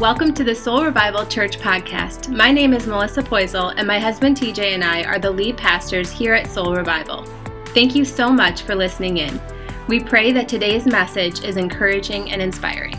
welcome 0.00 0.32
to 0.32 0.42
the 0.42 0.54
Soul 0.54 0.82
Revival 0.82 1.26
Church 1.26 1.58
podcast. 1.58 2.34
My 2.34 2.50
name 2.50 2.72
is 2.72 2.86
Melissa 2.86 3.22
Poisel, 3.22 3.74
and 3.76 3.86
my 3.86 3.98
husband 3.98 4.34
TJ 4.34 4.72
and 4.72 4.82
I 4.82 5.02
are 5.02 5.18
the 5.18 5.30
lead 5.30 5.58
pastors 5.58 6.10
here 6.10 6.32
at 6.32 6.46
Soul 6.46 6.74
Revival. 6.74 7.26
Thank 7.74 7.94
you 7.94 8.06
so 8.06 8.30
much 8.30 8.62
for 8.62 8.74
listening 8.74 9.18
in. 9.18 9.38
We 9.88 10.00
pray 10.00 10.32
that 10.32 10.48
today's 10.48 10.86
message 10.86 11.44
is 11.44 11.58
encouraging 11.58 12.32
and 12.32 12.40
inspiring. 12.40 12.98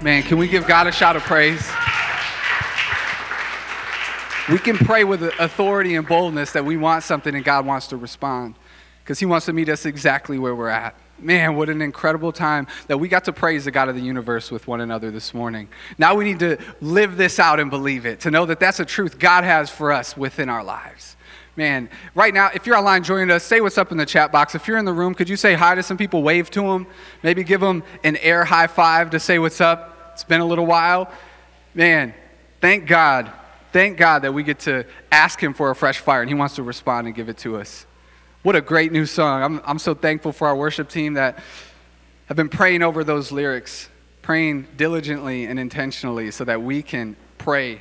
Man, 0.00 0.22
can 0.22 0.38
we 0.38 0.48
give 0.48 0.66
God 0.66 0.86
a 0.86 0.92
shout 0.92 1.14
of 1.14 1.22
praise? 1.24 1.70
We 4.48 4.58
can 4.58 4.78
pray 4.78 5.04
with 5.04 5.24
authority 5.40 5.94
and 5.94 6.08
boldness 6.08 6.52
that 6.52 6.64
we 6.64 6.78
want 6.78 7.04
something 7.04 7.34
and 7.34 7.44
God 7.44 7.66
wants 7.66 7.88
to 7.88 7.98
respond 7.98 8.54
because 9.02 9.18
He 9.18 9.26
wants 9.26 9.44
to 9.44 9.52
meet 9.52 9.68
us 9.68 9.84
exactly 9.84 10.38
where 10.38 10.54
we're 10.54 10.70
at. 10.70 10.96
Man, 11.18 11.54
what 11.56 11.68
an 11.68 11.80
incredible 11.80 12.32
time 12.32 12.66
that 12.88 12.98
we 12.98 13.08
got 13.08 13.24
to 13.24 13.32
praise 13.32 13.64
the 13.64 13.70
God 13.70 13.88
of 13.88 13.94
the 13.94 14.02
universe 14.02 14.50
with 14.50 14.66
one 14.66 14.80
another 14.80 15.10
this 15.10 15.32
morning. 15.32 15.68
Now 15.96 16.16
we 16.16 16.24
need 16.24 16.40
to 16.40 16.58
live 16.80 17.16
this 17.16 17.38
out 17.38 17.60
and 17.60 17.70
believe 17.70 18.04
it, 18.04 18.20
to 18.20 18.30
know 18.30 18.46
that 18.46 18.58
that's 18.60 18.80
a 18.80 18.84
truth 18.84 19.18
God 19.18 19.44
has 19.44 19.70
for 19.70 19.92
us 19.92 20.16
within 20.16 20.48
our 20.48 20.64
lives. 20.64 21.16
Man, 21.56 21.88
right 22.16 22.34
now, 22.34 22.50
if 22.52 22.66
you're 22.66 22.76
online 22.76 23.04
joining 23.04 23.30
us, 23.30 23.44
say 23.44 23.60
what's 23.60 23.78
up 23.78 23.92
in 23.92 23.98
the 23.98 24.06
chat 24.06 24.32
box. 24.32 24.56
If 24.56 24.66
you're 24.66 24.76
in 24.76 24.84
the 24.84 24.92
room, 24.92 25.14
could 25.14 25.28
you 25.28 25.36
say 25.36 25.54
hi 25.54 25.76
to 25.76 25.84
some 25.84 25.96
people, 25.96 26.22
wave 26.22 26.50
to 26.50 26.62
them, 26.62 26.86
maybe 27.22 27.44
give 27.44 27.60
them 27.60 27.84
an 28.02 28.16
air 28.16 28.44
high 28.44 28.66
five 28.66 29.10
to 29.10 29.20
say 29.20 29.38
what's 29.38 29.60
up? 29.60 30.12
It's 30.14 30.24
been 30.24 30.40
a 30.40 30.46
little 30.46 30.66
while. 30.66 31.10
Man, 31.72 32.12
thank 32.60 32.86
God, 32.86 33.30
thank 33.72 33.98
God 33.98 34.22
that 34.22 34.34
we 34.34 34.42
get 34.42 34.58
to 34.60 34.84
ask 35.12 35.40
Him 35.40 35.54
for 35.54 35.70
a 35.70 35.76
fresh 35.76 35.98
fire 35.98 36.22
and 36.22 36.28
He 36.28 36.34
wants 36.34 36.56
to 36.56 36.64
respond 36.64 37.06
and 37.06 37.14
give 37.14 37.28
it 37.28 37.36
to 37.38 37.56
us. 37.56 37.86
What 38.44 38.56
a 38.56 38.60
great 38.60 38.92
new 38.92 39.06
song. 39.06 39.42
I'm, 39.42 39.62
I'm 39.64 39.78
so 39.78 39.94
thankful 39.94 40.30
for 40.30 40.46
our 40.46 40.54
worship 40.54 40.90
team 40.90 41.14
that 41.14 41.38
have 42.26 42.36
been 42.36 42.50
praying 42.50 42.82
over 42.82 43.02
those 43.02 43.32
lyrics, 43.32 43.88
praying 44.20 44.66
diligently 44.76 45.46
and 45.46 45.58
intentionally 45.58 46.30
so 46.30 46.44
that 46.44 46.60
we 46.60 46.82
can 46.82 47.16
pray 47.38 47.80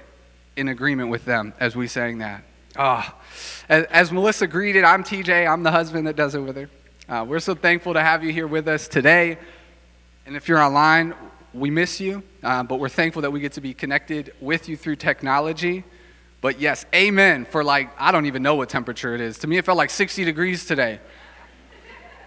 in 0.56 0.70
agreement 0.70 1.10
with 1.10 1.26
them 1.26 1.52
as 1.60 1.76
we 1.76 1.88
sang 1.88 2.20
that. 2.20 2.46
Ah, 2.78 3.14
oh, 3.14 3.22
as, 3.68 3.84
as, 3.88 4.12
Melissa 4.14 4.48
greeted, 4.48 4.86
I'm 4.86 5.04
TJ. 5.04 5.52
I'm 5.52 5.64
the 5.64 5.72
husband 5.72 6.08
that 6.08 6.16
does 6.16 6.34
it 6.34 6.40
with 6.40 6.56
her. 6.56 6.70
Uh, 7.10 7.26
we're 7.28 7.42
so 7.42 7.56
thankful 7.56 7.94
to 7.96 8.02
have 8.02 8.24
you 8.24 8.32
here 8.32 8.48
with 8.48 8.70
us 8.70 8.88
today. 8.88 9.38
And 10.26 10.38
if 10.38 10.48
you're 10.48 10.62
online, 10.62 11.14
we 11.54 11.72
miss 11.72 12.00
you, 12.00 12.24
uh, 12.42 12.64
but 12.64 12.80
we're 12.80 12.88
thankful 12.88 13.24
that 13.24 13.32
we 13.32 13.42
get 13.42 13.52
to 13.52 13.62
be 13.62 13.74
connected 13.74 14.34
with 14.40 14.70
you 14.70 14.78
through 14.78 14.96
technology. 14.96 15.84
But 16.44 16.60
yes, 16.60 16.86
amen 16.94 17.46
for 17.46 17.64
like, 17.64 17.90
I 17.98 18.12
don't 18.12 18.26
even 18.26 18.44
know 18.44 18.56
what 18.56 18.68
temperature 18.68 19.16
it 19.16 19.22
is. 19.22 19.38
To 19.40 19.48
me, 19.48 19.58
it 19.58 19.64
felt 19.64 19.78
like 19.78 19.90
60 19.90 20.26
degrees 20.26 20.66
today. 20.66 21.00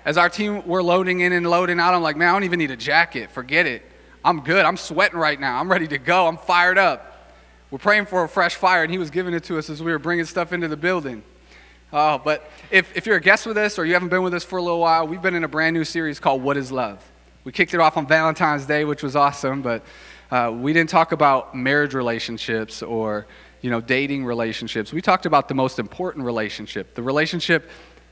As 0.07 0.17
our 0.17 0.31
team 0.31 0.67
were 0.67 0.83
loading 0.83 1.21
in 1.21 1.35
and 1.35 1.47
loading 1.47 1.79
out, 1.79 1.93
I'm 1.93 2.01
like, 2.01 2.17
man, 2.17 2.31
I 2.31 2.33
don't 2.33 2.45
even 2.45 2.59
need 2.59 2.71
a 2.71 2.79
jacket. 2.79 3.31
Forget 3.31 3.67
it. 3.67 3.83
I'm 4.25 4.41
good. 4.41 4.65
I'm 4.65 4.79
sweating 4.79 5.19
right 5.19 5.39
now. 5.39 5.61
I'm 5.61 5.71
ready 5.71 5.87
to 5.89 5.99
go. 5.99 6.29
I'm 6.29 6.39
fired 6.39 6.79
up. 6.79 7.35
We're 7.71 7.77
praying 7.77 8.07
for 8.07 8.25
a 8.25 8.29
fresh 8.29 8.55
fire, 8.55 8.83
and 8.83 8.91
he 8.91 8.97
was 8.97 9.11
giving 9.11 9.35
it 9.35 9.45
to 9.45 9.59
us 9.59 9.69
as 9.69 9.83
we 9.83 9.93
were 9.93 9.99
bringing 9.99 10.25
stuff 10.25 10.51
into 10.51 10.69
the 10.69 10.79
building. 10.79 11.23
Oh, 11.93 12.17
but 12.17 12.51
if, 12.71 12.97
if 12.97 13.05
you're 13.05 13.17
a 13.17 13.21
guest 13.21 13.45
with 13.45 13.59
us 13.59 13.79
or 13.79 13.85
you 13.85 13.93
haven't 13.93 14.09
been 14.09 14.23
with 14.23 14.33
us 14.33 14.45
for 14.45 14.59
a 14.59 14.63
little 14.63 14.81
while, 14.81 15.07
we've 15.07 15.21
been 15.21 15.35
in 15.35 15.45
a 15.45 15.49
brand 15.49 15.75
new 15.75 15.85
series 15.85 16.19
called 16.19 16.43
What 16.43 16.57
is 16.57 16.73
Love? 16.73 17.05
We 17.45 17.53
kicked 17.53 17.75
it 17.75 17.81
off 17.81 17.99
on 17.99 18.07
Valentine's 18.07 18.65
Day, 18.65 18.87
which 18.87 19.03
was 19.03 19.15
awesome, 19.15 19.61
but 19.61 19.85
uh, 20.31 20.57
we 20.59 20.73
didn't 20.73 20.89
talk 20.89 21.13
about 21.13 21.55
marriage 21.55 21.93
relationships 21.93 22.83
or 22.83 23.27
you 23.67 23.71
know, 23.73 23.81
dating 23.81 24.25
relationships. 24.25 24.93
We 24.93 25.03
talked 25.03 25.27
about 25.27 25.49
the 25.49 25.55
most 25.55 25.81
important 25.81 26.25
relationship, 26.25 26.95
the 26.95 27.03
relationship 27.03 27.69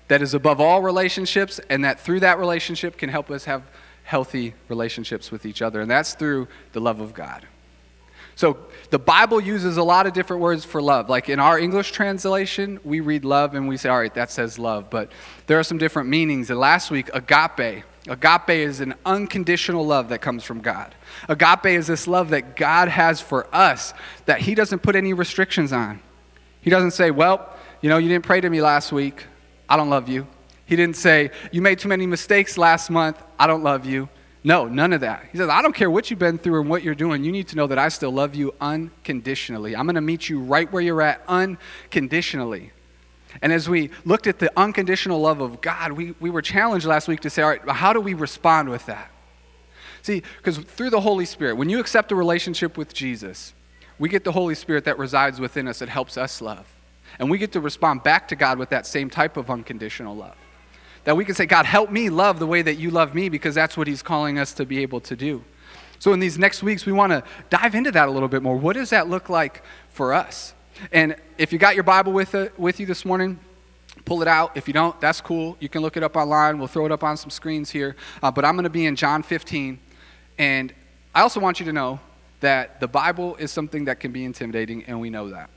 that 0.09 0.21
is 0.21 0.35
above 0.35 0.61
all 0.61 0.83
relationships, 0.83 1.61
and 1.71 1.85
that 1.85 2.01
through 2.01 2.19
that 2.21 2.41
relationship 2.41 2.97
can 2.99 3.09
help 3.09 3.31
us 3.31 3.45
have 3.45 3.63
healthy 4.03 4.55
relationships 4.69 5.31
with 5.31 5.47
each 5.47 5.63
other, 5.63 5.81
and 5.81 5.89
that's 5.89 6.15
through 6.15 6.49
the 6.73 6.81
love 6.81 6.99
of 6.99 7.15
God. 7.15 7.47
So 8.35 8.59
the 8.91 8.99
Bible 8.99 9.41
uses 9.41 9.77
a 9.77 9.85
lot 9.85 10.09
of 10.09 10.13
different 10.13 10.43
words 10.43 10.65
for 10.65 10.83
love. 10.83 11.09
Like 11.09 11.29
in 11.29 11.39
our 11.39 11.57
English 11.57 11.93
translation, 11.93 12.81
we 12.83 12.99
read 12.99 13.25
love 13.25 13.55
and 13.55 13.69
we 13.69 13.77
say, 13.77 13.91
all 13.91 13.99
right, 14.01 14.13
that 14.15 14.33
says 14.33 14.59
love. 14.59 14.91
But 14.91 15.13
there 15.47 15.61
are 15.61 15.63
some 15.63 15.79
different 15.79 16.09
meanings. 16.09 16.51
And 16.51 16.59
last 16.59 16.91
week, 16.91 17.11
agape 17.15 17.85
Agape 18.07 18.51
is 18.51 18.81
an 18.81 18.95
unconditional 19.07 19.87
love 19.87 20.11
that 20.11 20.21
comes 20.21 20.45
from 20.45 20.61
God. 20.61 20.95
Agape 21.29 21.67
is 21.67 21.87
this 21.87 22.07
love 22.07 22.31
that 22.31 22.55
God 22.55 22.89
has 22.89 23.21
for 23.21 23.47
us 23.55 23.95
that 24.27 24.41
He 24.41 24.55
doesn't 24.55 24.81
put 24.81 24.95
any 24.95 25.15
restrictions 25.15 25.73
on. 25.73 26.01
He 26.61 26.71
doesn't 26.71 26.91
say, 26.91 27.11
Well, 27.11 27.49
you 27.81 27.89
know, 27.89 27.97
you 27.97 28.09
didn't 28.09 28.25
pray 28.25 28.41
to 28.41 28.51
me 28.51 28.61
last 28.61 28.93
week. 28.93 29.27
I 29.69 29.77
don't 29.77 29.91
love 29.91 30.09
you. 30.09 30.27
He 30.67 30.77
didn't 30.77 30.97
say, 30.97 31.31
You 31.51 31.63
made 31.63 31.79
too 31.79 31.89
many 31.89 32.07
mistakes 32.07 32.59
last 32.59 32.91
month. 32.91 33.23
I 33.39 33.47
don't 33.47 33.63
love 33.63 33.87
you. 33.87 34.09
No, 34.47 34.67
none 34.69 34.93
of 34.93 35.01
that. 35.01 35.25
He 35.33 35.39
says, 35.39 35.49
I 35.49 35.63
don't 35.63 35.75
care 35.75 35.91
what 35.91 36.11
you've 36.11 36.19
been 36.19 36.37
through 36.37 36.61
and 36.61 36.69
what 36.69 36.83
you're 36.83 36.95
doing. 36.95 37.25
You 37.25 37.33
need 37.33 37.49
to 37.49 37.57
know 37.57 37.67
that 37.67 37.79
I 37.79 37.89
still 37.89 38.11
love 38.11 38.35
you 38.35 38.55
unconditionally. 38.61 39.75
I'm 39.75 39.87
going 39.87 39.95
to 39.95 40.03
meet 40.03 40.29
you 40.29 40.41
right 40.41 40.71
where 40.71 40.83
you're 40.83 41.01
at 41.01 41.23
unconditionally. 41.27 42.74
And 43.43 43.53
as 43.53 43.69
we 43.69 43.91
looked 44.05 44.27
at 44.27 44.39
the 44.39 44.53
unconditional 44.57 45.21
love 45.21 45.41
of 45.41 45.61
God, 45.61 45.93
we, 45.93 46.15
we 46.21 46.31
were 46.31 46.43
challenged 46.43 46.87
last 46.87 47.09
week 47.09 47.21
to 47.21 47.31
say, 47.31 47.43
all 47.43 47.49
right, 47.49 47.69
how 47.69 47.93
do 47.93 48.01
we 48.01 48.15
respond 48.15 48.69
with 48.69 48.87
that? 48.87 49.11
See, 50.03 50.23
because 50.37 50.59
through 50.59 50.91
the 50.91 51.01
Holy 51.01 51.25
Spirit, 51.25 51.57
when 51.57 51.69
you 51.69 51.81
accept 51.81 52.13
a 52.13 52.15
relationship 52.15 52.77
with 52.77 52.93
Jesus, 52.93 53.55
we 53.99 54.09
get 54.09 54.25
the 54.25 54.33
Holy 54.33 54.55
Spirit 54.55 54.85
that 54.85 54.99
resides 54.99 55.41
within 55.41 55.67
us 55.67 55.79
that 55.79 55.89
helps 55.89 56.19
us 56.19 56.41
love. 56.41 56.67
And 57.19 57.31
we 57.31 57.39
get 57.39 57.53
to 57.53 57.61
respond 57.61 58.03
back 58.03 58.29
to 58.29 58.37
God 58.37 58.59
with 58.59 58.71
that 58.71 58.87
same 58.87 59.09
type 59.09 59.37
of 59.37 59.51
unconditional 59.51 60.17
love. 60.17 60.37
That 61.05 61.17
we 61.17 61.25
can 61.25 61.35
say, 61.35 61.47
God, 61.47 61.67
help 61.67 61.91
me 61.91 62.11
love 62.11 62.39
the 62.39 62.47
way 62.47 62.63
that 62.63 62.75
you 62.75 62.91
love 62.91 63.15
me 63.15 63.29
because 63.29 63.55
that's 63.55 63.77
what 63.77 63.87
He's 63.87 64.03
calling 64.03 64.39
us 64.39 64.53
to 64.55 64.67
be 64.67 64.81
able 64.81 65.01
to 65.01 65.17
do. 65.17 65.45
So, 65.99 66.13
in 66.13 66.21
these 66.21 66.39
next 66.39 66.63
weeks, 66.63 66.87
we 66.87 66.93
want 66.93 67.13
to 67.13 67.23
dive 67.51 67.75
into 67.75 67.93
that 67.93 68.09
a 68.09 68.11
little 68.11 68.29
bit 68.29 68.43
more. 68.43 68.57
What 68.57 68.75
does 68.75 68.91
that 68.91 69.09
look 69.09 69.29
like 69.29 69.63
for 69.89 70.13
us? 70.13 70.55
And 70.93 71.17
if 71.39 71.53
you 71.53 71.59
got 71.59 71.75
your 71.75 71.85
Bible 71.85 72.13
with, 72.13 72.35
it, 72.35 72.59
with 72.59 72.81
you 72.81 72.87
this 72.87 73.05
morning, 73.05 73.39
pull 74.05 74.23
it 74.23 74.29
out. 74.29 74.57
If 74.57 74.69
you 74.69 74.75
don't, 74.75 74.99
that's 75.01 75.21
cool. 75.21 75.57
You 75.61 75.69
can 75.69 75.83
look 75.83 75.97
it 75.97 76.03
up 76.03 76.17
online. 76.17 76.59
We'll 76.59 76.69
throw 76.69 76.87
it 76.87 76.93
up 76.93 77.05
on 77.05 77.17
some 77.17 77.31
screens 77.31 77.71
here. 77.71 77.97
Uh, 78.23 78.31
but 78.31 78.45
I'm 78.45 78.55
going 78.55 78.65
to 78.65 78.71
be 78.71 78.87
in 78.87 78.97
John 78.97 79.23
15. 79.23 79.79
And 80.39 80.75
I 81.15 81.23
also 81.23 81.41
want 81.41 81.61
you 81.61 81.67
to 81.67 81.73
know 81.73 82.01
that 82.41 82.81
the 82.81 82.89
Bible 82.89 83.37
is 83.37 83.51
something 83.51 83.87
that 83.87 84.01
can 84.01 84.13
be 84.13 84.25
intimidating, 84.25 84.85
and 84.85 85.01
we 85.01 85.09
know 85.09 85.31
that. 85.31 85.49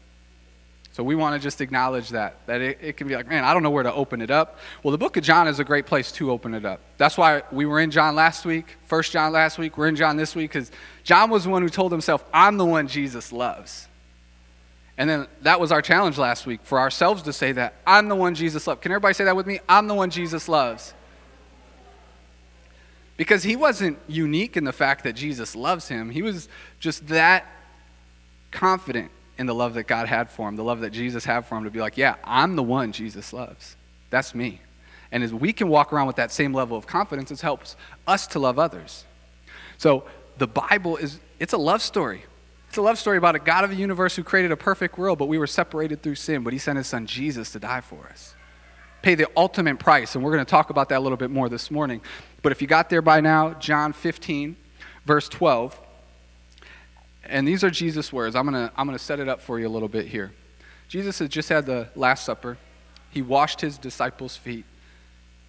So 0.94 1.04
we 1.04 1.16
want 1.16 1.40
to 1.40 1.40
just 1.40 1.62
acknowledge 1.62 2.10
that, 2.10 2.38
that 2.48 2.62
it, 2.62 2.80
it, 2.82 2.98
can 2.98 3.08
be 3.08 3.16
like, 3.16 3.28
man, 3.28 3.44
I 3.44 3.54
don't 3.54 3.62
know 3.62 3.70
where 3.70 3.84
to 3.84 3.94
open 3.94 4.22
it 4.22 4.32
up. 4.32 4.58
Well, 4.82 4.92
the 4.92 4.98
book 4.98 5.16
of 5.16 5.24
John 5.24 5.48
is 5.48 5.60
a 5.60 5.64
great 5.64 5.86
place 5.86 6.12
to 6.14 6.32
open 6.32 6.56
it 6.56 6.66
up. 6.66 6.80
That's 6.98 7.18
why 7.18 7.44
we 7.52 7.66
were 7.66 7.80
in 7.80 7.92
John 7.92 8.16
last 8.16 8.46
week, 8.46 8.78
first 8.86 9.12
John 9.12 9.32
last 9.32 9.60
week, 9.60 9.78
we're 9.78 9.90
in 9.90 9.96
John 9.96 10.18
this 10.18 10.34
week, 10.34 10.52
because 10.52 10.72
John 11.04 11.30
was 11.30 11.44
the 11.44 11.50
one 11.50 11.62
who 11.62 11.70
told 11.70 11.92
himself, 11.92 12.24
I'm 12.34 12.58
the 12.58 12.66
one 12.66 12.88
Jesus 12.88 13.32
loves. 13.32 13.88
And 14.98 15.10
then 15.10 15.28
that 15.42 15.60
was 15.60 15.72
our 15.72 15.82
challenge 15.82 16.18
last 16.18 16.46
week 16.46 16.62
for 16.64 16.80
ourselves 16.80 17.22
to 17.24 17.34
say 17.34 17.52
that 17.52 17.76
I'm 17.86 18.08
the 18.08 18.16
one 18.16 18.34
Jesus 18.34 18.66
loves. 18.66 18.82
Can 18.82 18.92
everybody 18.92 19.14
say 19.14 19.26
that 19.26 19.36
with 19.36 19.46
me? 19.46 19.60
I'm 19.70 19.88
the 19.88 19.94
one 19.94 20.10
Jesus 20.10 20.50
loves. 20.50 20.94
Because 23.16 23.44
he 23.44 23.56
wasn't 23.56 23.98
unique 24.08 24.58
in 24.58 24.64
the 24.64 24.72
fact 24.72 25.04
that 25.04 25.14
Jesus 25.14 25.56
loves 25.56 25.88
him, 25.88 26.10
he 26.10 26.22
was 26.22 26.50
just 26.80 27.08
that 27.08 27.46
confident 28.52 29.12
in 29.38 29.46
the 29.46 29.54
love 29.54 29.76
that 29.76 29.84
God 29.84 30.08
had 30.08 30.30
for 30.30 30.50
him, 30.50 30.56
the 30.56 30.64
love 30.64 30.82
that 30.82 30.92
Jesus 30.92 31.26
had 31.26 31.46
for 31.46 31.58
him 31.58 31.64
to 31.64 31.70
be 31.70 31.80
like, 31.80 31.98
yeah, 31.98 32.16
I'm 32.24 32.56
the 32.56 32.64
one 32.64 32.92
Jesus 32.92 33.34
loves. 33.34 33.76
That's 34.10 34.34
me. 34.34 34.62
And 35.12 35.24
as 35.24 35.34
we 35.34 35.54
can 35.54 35.70
walk 35.70 35.94
around 35.94 36.08
with 36.08 36.16
that 36.18 36.32
same 36.32 36.54
level 36.54 36.78
of 36.78 36.88
confidence, 36.88 37.32
it 37.32 37.42
helps 37.42 37.76
us 38.08 38.28
to 38.28 38.40
love 38.40 38.60
others. 38.60 39.06
So 39.78 40.06
the 40.38 40.48
Bible 40.48 40.98
is 40.98 41.20
it's 41.40 41.54
a 41.54 41.58
love 41.58 41.82
story. 41.82 42.24
It's 42.78 42.80
a 42.80 42.84
love 42.84 43.00
story 43.00 43.18
about 43.18 43.34
a 43.34 43.40
God 43.40 43.64
of 43.64 43.72
the 43.72 43.76
universe 43.76 44.16
who 44.16 44.24
created 44.24 44.52
a 44.52 44.56
perfect 44.56 45.00
world, 45.00 45.18
but 45.18 45.26
we 45.26 45.40
were 45.40 45.48
separated 45.48 46.04
through 46.04 46.14
sin, 46.14 46.44
but 46.44 46.54
he 46.54 46.60
sent 46.60 46.78
his 46.78 46.86
son 46.86 47.08
Jesus 47.08 47.52
to 47.54 47.60
die 47.60 47.82
for 47.82 48.06
us. 48.06 48.36
Pay 49.02 49.16
the 49.16 49.28
ultimate 49.36 49.80
price, 49.80 50.14
and 50.14 50.24
we're 50.24 50.32
going 50.32 50.46
to 50.46 50.50
talk 50.50 50.70
about 50.70 50.90
that 50.90 51.00
a 51.00 51.00
little 51.00 51.18
bit 51.18 51.32
more 51.32 51.50
this 51.50 51.72
morning. 51.72 52.02
But 52.44 52.52
if 52.52 52.62
you 52.62 52.68
got 52.68 52.92
there 52.92 53.02
by 53.02 53.20
now, 53.20 53.56
John 53.56 53.94
15, 53.94 54.56
verse 55.06 55.28
12, 55.28 55.76
and 57.24 57.48
these 57.48 57.64
are 57.64 57.72
Jesus' 57.72 58.14
words. 58.14 58.36
I'm 58.36 58.48
going 58.48 58.68
to, 58.68 58.72
I'm 58.78 58.86
going 58.86 58.96
to 58.96 59.04
set 59.04 59.20
it 59.20 59.28
up 59.28 59.42
for 59.42 59.60
you 59.60 59.68
a 59.68 59.74
little 59.74 59.90
bit 59.90 60.06
here. 60.06 60.32
Jesus 60.88 61.18
had 61.18 61.32
just 61.32 61.50
had 61.50 61.66
the 61.66 61.90
Last 61.96 62.26
Supper, 62.26 62.60
he 63.10 63.24
washed 63.24 63.60
his 63.60 63.80
disciples' 63.80 64.38
feet, 64.38 64.66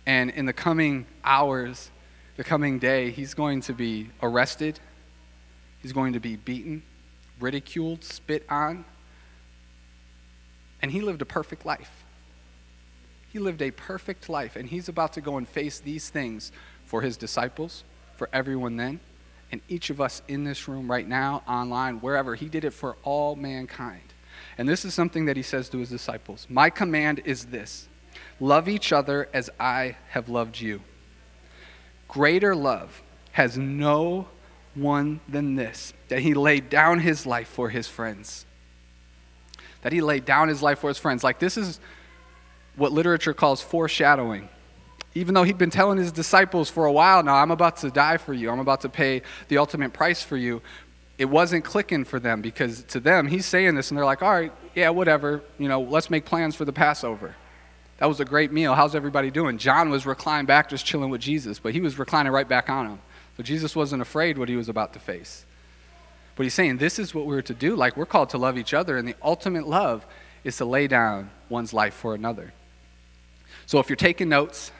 and 0.06 0.30
in 0.30 0.46
the 0.46 0.54
coming 0.54 1.04
hours, 1.22 1.90
the 2.38 2.44
coming 2.44 2.78
day, 2.78 3.10
he's 3.10 3.34
going 3.34 3.60
to 3.60 3.74
be 3.74 4.08
arrested, 4.22 4.80
he's 5.82 5.92
going 5.92 6.14
to 6.14 6.20
be 6.20 6.36
beaten, 6.36 6.84
ridiculed, 7.40 8.04
spit 8.04 8.44
on. 8.48 8.84
And 10.80 10.90
he 10.90 11.00
lived 11.00 11.22
a 11.22 11.26
perfect 11.26 11.66
life. 11.66 12.04
He 13.32 13.38
lived 13.38 13.60
a 13.60 13.70
perfect 13.70 14.28
life, 14.28 14.56
and 14.56 14.68
he's 14.68 14.88
about 14.88 15.12
to 15.14 15.20
go 15.20 15.36
and 15.36 15.46
face 15.46 15.80
these 15.80 16.08
things 16.08 16.50
for 16.84 17.02
his 17.02 17.16
disciples, 17.16 17.84
for 18.16 18.28
everyone 18.32 18.76
then, 18.76 19.00
and 19.52 19.60
each 19.68 19.90
of 19.90 20.00
us 20.00 20.22
in 20.28 20.44
this 20.44 20.66
room 20.66 20.90
right 20.90 21.06
now, 21.06 21.42
online, 21.46 21.98
wherever. 21.98 22.34
He 22.34 22.48
did 22.48 22.64
it 22.64 22.72
for 22.72 22.96
all 23.02 23.36
mankind. 23.36 24.14
And 24.56 24.68
this 24.68 24.84
is 24.84 24.94
something 24.94 25.26
that 25.26 25.36
he 25.36 25.42
says 25.42 25.68
to 25.70 25.78
his 25.78 25.90
disciples 25.90 26.46
My 26.48 26.70
command 26.70 27.20
is 27.24 27.46
this 27.46 27.88
love 28.40 28.68
each 28.68 28.92
other 28.92 29.28
as 29.32 29.50
I 29.60 29.96
have 30.10 30.28
loved 30.28 30.60
you. 30.60 30.80
Greater 32.08 32.56
love 32.56 33.02
has 33.32 33.58
no 33.58 34.28
one 34.80 35.20
than 35.28 35.56
this 35.56 35.92
that 36.08 36.20
he 36.20 36.34
laid 36.34 36.70
down 36.70 37.00
his 37.00 37.26
life 37.26 37.48
for 37.48 37.68
his 37.68 37.86
friends. 37.86 38.46
That 39.82 39.92
he 39.92 40.00
laid 40.00 40.24
down 40.24 40.48
his 40.48 40.62
life 40.62 40.78
for 40.80 40.88
his 40.88 40.98
friends. 40.98 41.22
Like, 41.22 41.38
this 41.38 41.56
is 41.56 41.80
what 42.76 42.92
literature 42.92 43.34
calls 43.34 43.60
foreshadowing. 43.60 44.48
Even 45.14 45.34
though 45.34 45.42
he'd 45.42 45.58
been 45.58 45.70
telling 45.70 45.98
his 45.98 46.12
disciples 46.12 46.70
for 46.70 46.86
a 46.86 46.92
while 46.92 47.22
now, 47.22 47.34
I'm 47.36 47.50
about 47.50 47.78
to 47.78 47.90
die 47.90 48.16
for 48.16 48.32
you, 48.32 48.50
I'm 48.50 48.60
about 48.60 48.82
to 48.82 48.88
pay 48.88 49.22
the 49.48 49.58
ultimate 49.58 49.92
price 49.92 50.22
for 50.22 50.36
you, 50.36 50.62
it 51.18 51.24
wasn't 51.24 51.64
clicking 51.64 52.04
for 52.04 52.20
them 52.20 52.40
because 52.40 52.84
to 52.84 53.00
them, 53.00 53.26
he's 53.26 53.44
saying 53.44 53.74
this 53.74 53.90
and 53.90 53.98
they're 53.98 54.04
like, 54.04 54.22
all 54.22 54.30
right, 54.30 54.52
yeah, 54.74 54.90
whatever, 54.90 55.42
you 55.58 55.68
know, 55.68 55.80
let's 55.80 56.10
make 56.10 56.24
plans 56.24 56.54
for 56.54 56.64
the 56.64 56.72
Passover. 56.72 57.34
That 57.98 58.06
was 58.06 58.20
a 58.20 58.24
great 58.24 58.52
meal. 58.52 58.74
How's 58.74 58.94
everybody 58.94 59.30
doing? 59.30 59.58
John 59.58 59.90
was 59.90 60.06
reclined 60.06 60.46
back 60.46 60.68
just 60.68 60.86
chilling 60.86 61.10
with 61.10 61.20
Jesus, 61.20 61.58
but 61.58 61.72
he 61.72 61.80
was 61.80 61.98
reclining 61.98 62.32
right 62.32 62.48
back 62.48 62.70
on 62.70 62.86
him. 62.86 62.98
So 63.38 63.42
Jesus 63.42 63.74
wasn't 63.74 64.02
afraid 64.02 64.36
what 64.36 64.50
he 64.50 64.56
was 64.56 64.68
about 64.68 64.92
to 64.92 64.98
face. 64.98 65.46
But 66.36 66.42
he's 66.42 66.52
saying 66.52 66.76
this 66.76 66.98
is 66.98 67.14
what 67.14 67.24
we're 67.24 67.40
to 67.42 67.54
do. 67.54 67.74
Like 67.74 67.96
we're 67.96 68.04
called 68.04 68.28
to 68.30 68.38
love 68.38 68.58
each 68.58 68.74
other, 68.74 68.98
and 68.98 69.08
the 69.08 69.14
ultimate 69.22 69.66
love 69.66 70.04
is 70.44 70.58
to 70.58 70.66
lay 70.66 70.86
down 70.86 71.30
one's 71.48 71.72
life 71.72 71.94
for 71.94 72.14
another. 72.14 72.52
So 73.64 73.78
if 73.78 73.88
you're 73.88 73.96
taking 73.96 74.28
notes, 74.28 74.70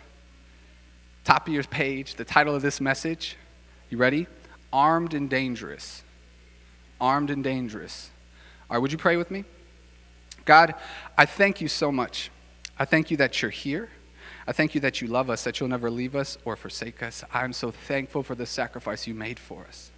top 1.25 1.49
of 1.49 1.55
your 1.55 1.65
page, 1.65 2.17
the 2.17 2.25
title 2.25 2.55
of 2.55 2.61
this 2.61 2.81
message, 2.81 3.37
you 3.89 3.97
ready? 3.97 4.27
Armed 4.73 5.15
and 5.15 5.31
Dangerous. 5.31 6.03
Armed 7.01 7.31
and 7.31 7.43
Dangerous. 7.43 8.11
All 8.69 8.77
right, 8.77 8.83
would 8.83 8.93
you 8.93 8.99
pray 8.99 9.17
with 9.17 9.31
me? 9.31 9.45
God, 10.45 10.75
I 11.17 11.25
thank 11.25 11.61
you 11.61 11.69
so 11.69 11.91
much 11.91 12.31
I 12.79 12.85
thank 12.85 13.11
you 13.11 13.17
that 13.17 13.43
you're 13.43 13.51
here. 13.51 13.89
I 14.49 14.53
thank 14.53 14.75
you 14.75 14.81
that 14.81 15.03
you 15.03 15.09
love 15.09 15.29
us, 15.29 15.45
that 15.45 15.61
you'll 15.61 15.69
never 15.69 15.91
leave 15.91 16.17
us 16.17 16.39
or 16.47 16.57
forsake 16.57 17.03
us. 17.03 17.23
I'm 17.35 17.53
so 17.53 17.71
thankful 17.71 18.23
for 18.23 18.35
the 18.35 18.47
sacrifice 18.47 19.07
you 19.07 19.13
made 19.13 19.39
for 19.39 19.67
us. 19.69 19.91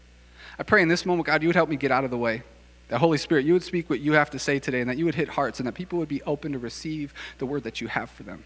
I 0.58 0.64
pray 0.64 0.82
in 0.82 0.88
this 0.88 1.06
moment, 1.06 1.29
God, 1.29 1.41
you 1.41 1.49
would 1.49 1.55
help 1.55 1.69
me 1.69 1.76
get 1.76 1.93
out 1.93 2.02
of 2.02 2.11
the 2.11 2.19
way. 2.19 2.43
That 2.88 2.99
Holy 2.99 3.17
Spirit, 3.17 3.47
you 3.47 3.52
would 3.52 3.62
speak 3.62 3.88
what 3.88 4.00
you 4.00 4.14
have 4.14 4.31
to 4.31 4.41
say 4.41 4.58
today, 4.58 4.81
and 4.81 4.91
that 4.91 4.99
you 4.99 5.05
would 5.05 5.14
hit 5.14 5.29
hearts, 5.29 5.61
and 5.61 5.69
that 5.69 5.75
people 5.75 6.00
would 6.00 6.08
be 6.08 6.20
open 6.23 6.50
to 6.50 6.58
receive 6.58 7.14
the 7.38 7.47
word 7.47 7.62
that 7.62 7.81
you 7.81 7.87
have 7.87 8.11
for 8.11 8.25
them. 8.25 8.43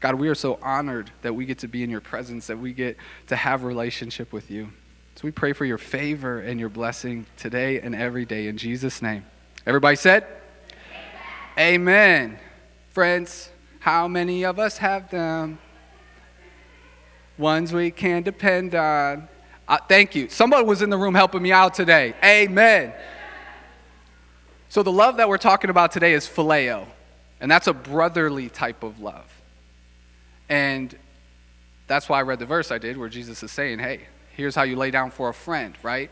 God, 0.00 0.16
we 0.16 0.28
are 0.28 0.34
so 0.34 0.58
honored 0.60 1.10
that 1.22 1.34
we 1.34 1.46
get 1.46 1.60
to 1.60 1.68
be 1.68 1.82
in 1.82 1.88
your 1.88 2.02
presence, 2.02 2.46
that 2.48 2.58
we 2.58 2.74
get 2.74 2.98
to 3.28 3.36
have 3.36 3.64
a 3.64 3.66
relationship 3.66 4.34
with 4.34 4.50
you. 4.50 4.68
So 5.14 5.22
we 5.24 5.30
pray 5.30 5.54
for 5.54 5.64
your 5.64 5.78
favor 5.78 6.38
and 6.38 6.60
your 6.60 6.68
blessing 6.68 7.24
today 7.38 7.80
and 7.80 7.94
every 7.94 8.26
day 8.26 8.46
in 8.46 8.58
Jesus' 8.58 9.00
name. 9.00 9.24
Everybody 9.66 9.96
said? 9.96 10.26
Amen. 11.58 12.28
Amen. 12.28 12.38
Friends, 12.90 13.48
how 13.80 14.06
many 14.06 14.44
of 14.44 14.58
us 14.58 14.78
have 14.78 15.10
them? 15.10 15.58
Ones 17.36 17.72
we 17.72 17.90
can 17.90 18.22
depend 18.22 18.74
on. 18.74 19.28
Uh, 19.66 19.78
thank 19.88 20.14
you. 20.14 20.28
Somebody 20.28 20.64
was 20.64 20.82
in 20.82 20.90
the 20.90 20.98
room 20.98 21.14
helping 21.14 21.42
me 21.42 21.50
out 21.50 21.74
today. 21.74 22.14
Amen. 22.22 22.92
So, 24.68 24.82
the 24.82 24.92
love 24.92 25.16
that 25.16 25.28
we're 25.28 25.38
talking 25.38 25.70
about 25.70 25.90
today 25.92 26.12
is 26.12 26.26
phileo, 26.26 26.86
and 27.40 27.50
that's 27.50 27.66
a 27.66 27.72
brotherly 27.72 28.48
type 28.50 28.82
of 28.82 29.00
love. 29.00 29.26
And 30.48 30.94
that's 31.86 32.08
why 32.08 32.18
I 32.18 32.22
read 32.22 32.38
the 32.38 32.46
verse 32.46 32.70
I 32.70 32.78
did 32.78 32.96
where 32.96 33.08
Jesus 33.08 33.42
is 33.42 33.50
saying, 33.50 33.78
hey, 33.78 34.02
here's 34.36 34.54
how 34.54 34.62
you 34.62 34.76
lay 34.76 34.90
down 34.90 35.10
for 35.10 35.28
a 35.28 35.34
friend, 35.34 35.74
right? 35.82 36.10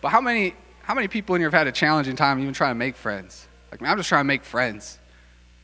But 0.00 0.10
how 0.10 0.20
many, 0.20 0.54
how 0.82 0.94
many 0.94 1.08
people 1.08 1.34
in 1.34 1.40
here 1.40 1.50
have 1.50 1.58
had 1.58 1.66
a 1.66 1.72
challenging 1.72 2.14
time 2.16 2.38
even 2.38 2.54
trying 2.54 2.70
to 2.70 2.78
make 2.78 2.96
friends? 2.96 3.48
Like, 3.70 3.80
man, 3.80 3.90
I'm 3.90 3.96
just 3.98 4.08
trying 4.08 4.20
to 4.20 4.28
make 4.28 4.44
friends. 4.44 4.98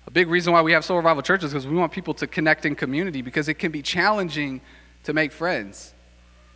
A 0.06 0.10
big 0.10 0.28
reason 0.28 0.52
why 0.52 0.62
we 0.62 0.72
have 0.72 0.84
Soul 0.84 0.96
Revival 0.96 1.22
churches 1.22 1.46
is 1.46 1.52
because 1.52 1.66
we 1.66 1.76
want 1.76 1.92
people 1.92 2.14
to 2.14 2.26
connect 2.26 2.66
in 2.66 2.74
community 2.74 3.22
because 3.22 3.48
it 3.48 3.54
can 3.54 3.70
be 3.70 3.82
challenging 3.82 4.60
to 5.04 5.12
make 5.12 5.32
friends. 5.32 5.94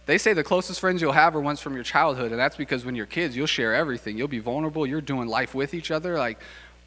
They 0.06 0.18
say 0.18 0.32
the 0.32 0.44
closest 0.44 0.80
friends 0.80 1.02
you'll 1.02 1.12
have 1.12 1.34
are 1.34 1.40
ones 1.40 1.60
from 1.60 1.74
your 1.74 1.82
childhood, 1.82 2.30
and 2.30 2.38
that's 2.38 2.56
because 2.56 2.84
when 2.84 2.94
you're 2.94 3.06
kids, 3.06 3.36
you'll 3.36 3.46
share 3.46 3.74
everything. 3.74 4.16
You'll 4.16 4.28
be 4.28 4.38
vulnerable. 4.38 4.86
You're 4.86 5.00
doing 5.00 5.28
life 5.28 5.54
with 5.54 5.74
each 5.74 5.90
other. 5.90 6.16
Like 6.16 6.38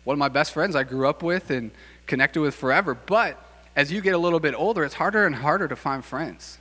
one 0.06 0.14
of 0.14 0.20
my 0.20 0.30
best 0.30 0.54
friends 0.54 0.76
I 0.76 0.84
grew 0.84 1.08
up 1.08 1.22
with 1.22 1.50
and 1.50 1.72
connected 2.08 2.42
with 2.42 2.56
forever. 2.56 2.94
But 2.94 3.38
as 3.76 3.92
you 3.92 4.02
get 4.02 4.14
a 4.14 4.18
little 4.18 4.40
bit 4.40 4.54
older, 4.56 4.84
it's 4.84 4.96
harder 4.96 5.26
and 5.26 5.36
harder 5.36 5.68
to 5.68 5.76
find 5.76 6.04
friends. 6.04 6.60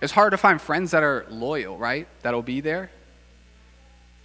It's 0.00 0.12
hard 0.12 0.32
to 0.32 0.38
find 0.38 0.60
friends 0.60 0.90
that 0.90 1.02
are 1.02 1.26
loyal, 1.30 1.78
right? 1.78 2.08
That'll 2.22 2.42
be 2.42 2.60
there. 2.60 2.90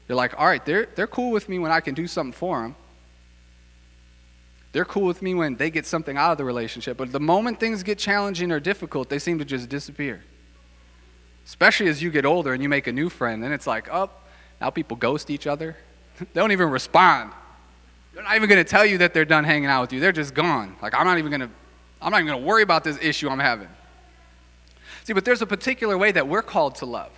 You're 0.08 0.18
like, 0.18 0.34
all 0.38 0.48
right, 0.48 0.66
they're, 0.66 0.88
they're 0.96 1.08
cool 1.08 1.32
with 1.32 1.48
me 1.48 1.60
when 1.60 1.72
I 1.72 1.82
can 1.82 1.94
do 1.94 2.08
something 2.08 2.34
for 2.34 2.62
them. 2.62 2.76
They're 4.72 4.86
cool 4.86 5.06
with 5.06 5.22
me 5.22 5.34
when 5.34 5.56
they 5.56 5.72
get 5.72 5.86
something 5.86 6.16
out 6.16 6.32
of 6.32 6.38
the 6.38 6.46
relationship, 6.46 6.98
but 6.98 7.12
the 7.12 7.20
moment 7.20 7.60
things 7.60 7.82
get 7.82 7.98
challenging 7.98 8.52
or 8.52 8.60
difficult, 8.60 9.10
they 9.10 9.20
seem 9.20 9.40
to 9.40 9.46
just 9.46 9.68
disappear. 9.70 10.22
Especially 11.46 11.88
as 11.88 12.04
you 12.04 12.12
get 12.12 12.26
older 12.26 12.54
and 12.54 12.62
you 12.62 12.70
make 12.70 12.86
a 12.86 12.92
new 12.92 13.10
friend, 13.10 13.42
then 13.42 13.52
it's 13.52 13.66
like, 13.66 13.90
oh, 13.92 14.12
now 14.62 14.70
people 14.70 14.96
ghost 14.96 15.32
each 15.32 15.48
other. 15.48 15.76
they 16.20 16.26
don't 16.36 16.52
even 16.52 16.70
respond. 16.70 17.32
They're 18.14 18.24
not 18.24 18.36
even 18.36 18.50
going 18.50 18.64
to 18.64 18.70
tell 18.70 18.86
you 18.86 19.00
that 19.00 19.14
they're 19.14 19.26
done 19.26 19.44
hanging 19.44 19.70
out 19.70 19.82
with 19.82 19.94
you. 19.94 20.00
They're 20.00 20.12
just 20.12 20.34
gone. 20.34 20.76
Like 20.82 20.94
I'm 20.94 21.06
not 21.06 21.18
even 21.18 21.32
going 21.32 21.42
to 21.42 21.50
I'm 22.02 22.12
not 22.12 22.22
even 22.22 22.28
going 22.28 22.42
to 22.42 22.48
worry 22.48 22.64
about 22.64 22.84
this 22.84 22.98
issue 23.02 23.30
I'm 23.30 23.40
having. 23.40 23.68
See, 25.04 25.14
but 25.14 25.26
there's 25.26 25.42
a 25.42 25.46
particular 25.46 25.98
way 25.98 26.12
that 26.12 26.28
we're 26.28 26.42
called 26.42 26.76
to 26.76 26.86
love. 26.86 27.12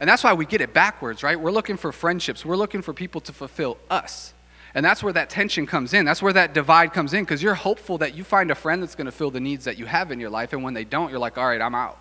And 0.00 0.08
that's 0.08 0.22
why 0.22 0.34
we 0.34 0.44
get 0.44 0.60
it 0.60 0.74
backwards, 0.74 1.22
right? 1.22 1.40
We're 1.40 1.50
looking 1.50 1.76
for 1.76 1.92
friendships. 1.92 2.44
We're 2.44 2.56
looking 2.56 2.82
for 2.82 2.92
people 2.92 3.20
to 3.22 3.32
fulfill 3.32 3.78
us. 3.88 4.34
And 4.76 4.84
that's 4.84 5.02
where 5.02 5.14
that 5.14 5.30
tension 5.30 5.64
comes 5.64 5.94
in. 5.94 6.04
That's 6.04 6.20
where 6.20 6.34
that 6.34 6.52
divide 6.52 6.92
comes 6.92 7.14
in 7.14 7.24
because 7.24 7.42
you're 7.42 7.54
hopeful 7.54 7.96
that 7.98 8.14
you 8.14 8.22
find 8.22 8.50
a 8.50 8.54
friend 8.54 8.82
that's 8.82 8.94
going 8.94 9.06
to 9.06 9.10
fill 9.10 9.30
the 9.30 9.40
needs 9.40 9.64
that 9.64 9.78
you 9.78 9.86
have 9.86 10.12
in 10.12 10.20
your 10.20 10.28
life. 10.28 10.52
And 10.52 10.62
when 10.62 10.74
they 10.74 10.84
don't, 10.84 11.08
you're 11.08 11.18
like, 11.18 11.38
all 11.38 11.48
right, 11.48 11.62
I'm 11.62 11.74
out. 11.74 11.98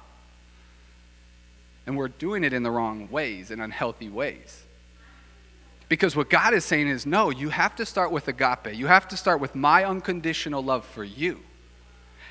And 1.87 1.95
we're 1.95 2.09
doing 2.09 2.43
it 2.43 2.51
in 2.51 2.63
the 2.63 2.71
wrong 2.71 3.09
ways, 3.09 3.49
in 3.49 3.61
unhealthy 3.61 4.09
ways. 4.09 4.63
Because 5.87 6.17
what 6.17 6.29
God 6.29 6.53
is 6.53 6.65
saying 6.65 6.89
is, 6.89 7.05
no, 7.05 7.29
you 7.29 7.47
have 7.47 7.77
to 7.77 7.85
start 7.85 8.11
with 8.11 8.27
agape. 8.27 8.73
You 8.73 8.87
have 8.87 9.07
to 9.07 9.15
start 9.15 9.39
with 9.39 9.55
my 9.55 9.85
unconditional 9.85 10.61
love 10.61 10.83
for 10.83 11.05
you. 11.05 11.39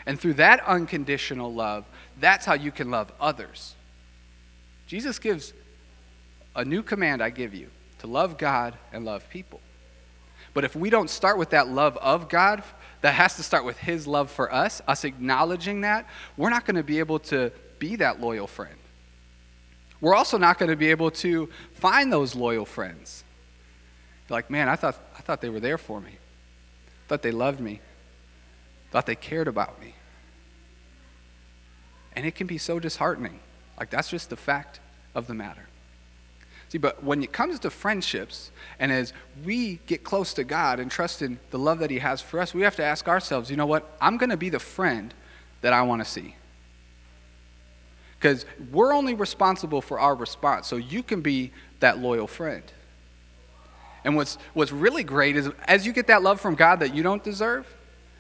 And 0.05 0.21
through 0.21 0.35
that 0.35 0.61
unconditional 0.67 1.55
love, 1.55 1.87
that's 2.21 2.45
how 2.45 2.53
you 2.53 2.71
can 2.71 2.91
love 2.91 3.11
others. 3.19 3.77
Jesus 4.87 5.19
gives 5.19 5.55
a 6.55 6.67
new 6.67 6.83
command 6.83 7.23
I 7.23 7.31
give 7.31 7.55
you 7.55 7.71
to 8.01 8.07
love 8.07 8.37
God 8.37 8.77
and 8.93 9.07
love 9.07 9.31
people. 9.31 9.61
But 10.55 10.65
if 10.65 10.77
we 10.77 10.89
don't 10.89 11.11
start 11.11 11.37
with 11.37 11.51
that 11.51 11.69
love 11.69 11.97
of 11.99 12.29
God, 12.29 12.63
that 13.01 13.15
has 13.15 13.37
to 13.37 13.43
start 13.43 13.65
with 13.65 13.77
His 13.77 14.07
love 14.07 14.31
for 14.31 14.53
us, 14.53 14.81
us 14.89 15.05
acknowledging 15.05 15.83
that, 15.83 16.09
we're 16.37 16.49
not 16.49 16.65
going 16.65 16.77
to 16.77 16.83
be 16.83 17.01
able 17.01 17.19
to 17.19 17.53
be 17.79 17.97
that 17.97 18.21
loyal 18.21 18.47
friend. 18.47 18.77
We're 20.01 20.15
also 20.15 20.39
not 20.39 20.59
going 20.59 20.71
to 20.71 20.77
be 20.77 20.91
able 20.91 21.11
to 21.11 21.51
find 21.75 22.13
those 22.13 22.35
loyal 22.35 22.65
friends. 22.65 23.25
like, 24.31 24.49
man, 24.49 24.69
I 24.69 24.77
thought, 24.77 24.99
I 25.19 25.21
thought 25.21 25.41
they 25.41 25.51
were 25.51 25.61
there 25.61 25.77
for 25.77 26.01
me. 26.01 26.13
I 26.13 27.09
thought 27.09 27.23
they 27.23 27.31
loved 27.31 27.61
me. 27.61 27.81
I 28.89 28.93
thought 28.93 29.07
they 29.07 29.17
cared 29.17 29.49
about 29.49 29.81
me. 29.81 29.95
And 32.17 32.25
it 32.25 32.35
can 32.35 32.47
be 32.47 32.59
so 32.59 32.79
disheartening. 32.79 33.41
Like, 33.79 33.91
that's 33.91 34.09
just 34.09 34.31
the 34.31 34.37
fact 34.37 34.81
of 35.15 35.27
the 35.27 35.35
matter. 35.35 35.69
See, 36.75 36.79
but 36.79 37.05
when 37.05 37.23
it 37.23 37.31
comes 37.31 37.61
to 37.61 37.71
friendships, 37.71 38.51
and 38.81 38.91
as 38.91 39.13
we 39.45 39.79
get 39.87 40.03
close 40.03 40.35
to 40.35 40.43
God 40.43 40.81
and 40.81 40.91
trust 40.91 41.23
in 41.23 41.39
the 41.51 41.59
love 41.59 41.79
that 41.79 41.89
He 41.89 42.01
has 42.01 42.21
for 42.21 42.41
us, 42.41 42.53
we 42.53 42.63
have 42.63 42.75
to 42.75 42.83
ask 42.83 43.07
ourselves, 43.07 43.49
you 43.49 43.57
know 43.57 43.65
what? 43.65 43.97
I'm 44.01 44.17
going 44.17 44.31
to 44.31 44.37
be 44.37 44.51
the 44.51 44.59
friend 44.59 45.15
that 45.61 45.73
I 45.73 45.83
want 45.83 46.05
to 46.05 46.05
see. 46.05 46.35
Because 48.19 48.45
we're 48.73 48.93
only 48.93 49.15
responsible 49.15 49.83
for 49.83 50.01
our 50.01 50.17
response, 50.17 50.67
so 50.67 50.75
you 50.75 51.05
can 51.05 51.21
be 51.21 51.53
that 51.79 51.99
loyal 51.99 52.27
friend. 52.27 52.65
And 54.03 54.17
what's, 54.17 54.37
what's 54.53 54.73
really 54.73 55.05
great 55.05 55.37
is 55.37 55.51
as 55.69 55.87
you 55.87 55.93
get 55.93 56.09
that 56.09 56.25
love 56.25 56.41
from 56.41 56.57
God 56.57 56.81
that 56.81 56.93
you 56.93 57.05
don't 57.05 57.23
deserve, 57.23 57.73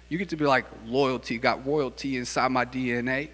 you 0.08 0.16
get 0.16 0.28
to 0.28 0.36
be 0.36 0.44
like, 0.44 0.66
loyalty, 0.86 1.38
got 1.38 1.66
royalty 1.66 2.18
inside 2.18 2.52
my 2.52 2.64
DNA. 2.64 3.30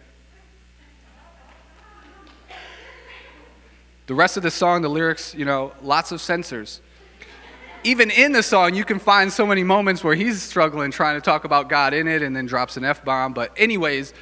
The 4.10 4.16
rest 4.16 4.36
of 4.36 4.42
the 4.42 4.50
song, 4.50 4.82
the 4.82 4.88
lyrics, 4.88 5.36
you 5.36 5.44
know, 5.44 5.72
lots 5.82 6.10
of 6.10 6.20
censors. 6.20 6.80
Even 7.84 8.10
in 8.10 8.32
the 8.32 8.42
song, 8.42 8.74
you 8.74 8.84
can 8.84 8.98
find 8.98 9.32
so 9.32 9.46
many 9.46 9.62
moments 9.62 10.02
where 10.02 10.16
he's 10.16 10.42
struggling 10.42 10.90
trying 10.90 11.14
to 11.14 11.20
talk 11.20 11.44
about 11.44 11.68
God 11.68 11.94
in 11.94 12.08
it 12.08 12.20
and 12.20 12.34
then 12.34 12.44
drops 12.44 12.76
an 12.76 12.84
F 12.84 13.04
bomb. 13.04 13.34
But, 13.34 13.52
anyways, 13.56 14.12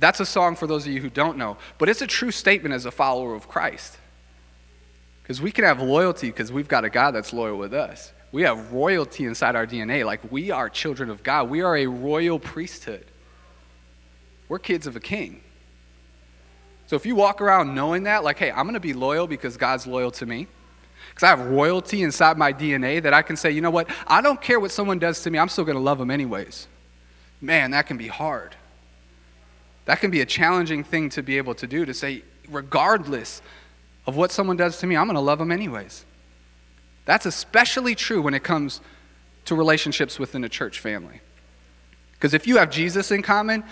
that's 0.00 0.18
a 0.18 0.26
song 0.26 0.56
for 0.56 0.66
those 0.66 0.84
of 0.84 0.92
you 0.92 1.00
who 1.00 1.10
don't 1.10 1.38
know. 1.38 1.58
But 1.78 1.88
it's 1.88 2.02
a 2.02 2.08
true 2.08 2.32
statement 2.32 2.74
as 2.74 2.86
a 2.86 2.90
follower 2.90 3.36
of 3.36 3.46
Christ. 3.46 3.96
Because 5.22 5.40
we 5.40 5.52
can 5.52 5.62
have 5.62 5.80
loyalty 5.80 6.26
because 6.26 6.50
we've 6.50 6.66
got 6.66 6.84
a 6.84 6.90
God 6.90 7.12
that's 7.12 7.32
loyal 7.32 7.56
with 7.56 7.74
us. 7.74 8.12
We 8.32 8.42
have 8.42 8.72
royalty 8.72 9.26
inside 9.26 9.54
our 9.54 9.64
DNA. 9.64 10.04
Like 10.04 10.28
we 10.32 10.50
are 10.50 10.68
children 10.68 11.08
of 11.08 11.22
God, 11.22 11.48
we 11.48 11.60
are 11.60 11.76
a 11.76 11.86
royal 11.86 12.40
priesthood. 12.40 13.06
We're 14.48 14.58
kids 14.58 14.88
of 14.88 14.96
a 14.96 15.00
king. 15.00 15.42
So 16.88 16.96
if 16.96 17.04
you 17.04 17.14
walk 17.14 17.42
around 17.42 17.74
knowing 17.74 18.04
that, 18.04 18.24
like, 18.24 18.38
hey, 18.38 18.50
I'm 18.50 18.64
going 18.64 18.72
to 18.72 18.80
be 18.80 18.94
loyal 18.94 19.26
because 19.26 19.58
God's 19.58 19.86
loyal 19.86 20.10
to 20.12 20.24
me, 20.24 20.46
because 21.10 21.22
I 21.22 21.28
have 21.28 21.40
royalty 21.40 22.02
inside 22.02 22.38
my 22.38 22.50
DNA 22.50 23.02
that 23.02 23.12
I 23.12 23.20
can 23.20 23.36
say, 23.36 23.50
you 23.50 23.60
know 23.60 23.70
what, 23.70 23.90
I 24.06 24.22
don't 24.22 24.40
care 24.40 24.58
what 24.58 24.70
someone 24.70 24.98
does 24.98 25.22
to 25.24 25.30
me, 25.30 25.38
I'm 25.38 25.50
still 25.50 25.64
going 25.64 25.76
to 25.76 25.82
love 25.82 25.98
them 25.98 26.10
anyways. 26.10 26.66
Man, 27.42 27.72
that 27.72 27.86
can 27.86 27.98
be 27.98 28.08
hard. 28.08 28.56
That 29.84 30.00
can 30.00 30.10
be 30.10 30.22
a 30.22 30.26
challenging 30.26 30.82
thing 30.82 31.10
to 31.10 31.22
be 31.22 31.36
able 31.36 31.54
to 31.56 31.66
do 31.66 31.84
to 31.84 31.92
say, 31.92 32.22
regardless 32.48 33.42
of 34.06 34.16
what 34.16 34.32
someone 34.32 34.56
does 34.56 34.78
to 34.78 34.86
me, 34.86 34.96
I'm 34.96 35.08
going 35.08 35.16
to 35.16 35.20
love 35.20 35.38
them 35.38 35.52
anyways. 35.52 36.06
That's 37.04 37.26
especially 37.26 37.96
true 37.96 38.22
when 38.22 38.32
it 38.32 38.42
comes 38.42 38.80
to 39.44 39.54
relationships 39.54 40.18
within 40.18 40.42
a 40.42 40.48
church 40.48 40.80
family. 40.80 41.20
Because 42.12 42.32
if 42.32 42.46
you 42.46 42.56
have 42.56 42.70
Jesus 42.70 43.10
in 43.10 43.20
common, 43.20 43.62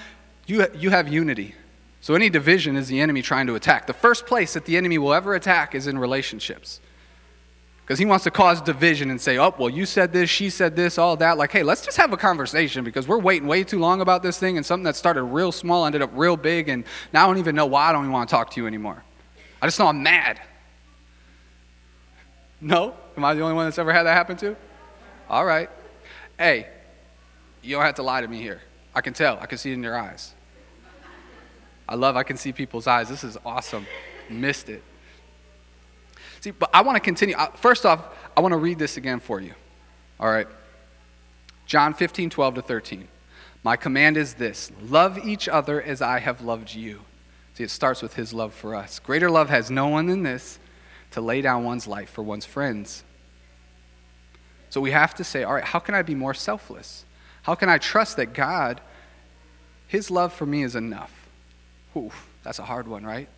you, 0.47 0.67
you 0.75 0.91
have 0.91 1.09
unity. 1.09 1.55
So 2.01 2.15
any 2.15 2.31
division 2.31 2.77
is 2.77 2.89
the 2.89 3.01
enemy 3.01 3.23
trying 3.23 3.47
to 3.49 3.55
attack. 3.55 3.87
The 3.87 3.93
first 3.93 4.27
place 4.27 4.55
that 4.55 4.65
the 4.65 4.77
enemy 4.77 4.99
will 4.99 5.15
ever 5.15 5.35
attack 5.35 5.75
is 5.75 5.87
in 5.87 5.99
relationships. 5.99 6.81
Because 7.87 8.01
he 8.01 8.05
wants 8.05 8.25
to 8.25 8.33
cause 8.33 8.61
division 8.61 9.11
and 9.11 9.21
say, 9.21 9.39
oh, 9.39 9.55
well, 9.57 9.71
you 9.71 9.87
said 9.87 10.13
this, 10.13 10.29
she 10.29 10.51
said 10.51 10.75
this, 10.75 10.99
all 10.99 11.17
that. 11.19 11.39
Like, 11.39 11.53
hey, 11.53 11.63
let's 11.63 11.85
just 11.85 11.97
have 11.99 12.13
a 12.13 12.17
conversation 12.17 12.83
because 12.83 13.07
we're 13.07 13.21
waiting 13.21 13.47
way 13.47 13.63
too 13.63 13.79
long 13.79 14.01
about 14.01 14.25
this 14.25 14.39
thing 14.39 14.57
and 14.57 14.67
something 14.67 14.83
that 14.85 14.97
started 14.97 15.23
real 15.23 15.53
small 15.53 15.87
ended 15.87 16.03
up 16.03 16.11
real 16.13 16.37
big, 16.37 16.69
and 16.69 16.85
now 17.13 17.25
I 17.25 17.27
don't 17.29 17.39
even 17.39 17.55
know 17.55 17.67
why 17.67 17.89
I 17.89 17.93
don't 17.93 18.03
even 18.03 18.13
want 18.13 18.29
to 18.29 18.35
talk 18.35 18.51
to 18.51 18.61
you 18.61 18.67
anymore. 18.67 19.05
I 19.63 19.69
just 19.69 19.79
know 19.79 19.87
I'm 19.87 20.03
mad. 20.03 20.41
No? 22.61 22.95
Am 23.17 23.25
I 23.25 23.35
the 23.35 23.43
only 23.43 23.55
one 23.55 23.67
that's 23.67 23.79
ever 23.79 23.93
had 23.93 24.03
that 24.03 24.15
happen 24.15 24.37
to? 24.39 24.57
All 25.31 25.45
right. 25.45 25.71
Hey, 26.37 26.67
you 27.63 27.77
don't 27.77 27.85
have 27.85 27.95
to 27.95 28.03
lie 28.03 28.21
to 28.21 28.27
me 28.27 28.43
here. 28.43 28.63
I 28.97 29.01
can 29.01 29.13
tell, 29.13 29.39
I 29.41 29.47
can 29.47 29.59
see 29.59 29.71
it 29.71 29.75
in 29.75 29.83
your 29.85 29.97
eyes. 29.97 30.35
I 31.89 31.95
love 31.95 32.17
I 32.17 32.23
can 32.23 32.37
see 32.37 32.53
people's 32.53 32.87
eyes. 32.87 33.09
This 33.09 33.25
is 33.25 33.39
awesome. 33.45 33.87
Missed 34.29 34.69
it. 34.69 34.83
See, 36.41 36.51
but 36.51 36.71
I 36.73 36.83
want 36.83 36.97
to 36.97 37.01
continue. 37.01 37.37
First 37.57 37.87
off, 37.87 38.05
I 38.37 38.41
want 38.41 38.53
to 38.53 38.59
read 38.59 38.79
this 38.79 38.97
again 38.97 39.21
for 39.21 39.41
you. 39.41 39.55
All 40.19 40.29
right. 40.29 40.49
John 41.67 41.95
15, 41.95 42.31
12 42.31 42.55
to 42.57 42.63
13. 42.63 43.09
My 43.63 43.77
command 43.77 44.17
is 44.17 44.35
this 44.35 44.71
love 44.89 45.19
each 45.27 45.49
other 45.49 45.83
as 45.83 46.01
I 46.01 46.21
have 46.21 46.41
loved 46.41 46.75
you. 46.75 47.01
See, 47.55 47.65
it 47.65 47.71
starts 47.71 48.03
with 48.03 48.15
his 48.15 48.35
love 48.35 48.53
for 48.53 48.75
us. 48.75 48.99
Greater 48.99 49.31
love 49.31 49.49
has 49.49 49.71
no 49.71 49.89
one 49.89 50.07
than 50.07 50.23
this 50.23 50.59
to 51.13 51.21
lay 51.21 51.41
down 51.41 51.65
one's 51.65 51.87
life 51.87 52.11
for 52.11 52.23
one's 52.23 52.45
friends. 52.45 53.03
So 54.69 54.81
we 54.81 54.91
have 54.91 55.15
to 55.15 55.25
say, 55.25 55.43
all 55.43 55.55
right, 55.55 55.65
how 55.65 55.79
can 55.79 55.95
I 55.95 56.03
be 56.03 56.15
more 56.15 56.35
selfless? 56.35 57.05
How 57.43 57.55
can 57.55 57.69
I 57.69 57.79
trust 57.79 58.19
that 58.19 58.35
God, 58.35 58.81
his 59.87 60.11
love 60.11 60.33
for 60.33 60.45
me 60.45 60.63
is 60.63 60.77
enough? 60.77 61.16
Ooh, 61.97 62.13
that's 62.43 62.59
a 62.59 62.65
hard 62.65 62.87
one, 62.87 63.05
right? 63.05 63.29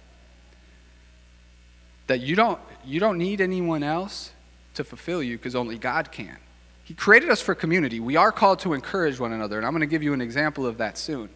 that 2.09 2.21
you 2.21 2.35
don't, 2.35 2.59
you 2.85 2.99
don't 2.99 3.19
need 3.19 3.41
anyone 3.41 3.85
else 3.85 4.33
to 4.75 4.83
fulfill 4.83 5.23
you 5.23 5.37
because 5.37 5.55
only 5.55 5.79
God 5.79 6.11
can. 6.11 6.37
He 6.83 6.95
created 6.95 7.29
us 7.29 7.41
for 7.41 7.55
community. 7.55 8.00
We 8.00 8.17
are 8.17 8.33
called 8.33 8.59
to 8.61 8.73
encourage 8.73 9.21
one 9.21 9.33
another, 9.33 9.59
and 9.59 9.67
I'm 9.67 9.73
going 9.73 9.81
to 9.81 9.87
give 9.87 10.03
you 10.03 10.15
an 10.15 10.23
example 10.23 10.67
of 10.67 10.79
that 10.79 10.99
soon. 10.99 11.29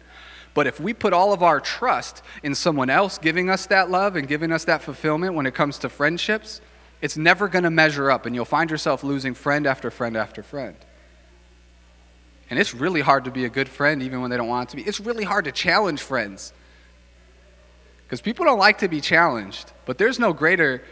But 0.55 0.67
if 0.67 0.79
we 0.79 0.93
put 0.93 1.13
all 1.13 1.31
of 1.31 1.41
our 1.41 1.59
trust 1.59 2.23
in 2.41 2.53
someone 2.55 2.89
else 2.89 3.17
giving 3.17 3.49
us 3.49 3.67
that 3.67 3.89
love 3.89 4.15
and 4.15 4.27
giving 4.27 4.51
us 4.51 4.65
that 4.65 4.81
fulfillment 4.81 5.35
when 5.35 5.45
it 5.45 5.53
comes 5.53 5.77
to 5.79 5.89
friendships, 5.89 6.59
it's 7.01 7.17
never 7.17 7.47
going 7.47 7.63
to 7.63 7.71
measure 7.71 8.09
up, 8.09 8.25
and 8.25 8.35
you'll 8.35 8.45
find 8.45 8.71
yourself 8.71 9.03
losing 9.03 9.35
friend 9.35 9.67
after 9.67 9.91
friend 9.91 10.17
after 10.17 10.41
friend. 10.41 10.75
And 12.49 12.59
it's 12.59 12.73
really 12.73 13.01
hard 13.01 13.25
to 13.25 13.31
be 13.31 13.45
a 13.45 13.49
good 13.49 13.69
friend 13.69 14.01
even 14.01 14.21
when 14.21 14.31
they 14.31 14.37
don't 14.37 14.47
want 14.47 14.69
to 14.69 14.75
be. 14.75 14.83
It's 14.83 14.99
really 14.99 15.23
hard 15.23 15.45
to 15.45 15.51
challenge 15.51 16.01
friends 16.01 16.51
because 18.13 18.21
people 18.21 18.45
don't 18.45 18.59
like 18.59 18.77
to 18.77 18.87
be 18.87 19.01
challenged, 19.01 19.73
but 19.85 19.97
there's 19.97 20.19
no 20.19 20.33
greater 20.33 20.83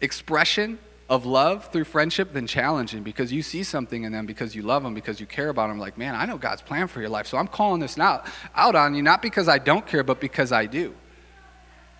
expression 0.00 0.78
of 1.08 1.26
love 1.26 1.68
through 1.72 1.82
friendship 1.82 2.32
than 2.32 2.46
challenging 2.46 3.02
because 3.02 3.32
you 3.32 3.42
see 3.42 3.64
something 3.64 4.04
in 4.04 4.12
them 4.12 4.24
because 4.24 4.54
you 4.54 4.62
love 4.62 4.84
them, 4.84 4.94
because 4.94 5.18
you 5.18 5.26
care 5.26 5.48
about 5.48 5.66
them. 5.66 5.80
Like, 5.80 5.98
man, 5.98 6.14
I 6.14 6.26
know 6.26 6.38
God's 6.38 6.62
plan 6.62 6.86
for 6.86 7.00
your 7.00 7.08
life, 7.08 7.26
so 7.26 7.38
I'm 7.38 7.48
calling 7.48 7.80
this 7.80 7.98
out, 7.98 8.24
out 8.54 8.76
on 8.76 8.94
you, 8.94 9.02
not 9.02 9.20
because 9.20 9.48
I 9.48 9.58
don't 9.58 9.84
care, 9.84 10.04
but 10.04 10.20
because 10.20 10.52
I 10.52 10.66
do. 10.66 10.94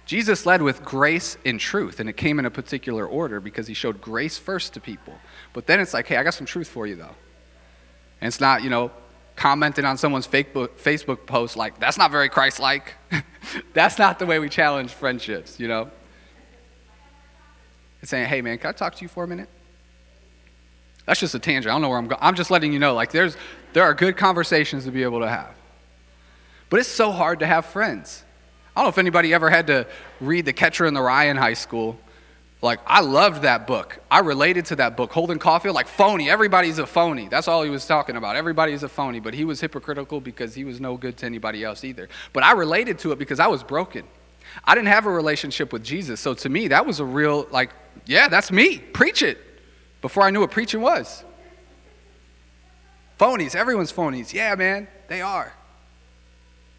Jesus 0.07 0.47
led 0.47 0.63
with 0.63 0.85
grace 0.85 1.37
and 1.45 1.59
truth, 1.59 1.99
and 1.99 2.09
it 2.09 2.17
came 2.17 2.39
in 2.39 2.47
a 2.47 2.51
particular 2.53 3.05
order 3.05 3.41
because 3.41 3.67
he 3.67 3.75
showed 3.75 4.01
grace 4.01 4.39
first 4.39 4.75
to 4.75 4.81
people. 4.81 5.15
But 5.53 5.67
then 5.67 5.81
it's 5.81 5.93
like, 5.93 6.07
hey, 6.07 6.17
I 6.17 6.23
got 6.23 6.35
some 6.35 6.47
truth 6.47 6.69
for 6.69 6.87
you, 6.87 6.95
though. 6.95 7.17
And 8.21 8.29
it's 8.29 8.41
not, 8.41 8.63
you 8.63 8.71
know, 8.71 8.93
commenting 9.35 9.85
on 9.85 9.99
someone's 9.99 10.29
Facebook 10.29 11.27
post 11.27 11.57
like, 11.57 11.81
that's 11.81 11.99
not 11.99 12.13
very 12.13 12.29
Christ 12.29 12.61
like. 12.61 12.95
that's 13.73 13.99
not 13.99 14.19
the 14.19 14.27
way 14.27 14.39
we 14.39 14.49
challenge 14.49 14.93
friendships, 14.93 15.59
you 15.59 15.69
know? 15.69 15.91
It's 18.03 18.11
saying, 18.11 18.29
hey, 18.29 18.41
man, 18.41 18.59
can 18.59 18.71
I 18.71 18.73
talk 18.73 18.95
to 18.97 19.03
you 19.03 19.09
for 19.09 19.25
a 19.25 19.27
minute? 19.27 19.49
That's 21.07 21.21
just 21.21 21.35
a 21.35 21.39
tangent. 21.39 21.71
I 21.71 21.75
don't 21.75 21.83
know 21.83 21.89
where 21.89 21.99
I'm 21.99 22.09
going. 22.09 22.21
I'm 22.23 22.35
just 22.35 22.51
letting 22.51 22.73
you 22.73 22.79
know, 22.79 22.95
like, 22.95 23.11
there's, 23.13 23.37
there 23.73 23.85
are 23.85 23.95
good 23.95 24.17
conversations 24.17 24.85
to 24.85 24.91
be 24.91 25.03
able 25.03 25.21
to 25.21 25.29
have. 25.29 25.55
But 26.69 26.81
it's 26.81 26.89
so 26.89 27.11
hard 27.11 27.41
to 27.41 27.47
have 27.47 27.67
friends. 27.67 28.23
I 28.75 28.81
don't 28.81 28.87
know 28.87 28.91
if 28.91 28.99
anybody 28.99 29.35
ever 29.35 29.51
had 29.51 29.67
to 29.67 29.87
read 30.21 30.47
The 30.47 30.53
Catcher 30.53 30.87
in 30.87 30.95
the 30.95 31.03
Rye 31.03 31.25
in 31.25 31.37
high 31.37 31.55
school 31.55 31.99
like, 32.63 32.81
I 32.87 33.01
loved 33.01 33.43
that 33.43 33.67
book. 33.67 33.99
I 34.11 34.19
related 34.19 34.67
to 34.67 34.77
that 34.77 34.97
book. 34.97 35.13
Holden 35.13 35.39
Caulfield, 35.39 35.75
like, 35.75 35.89
phony. 35.89 36.29
Everybody's 36.29 36.79
a 36.79 36.87
phony. 36.87 37.27
That's 37.29 37.49
all 37.49 37.63
he 37.63 37.71
was 37.71 37.87
talking 37.87 38.17
about. 38.17 38.37
Everybody's 38.37 38.83
a 38.83 38.89
phony. 38.89 39.19
But 39.19 39.33
he 39.33 39.45
was 39.45 39.61
hypocritical 39.61 40.21
because 40.21 40.55
he 40.55 40.65
was 40.65 40.79
no 40.79 40.99
good 40.99 41.17
to 41.19 41.27
anybody 41.27 41.65
else 41.65 41.85
either. 41.85 42.09
But 42.35 42.43
I 42.43 42.53
related 42.53 42.99
to 43.01 43.13
it 43.13 43.19
because 43.19 43.41
I 43.41 43.47
was 43.47 43.63
broken. 43.63 44.05
I 44.65 44.75
didn't 44.75 44.89
have 44.89 45.07
a 45.07 45.11
relationship 45.11 45.73
with 45.73 45.83
Jesus. 45.83 46.21
So 46.21 46.35
to 46.35 46.49
me, 46.51 46.69
that 46.69 46.85
was 46.85 47.01
a 47.01 47.05
real, 47.05 47.47
like, 47.51 47.71
yeah, 48.05 48.29
that's 48.29 48.53
me. 48.53 48.79
Preach 48.79 49.23
it. 49.23 49.39
Before 50.03 50.23
I 50.23 50.31
knew 50.31 50.41
what 50.41 50.51
preaching 50.51 50.83
was. 50.83 51.25
Phonies. 53.19 53.55
Everyone's 53.55 53.93
phonies. 53.93 54.35
Yeah, 54.35 54.55
man, 54.55 54.87
they 55.09 55.23
are. 55.23 55.53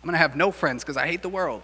I'm 0.02 0.08
going 0.08 0.14
to 0.14 0.20
have 0.20 0.36
no 0.36 0.52
friends 0.52 0.84
because 0.84 0.98
I 0.98 1.08
hate 1.08 1.22
the 1.22 1.30
world. 1.30 1.64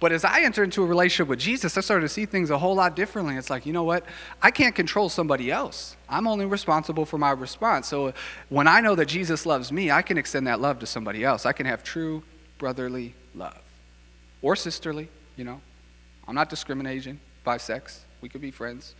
But 0.00 0.12
as 0.12 0.24
I 0.24 0.40
enter 0.40 0.64
into 0.64 0.82
a 0.82 0.86
relationship 0.86 1.28
with 1.28 1.38
Jesus, 1.38 1.76
I 1.76 1.82
started 1.82 2.02
to 2.02 2.08
see 2.08 2.24
things 2.24 2.48
a 2.48 2.56
whole 2.56 2.74
lot 2.74 2.96
differently. 2.96 3.36
It's 3.36 3.50
like, 3.50 3.66
you 3.66 3.74
know 3.74 3.82
what? 3.84 4.04
I 4.42 4.50
can't 4.50 4.74
control 4.74 5.10
somebody 5.10 5.50
else. 5.50 5.94
I'm 6.08 6.26
only 6.26 6.46
responsible 6.46 7.04
for 7.04 7.18
my 7.18 7.32
response. 7.32 7.86
So 7.86 8.14
when 8.48 8.66
I 8.66 8.80
know 8.80 8.94
that 8.94 9.06
Jesus 9.06 9.44
loves 9.44 9.70
me, 9.70 9.90
I 9.90 10.00
can 10.00 10.16
extend 10.16 10.46
that 10.46 10.58
love 10.58 10.78
to 10.78 10.86
somebody 10.86 11.22
else. 11.22 11.44
I 11.44 11.52
can 11.52 11.66
have 11.66 11.84
true 11.84 12.22
brotherly 12.56 13.14
love 13.34 13.60
or 14.40 14.56
sisterly, 14.56 15.08
you 15.36 15.44
know. 15.44 15.60
I'm 16.26 16.34
not 16.34 16.48
discriminating 16.48 17.20
by 17.44 17.58
sex. 17.58 18.04
We 18.22 18.30
could 18.30 18.40
be 18.40 18.50
friends. 18.50 18.94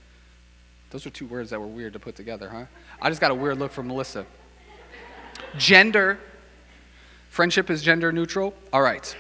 Those 0.91 1.07
are 1.07 1.11
two 1.11 1.27
words 1.27 1.49
that 1.51 1.61
were 1.61 1.67
weird 1.67 1.95
to 1.95 1.99
put 1.99 2.15
together, 2.15 2.51
huh? 2.51 2.65
I 3.01 3.09
just 3.09 3.23
got 3.23 3.31
a 3.31 3.35
weird 3.35 3.59
look 3.59 3.73
from 3.73 3.89
Melissa. 3.89 4.27
Gender. 5.57 6.19
Friendship 7.31 7.71
is 7.71 7.81
gender 7.81 8.13
neutral. 8.13 8.53
All 8.73 8.83
right. 8.83 9.17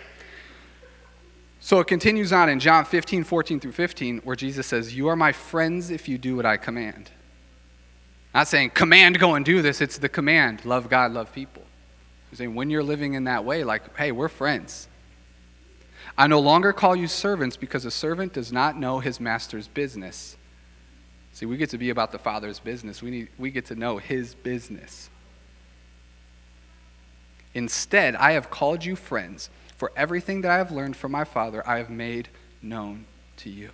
So 1.60 1.78
it 1.78 1.86
continues 1.86 2.32
on 2.32 2.48
in 2.48 2.58
John 2.58 2.86
15, 2.86 3.22
14 3.24 3.60
through 3.60 3.72
15, 3.72 4.20
where 4.24 4.34
Jesus 4.34 4.66
says, 4.66 4.94
You 4.94 5.08
are 5.08 5.16
my 5.16 5.32
friends 5.32 5.90
if 5.90 6.08
you 6.08 6.16
do 6.16 6.34
what 6.36 6.46
I 6.46 6.56
command. 6.56 7.10
Not 8.34 8.48
saying, 8.48 8.70
command, 8.70 9.18
go 9.18 9.34
and 9.34 9.44
do 9.44 9.60
this. 9.60 9.80
It's 9.80 9.98
the 9.98 10.08
command, 10.08 10.64
love 10.64 10.88
God, 10.88 11.12
love 11.12 11.32
people. 11.32 11.62
He's 12.30 12.38
saying, 12.38 12.54
when 12.54 12.70
you're 12.70 12.82
living 12.82 13.14
in 13.14 13.24
that 13.24 13.44
way, 13.44 13.64
like, 13.64 13.96
hey, 13.96 14.12
we're 14.12 14.28
friends. 14.28 14.88
I 16.16 16.28
no 16.28 16.40
longer 16.40 16.72
call 16.72 16.94
you 16.96 17.08
servants 17.08 17.56
because 17.56 17.84
a 17.84 17.90
servant 17.90 18.32
does 18.32 18.52
not 18.52 18.78
know 18.78 19.00
his 19.00 19.20
master's 19.20 19.68
business. 19.68 20.36
See, 21.32 21.46
we 21.46 21.56
get 21.56 21.70
to 21.70 21.78
be 21.78 21.90
about 21.90 22.12
the 22.12 22.18
Father's 22.18 22.58
business. 22.58 23.02
We, 23.02 23.10
need, 23.10 23.28
we 23.38 23.50
get 23.50 23.66
to 23.66 23.74
know 23.74 23.98
his 23.98 24.34
business. 24.34 25.10
Instead, 27.52 28.14
I 28.16 28.32
have 28.32 28.50
called 28.50 28.84
you 28.84 28.96
friends 28.96 29.50
for 29.80 29.90
everything 29.96 30.42
that 30.42 30.50
I 30.50 30.58
have 30.58 30.70
learned 30.70 30.94
from 30.94 31.10
my 31.10 31.24
Father, 31.24 31.66
I 31.66 31.78
have 31.78 31.88
made 31.88 32.28
known 32.60 33.06
to 33.38 33.48
you. 33.48 33.70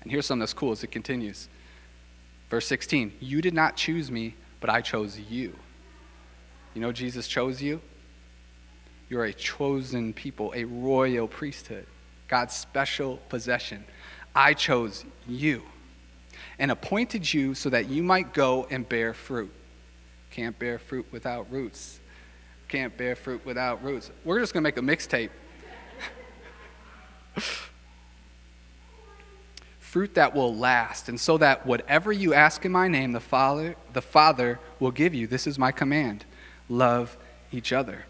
And 0.00 0.10
here's 0.10 0.24
something 0.24 0.40
that's 0.40 0.54
cool 0.54 0.72
as 0.72 0.82
it 0.82 0.92
continues. 0.92 1.46
Verse 2.48 2.66
16 2.66 3.12
You 3.20 3.42
did 3.42 3.52
not 3.52 3.76
choose 3.76 4.10
me, 4.10 4.34
but 4.60 4.70
I 4.70 4.80
chose 4.80 5.20
you. 5.20 5.52
You 6.72 6.80
know, 6.80 6.90
Jesus 6.90 7.28
chose 7.28 7.60
you? 7.60 7.82
You're 9.10 9.26
a 9.26 9.34
chosen 9.34 10.14
people, 10.14 10.54
a 10.56 10.64
royal 10.64 11.28
priesthood, 11.28 11.86
God's 12.26 12.54
special 12.54 13.18
possession. 13.28 13.84
I 14.34 14.54
chose 14.54 15.04
you 15.28 15.64
and 16.58 16.70
appointed 16.70 17.30
you 17.30 17.52
so 17.52 17.68
that 17.68 17.90
you 17.90 18.02
might 18.02 18.32
go 18.32 18.66
and 18.70 18.88
bear 18.88 19.12
fruit. 19.12 19.52
Can't 20.30 20.58
bear 20.58 20.78
fruit 20.78 21.04
without 21.12 21.52
roots 21.52 22.00
can't 22.74 22.96
bear 22.96 23.14
fruit 23.14 23.46
without 23.46 23.84
roots. 23.84 24.10
We're 24.24 24.40
just 24.40 24.52
going 24.52 24.64
to 24.64 24.66
make 24.66 24.76
a 24.76 24.80
mixtape. 24.80 25.30
fruit 29.78 30.14
that 30.14 30.34
will 30.34 30.52
last, 30.52 31.08
and 31.08 31.20
so 31.20 31.38
that 31.38 31.64
whatever 31.64 32.10
you 32.10 32.34
ask 32.34 32.64
in 32.64 32.72
my 32.72 32.88
name, 32.88 33.12
the 33.12 33.20
Father, 33.20 33.76
the 33.92 34.02
Father 34.02 34.58
will 34.80 34.90
give 34.90 35.14
you. 35.14 35.28
This 35.28 35.46
is 35.46 35.56
my 35.56 35.70
command. 35.70 36.24
Love 36.68 37.16
each 37.52 37.72
other. 37.72 38.06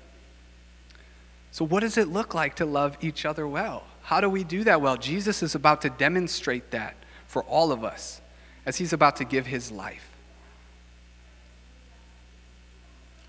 So, 1.51 1.67
what 1.67 1.81
does 1.81 1.99
it 1.99 2.09
look 2.09 2.33
like 2.33 2.57
to 2.57 2.65
love 2.65 2.97
each 3.03 3.27
other 3.27 3.47
well? 3.47 3.85
How 4.01 4.23
do 4.23 4.31
we 4.31 4.45
do 4.45 4.65
that 4.65 4.81
well? 4.81 4.97
Jesus 4.97 5.43
is 5.43 5.55
about 5.55 5.83
to 5.83 5.91
demonstrate 5.91 6.71
that 6.71 6.97
for 7.27 7.43
all 7.43 7.71
of 7.71 7.85
us 7.85 8.23
as 8.65 8.79
he's 8.79 8.95
about 8.95 9.17
to 9.17 9.27
give 9.27 9.45
his 9.45 9.71
life. 9.71 10.14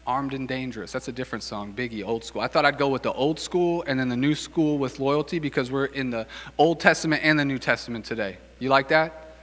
Armed 0.08 0.34
and 0.34 0.48
Dangerous. 0.48 0.92
That's 0.92 1.08
a 1.08 1.12
different 1.12 1.44
song, 1.44 1.74
Biggie, 1.74 2.06
old 2.06 2.24
school. 2.24 2.42
I 2.42 2.48
thought 2.48 2.66
I'd 2.66 2.78
go 2.78 2.90
with 2.90 3.04
the 3.04 3.14
old 3.14 3.40
school 3.40 3.84
and 3.88 4.00
then 4.00 4.08
the 4.08 4.18
new 4.18 4.36
school 4.36 4.78
with 4.78 5.00
loyalty 5.00 5.40
because 5.40 5.72
we're 5.72 5.86
in 5.86 6.12
the 6.12 6.28
Old 6.58 6.80
Testament 6.80 7.24
and 7.24 7.40
the 7.40 7.46
New 7.46 7.58
Testament 7.58 8.06
today. 8.06 8.38
You 8.60 8.70
like 8.70 8.90
that? 8.90 9.34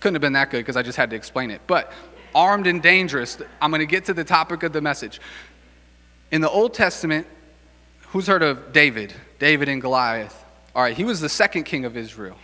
Couldn't 0.00 0.14
have 0.14 0.22
been 0.22 0.34
that 0.34 0.50
good 0.50 0.58
because 0.58 0.76
I 0.76 0.82
just 0.82 0.96
had 0.96 1.10
to 1.10 1.16
explain 1.16 1.50
it. 1.50 1.60
But 1.66 1.92
armed 2.34 2.66
and 2.66 2.82
dangerous, 2.82 3.38
I'm 3.60 3.70
going 3.70 3.80
to 3.80 3.86
get 3.86 4.04
to 4.06 4.14
the 4.14 4.24
topic 4.24 4.62
of 4.62 4.72
the 4.72 4.80
message. 4.80 5.20
In 6.30 6.40
the 6.40 6.50
Old 6.50 6.74
Testament, 6.74 7.26
who's 8.08 8.26
heard 8.26 8.42
of 8.42 8.72
David? 8.72 9.12
David 9.38 9.68
and 9.68 9.80
Goliath. 9.80 10.44
All 10.74 10.82
right, 10.82 10.96
he 10.96 11.04
was 11.04 11.20
the 11.20 11.28
second 11.28 11.64
king 11.64 11.84
of 11.84 11.96
Israel. 11.96 12.36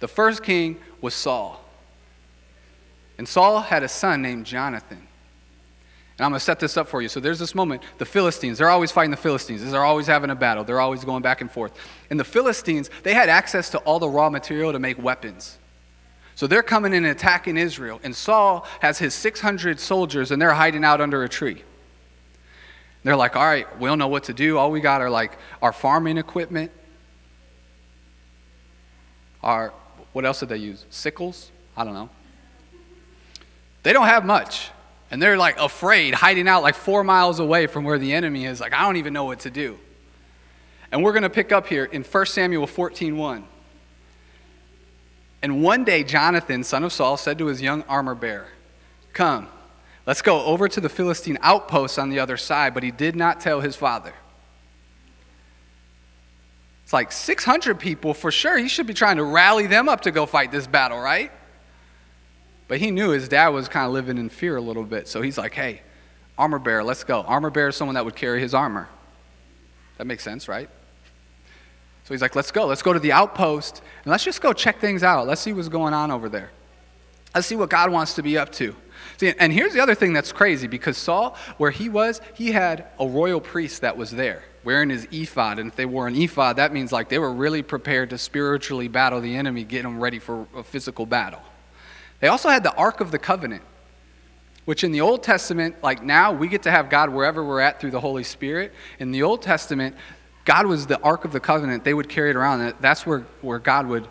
The 0.00 0.08
first 0.08 0.42
king 0.42 0.78
was 1.00 1.14
Saul. 1.14 1.60
And 3.18 3.28
Saul 3.28 3.60
had 3.60 3.82
a 3.82 3.88
son 3.88 4.22
named 4.22 4.46
Jonathan. 4.46 5.06
And 6.22 6.26
I'm 6.26 6.30
going 6.30 6.38
to 6.38 6.44
set 6.44 6.60
this 6.60 6.76
up 6.76 6.86
for 6.86 7.02
you. 7.02 7.08
So 7.08 7.18
there's 7.18 7.40
this 7.40 7.52
moment. 7.52 7.82
The 7.98 8.04
Philistines, 8.04 8.58
they're 8.58 8.68
always 8.68 8.92
fighting 8.92 9.10
the 9.10 9.16
Philistines. 9.16 9.68
They're 9.68 9.82
always 9.82 10.06
having 10.06 10.30
a 10.30 10.36
battle. 10.36 10.62
They're 10.62 10.78
always 10.78 11.04
going 11.04 11.20
back 11.20 11.40
and 11.40 11.50
forth. 11.50 11.76
And 12.10 12.20
the 12.20 12.22
Philistines, 12.24 12.90
they 13.02 13.12
had 13.12 13.28
access 13.28 13.70
to 13.70 13.78
all 13.78 13.98
the 13.98 14.08
raw 14.08 14.30
material 14.30 14.70
to 14.70 14.78
make 14.78 15.02
weapons. 15.02 15.58
So 16.36 16.46
they're 16.46 16.62
coming 16.62 16.92
in 16.92 17.04
and 17.04 17.10
attacking 17.10 17.56
Israel. 17.56 17.98
And 18.04 18.14
Saul 18.14 18.64
has 18.78 19.00
his 19.00 19.14
600 19.14 19.80
soldiers, 19.80 20.30
and 20.30 20.40
they're 20.40 20.52
hiding 20.52 20.84
out 20.84 21.00
under 21.00 21.24
a 21.24 21.28
tree. 21.28 21.64
They're 23.02 23.16
like, 23.16 23.34
all 23.34 23.44
right, 23.44 23.66
we 23.80 23.88
don't 23.88 23.98
know 23.98 24.06
what 24.06 24.22
to 24.24 24.32
do. 24.32 24.58
All 24.58 24.70
we 24.70 24.80
got 24.80 25.00
are 25.00 25.10
like 25.10 25.36
our 25.60 25.72
farming 25.72 26.18
equipment. 26.18 26.70
Our, 29.42 29.74
what 30.12 30.24
else 30.24 30.38
did 30.38 30.50
they 30.50 30.58
use? 30.58 30.84
Sickles? 30.88 31.50
I 31.76 31.82
don't 31.82 31.94
know. 31.94 32.10
They 33.82 33.92
don't 33.92 34.06
have 34.06 34.24
much. 34.24 34.70
And 35.12 35.20
they're 35.20 35.36
like 35.36 35.58
afraid, 35.60 36.14
hiding 36.14 36.48
out 36.48 36.62
like 36.62 36.74
four 36.74 37.04
miles 37.04 37.38
away 37.38 37.66
from 37.66 37.84
where 37.84 37.98
the 37.98 38.14
enemy 38.14 38.46
is. 38.46 38.60
Like, 38.60 38.72
I 38.72 38.80
don't 38.86 38.96
even 38.96 39.12
know 39.12 39.24
what 39.24 39.40
to 39.40 39.50
do. 39.50 39.78
And 40.90 41.04
we're 41.04 41.12
going 41.12 41.22
to 41.22 41.30
pick 41.30 41.52
up 41.52 41.66
here 41.66 41.84
in 41.84 42.02
1 42.02 42.26
Samuel 42.26 42.66
14 42.66 43.18
1. 43.18 43.44
And 45.42 45.62
one 45.62 45.84
day, 45.84 46.02
Jonathan, 46.02 46.64
son 46.64 46.82
of 46.82 46.94
Saul, 46.94 47.18
said 47.18 47.36
to 47.38 47.46
his 47.46 47.60
young 47.60 47.82
armor 47.82 48.14
bearer, 48.14 48.48
Come, 49.12 49.48
let's 50.06 50.22
go 50.22 50.46
over 50.46 50.66
to 50.66 50.80
the 50.80 50.88
Philistine 50.88 51.36
outposts 51.42 51.98
on 51.98 52.08
the 52.08 52.18
other 52.18 52.38
side. 52.38 52.72
But 52.72 52.82
he 52.82 52.90
did 52.90 53.14
not 53.14 53.38
tell 53.38 53.60
his 53.60 53.76
father. 53.76 54.14
It's 56.84 56.94
like 56.94 57.12
600 57.12 57.78
people 57.78 58.14
for 58.14 58.30
sure. 58.30 58.56
He 58.56 58.68
should 58.68 58.86
be 58.86 58.94
trying 58.94 59.18
to 59.18 59.24
rally 59.24 59.66
them 59.66 59.90
up 59.90 60.02
to 60.02 60.10
go 60.10 60.24
fight 60.24 60.50
this 60.50 60.66
battle, 60.66 60.98
right? 60.98 61.30
But 62.72 62.80
he 62.80 62.90
knew 62.90 63.10
his 63.10 63.28
dad 63.28 63.48
was 63.48 63.68
kind 63.68 63.84
of 63.84 63.92
living 63.92 64.16
in 64.16 64.30
fear 64.30 64.56
a 64.56 64.60
little 64.62 64.84
bit. 64.84 65.06
So 65.06 65.20
he's 65.20 65.36
like, 65.36 65.52
hey, 65.52 65.82
armor 66.38 66.58
bearer, 66.58 66.82
let's 66.82 67.04
go. 67.04 67.20
Armor 67.20 67.50
bearer 67.50 67.68
is 67.68 67.76
someone 67.76 67.96
that 67.96 68.04
would 68.06 68.16
carry 68.16 68.40
his 68.40 68.54
armor. 68.54 68.88
That 69.98 70.06
makes 70.06 70.24
sense, 70.24 70.48
right? 70.48 70.70
So 72.04 72.14
he's 72.14 72.22
like, 72.22 72.34
let's 72.34 72.50
go. 72.50 72.64
Let's 72.64 72.80
go 72.80 72.94
to 72.94 72.98
the 72.98 73.12
outpost 73.12 73.82
and 74.04 74.10
let's 74.10 74.24
just 74.24 74.40
go 74.40 74.54
check 74.54 74.78
things 74.78 75.02
out. 75.02 75.26
Let's 75.26 75.42
see 75.42 75.52
what's 75.52 75.68
going 75.68 75.92
on 75.92 76.10
over 76.10 76.30
there. 76.30 76.50
Let's 77.34 77.46
see 77.46 77.56
what 77.56 77.68
God 77.68 77.92
wants 77.92 78.14
to 78.14 78.22
be 78.22 78.38
up 78.38 78.50
to. 78.52 78.74
See, 79.18 79.34
and 79.38 79.52
here's 79.52 79.74
the 79.74 79.80
other 79.80 79.94
thing 79.94 80.14
that's 80.14 80.32
crazy 80.32 80.66
because 80.66 80.96
Saul, 80.96 81.36
where 81.58 81.72
he 81.72 81.90
was, 81.90 82.22
he 82.32 82.52
had 82.52 82.86
a 82.98 83.06
royal 83.06 83.42
priest 83.42 83.82
that 83.82 83.98
was 83.98 84.12
there 84.12 84.44
wearing 84.64 84.88
his 84.88 85.06
ephod. 85.12 85.58
And 85.58 85.68
if 85.68 85.76
they 85.76 85.84
wore 85.84 86.06
an 86.08 86.16
ephod, 86.16 86.56
that 86.56 86.72
means 86.72 86.90
like 86.90 87.10
they 87.10 87.18
were 87.18 87.34
really 87.34 87.62
prepared 87.62 88.08
to 88.08 88.16
spiritually 88.16 88.88
battle 88.88 89.20
the 89.20 89.36
enemy, 89.36 89.62
get 89.62 89.82
them 89.82 90.00
ready 90.00 90.18
for 90.18 90.46
a 90.56 90.62
physical 90.62 91.04
battle. 91.04 91.42
They 92.22 92.28
also 92.28 92.48
had 92.48 92.62
the 92.62 92.72
Ark 92.76 93.00
of 93.00 93.10
the 93.10 93.18
Covenant, 93.18 93.64
which 94.64 94.84
in 94.84 94.92
the 94.92 95.00
Old 95.00 95.24
Testament, 95.24 95.74
like 95.82 96.04
now, 96.04 96.32
we 96.32 96.46
get 96.46 96.62
to 96.62 96.70
have 96.70 96.88
God 96.88 97.10
wherever 97.10 97.44
we're 97.44 97.58
at 97.58 97.80
through 97.80 97.90
the 97.90 97.98
Holy 97.98 98.22
Spirit. 98.22 98.72
In 99.00 99.10
the 99.10 99.24
Old 99.24 99.42
Testament, 99.42 99.96
God 100.44 100.66
was 100.66 100.86
the 100.86 101.00
Ark 101.00 101.24
of 101.24 101.32
the 101.32 101.40
Covenant. 101.40 101.82
They 101.82 101.94
would 101.94 102.08
carry 102.08 102.30
it 102.30 102.36
around. 102.36 102.74
That's 102.80 103.04
where, 103.04 103.26
where 103.40 103.58
God 103.58 103.88
would 103.88 104.06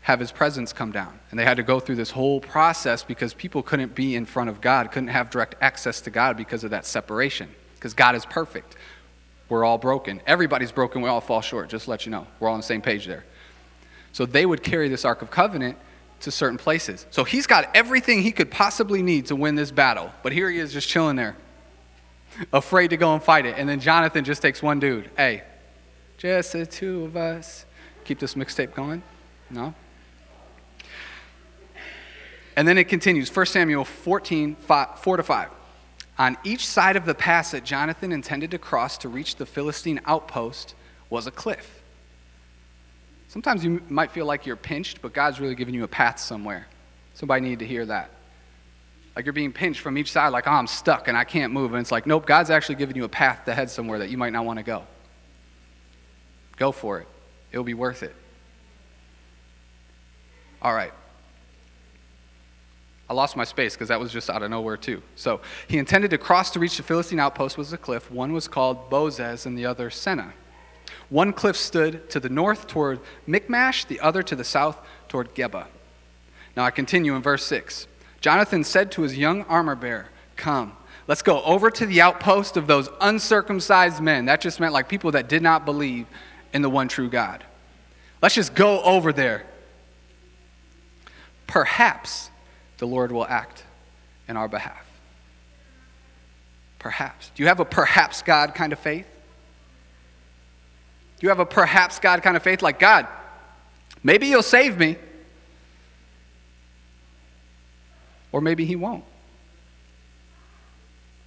have 0.00 0.20
his 0.20 0.32
presence 0.32 0.72
come 0.72 0.90
down. 0.90 1.20
And 1.30 1.38
they 1.38 1.44
had 1.44 1.58
to 1.58 1.62
go 1.62 1.80
through 1.80 1.96
this 1.96 2.10
whole 2.10 2.40
process 2.40 3.04
because 3.04 3.34
people 3.34 3.62
couldn't 3.62 3.94
be 3.94 4.16
in 4.16 4.24
front 4.24 4.48
of 4.48 4.62
God, 4.62 4.90
couldn't 4.90 5.08
have 5.08 5.28
direct 5.28 5.56
access 5.60 6.00
to 6.00 6.10
God 6.10 6.38
because 6.38 6.64
of 6.64 6.70
that 6.70 6.86
separation. 6.86 7.50
Because 7.74 7.92
God 7.92 8.14
is 8.14 8.24
perfect. 8.24 8.74
We're 9.50 9.66
all 9.66 9.76
broken. 9.76 10.22
Everybody's 10.26 10.72
broken. 10.72 11.02
We 11.02 11.10
all 11.10 11.20
fall 11.20 11.42
short, 11.42 11.68
just 11.68 11.88
let 11.88 12.06
you 12.06 12.10
know. 12.10 12.26
We're 12.40 12.48
all 12.48 12.54
on 12.54 12.60
the 12.60 12.66
same 12.66 12.80
page 12.80 13.04
there. 13.04 13.26
So 14.12 14.24
they 14.24 14.46
would 14.46 14.62
carry 14.62 14.88
this 14.88 15.04
Ark 15.04 15.20
of 15.20 15.30
Covenant 15.30 15.76
to 16.24 16.30
certain 16.30 16.58
places. 16.58 17.06
So 17.10 17.24
he's 17.24 17.46
got 17.46 17.70
everything 17.74 18.22
he 18.22 18.32
could 18.32 18.50
possibly 18.50 19.02
need 19.02 19.26
to 19.26 19.36
win 19.36 19.54
this 19.54 19.70
battle. 19.70 20.12
But 20.22 20.32
here 20.32 20.50
he 20.50 20.58
is 20.58 20.72
just 20.72 20.88
chilling 20.88 21.16
there, 21.16 21.36
afraid 22.52 22.88
to 22.88 22.96
go 22.96 23.14
and 23.14 23.22
fight 23.22 23.46
it. 23.46 23.56
And 23.56 23.68
then 23.68 23.80
Jonathan 23.80 24.24
just 24.24 24.42
takes 24.42 24.62
one 24.62 24.80
dude. 24.80 25.10
Hey, 25.16 25.42
just 26.18 26.52
the 26.52 26.66
two 26.66 27.04
of 27.04 27.16
us. 27.16 27.66
Keep 28.04 28.18
this 28.18 28.34
mixtape 28.34 28.74
going? 28.74 29.02
No? 29.50 29.74
And 32.56 32.68
then 32.68 32.78
it 32.78 32.84
continues 32.88 33.34
1 33.34 33.46
Samuel 33.46 33.84
14, 33.84 34.54
5, 34.56 34.98
4 34.98 35.16
to 35.16 35.22
5. 35.22 35.50
On 36.18 36.36
each 36.44 36.66
side 36.66 36.96
of 36.96 37.06
the 37.06 37.14
pass 37.14 37.50
that 37.50 37.64
Jonathan 37.64 38.12
intended 38.12 38.50
to 38.52 38.58
cross 38.58 38.96
to 38.98 39.08
reach 39.08 39.36
the 39.36 39.46
Philistine 39.46 40.00
outpost 40.06 40.74
was 41.10 41.26
a 41.26 41.30
cliff. 41.30 41.82
Sometimes 43.34 43.64
you 43.64 43.82
might 43.88 44.12
feel 44.12 44.26
like 44.26 44.46
you're 44.46 44.54
pinched, 44.54 45.02
but 45.02 45.12
God's 45.12 45.40
really 45.40 45.56
giving 45.56 45.74
you 45.74 45.82
a 45.82 45.88
path 45.88 46.20
somewhere. 46.20 46.68
Somebody 47.14 47.42
needed 47.42 47.58
to 47.58 47.66
hear 47.66 47.84
that. 47.84 48.12
Like 49.16 49.24
you're 49.24 49.32
being 49.32 49.52
pinched 49.52 49.80
from 49.80 49.98
each 49.98 50.12
side, 50.12 50.28
like, 50.28 50.46
oh, 50.46 50.52
I'm 50.52 50.68
stuck 50.68 51.08
and 51.08 51.18
I 51.18 51.24
can't 51.24 51.52
move. 51.52 51.72
And 51.72 51.80
it's 51.80 51.90
like, 51.90 52.06
nope, 52.06 52.26
God's 52.26 52.50
actually 52.50 52.76
giving 52.76 52.94
you 52.94 53.02
a 53.02 53.08
path 53.08 53.44
to 53.46 53.52
head 53.52 53.70
somewhere 53.70 53.98
that 53.98 54.08
you 54.08 54.16
might 54.16 54.32
not 54.32 54.44
want 54.44 54.60
to 54.60 54.62
go. 54.62 54.84
Go 56.58 56.70
for 56.70 57.00
it, 57.00 57.08
it'll 57.50 57.64
be 57.64 57.74
worth 57.74 58.04
it. 58.04 58.14
All 60.62 60.72
right. 60.72 60.92
I 63.10 63.14
lost 63.14 63.36
my 63.36 63.42
space 63.42 63.74
because 63.74 63.88
that 63.88 63.98
was 63.98 64.12
just 64.12 64.30
out 64.30 64.44
of 64.44 64.50
nowhere, 64.50 64.76
too. 64.76 65.02
So 65.16 65.40
he 65.66 65.78
intended 65.78 66.12
to 66.12 66.18
cross 66.18 66.52
to 66.52 66.60
reach 66.60 66.76
the 66.76 66.84
Philistine 66.84 67.18
outpost 67.18 67.58
was 67.58 67.72
a 67.72 67.78
cliff. 67.78 68.12
One 68.12 68.32
was 68.32 68.46
called 68.46 68.88
Bozez 68.90 69.44
and 69.44 69.58
the 69.58 69.66
other 69.66 69.90
Seneh. 69.90 70.30
One 71.14 71.32
cliff 71.32 71.56
stood 71.56 72.10
to 72.10 72.18
the 72.18 72.28
north 72.28 72.66
toward 72.66 72.98
Michmash, 73.24 73.84
the 73.84 74.00
other 74.00 74.20
to 74.24 74.34
the 74.34 74.42
south 74.42 74.84
toward 75.06 75.32
Geba. 75.32 75.66
Now 76.56 76.64
I 76.64 76.72
continue 76.72 77.14
in 77.14 77.22
verse 77.22 77.44
6. 77.46 77.86
Jonathan 78.20 78.64
said 78.64 78.90
to 78.90 79.02
his 79.02 79.16
young 79.16 79.42
armor 79.42 79.76
bearer, 79.76 80.08
Come, 80.34 80.76
let's 81.06 81.22
go 81.22 81.40
over 81.44 81.70
to 81.70 81.86
the 81.86 82.00
outpost 82.00 82.56
of 82.56 82.66
those 82.66 82.88
uncircumcised 83.00 84.02
men. 84.02 84.24
That 84.24 84.40
just 84.40 84.58
meant 84.58 84.72
like 84.72 84.88
people 84.88 85.12
that 85.12 85.28
did 85.28 85.40
not 85.40 85.64
believe 85.64 86.08
in 86.52 86.62
the 86.62 86.68
one 86.68 86.88
true 86.88 87.08
God. 87.08 87.44
Let's 88.20 88.34
just 88.34 88.56
go 88.56 88.82
over 88.82 89.12
there. 89.12 89.46
Perhaps 91.46 92.28
the 92.78 92.88
Lord 92.88 93.12
will 93.12 93.26
act 93.28 93.62
in 94.26 94.36
our 94.36 94.48
behalf. 94.48 94.84
Perhaps. 96.80 97.30
Do 97.36 97.44
you 97.44 97.48
have 97.48 97.60
a 97.60 97.64
perhaps 97.64 98.22
God 98.22 98.56
kind 98.56 98.72
of 98.72 98.80
faith? 98.80 99.06
You 101.24 101.30
have 101.30 101.40
a 101.40 101.46
perhaps 101.46 101.98
God 101.98 102.22
kind 102.22 102.36
of 102.36 102.42
faith? 102.42 102.60
Like, 102.60 102.78
God, 102.78 103.06
maybe 104.02 104.26
you'll 104.26 104.42
save 104.42 104.78
me. 104.78 104.96
Or 108.30 108.42
maybe 108.42 108.66
he 108.66 108.76
won't. 108.76 109.04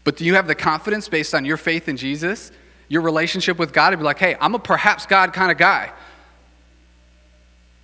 But 0.04 0.16
do 0.16 0.24
you 0.24 0.36
have 0.36 0.46
the 0.46 0.56
confidence 0.56 1.10
based 1.10 1.34
on 1.34 1.46
your 1.46 1.58
faith 1.58 1.90
in 1.90 1.98
Jesus, 1.98 2.52
your 2.88 3.02
relationship 3.02 3.58
with 3.58 3.74
God, 3.74 3.90
to 3.90 3.98
be 3.98 4.04
like, 4.04 4.20
hey, 4.20 4.38
I'm 4.40 4.54
a 4.54 4.60
perhaps 4.60 5.08
God 5.08 5.34
kind 5.34 5.52
of 5.52 5.58
guy? 5.58 5.92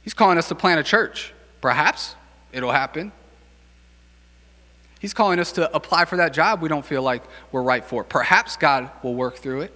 He's 0.04 0.14
calling 0.14 0.38
us 0.38 0.50
to 0.50 0.56
plant 0.56 0.80
a 0.80 0.84
church. 0.84 1.34
Perhaps 1.62 2.16
it'll 2.52 2.72
happen. 2.72 3.12
He's 5.00 5.16
calling 5.16 5.40
us 5.40 5.54
to 5.54 5.74
apply 5.76 6.06
for 6.06 6.18
that 6.18 6.32
job 6.32 6.62
we 6.62 6.70
don't 6.70 6.86
feel 6.86 7.02
like 7.02 7.24
we're 7.52 7.64
right 7.64 7.84
for. 7.84 8.04
Perhaps 8.04 8.58
God 8.58 8.92
will 9.02 9.16
work 9.16 9.38
through 9.38 9.62
it. 9.62 9.74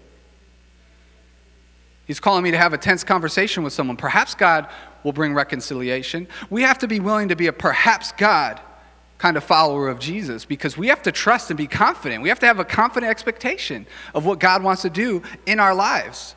He's 2.08 2.22
calling 2.22 2.44
me 2.44 2.52
to 2.52 2.58
have 2.58 2.72
a 2.72 2.78
tense 2.78 3.04
conversation 3.04 3.64
with 3.64 3.74
someone. 3.74 3.98
Perhaps 3.98 4.36
God 4.36 4.70
will 5.04 5.12
bring 5.12 5.34
reconciliation. 5.34 6.28
We 6.50 6.62
have 6.62 6.80
to 6.80 6.88
be 6.88 7.02
willing 7.02 7.28
to 7.30 7.36
be 7.36 7.48
a 7.48 7.54
perhaps 7.54 8.14
God 8.14 8.62
kind 9.18 9.36
of 9.36 9.44
follower 9.44 9.90
of 9.90 10.00
Jesus 10.00 10.46
because 10.46 10.78
we 10.78 10.88
have 10.88 11.02
to 11.04 11.12
trust 11.12 11.50
and 11.50 11.58
be 11.58 11.68
confident. 11.68 12.24
We 12.24 12.30
have 12.30 12.40
to 12.40 12.46
have 12.46 12.60
a 12.60 12.66
confident 12.66 13.10
expectation 13.10 13.86
of 14.16 14.26
what 14.26 14.40
God 14.40 14.64
wants 14.64 14.84
to 14.84 14.90
do 14.90 15.22
in 15.46 15.60
our 15.60 15.76
lives. 15.76 16.36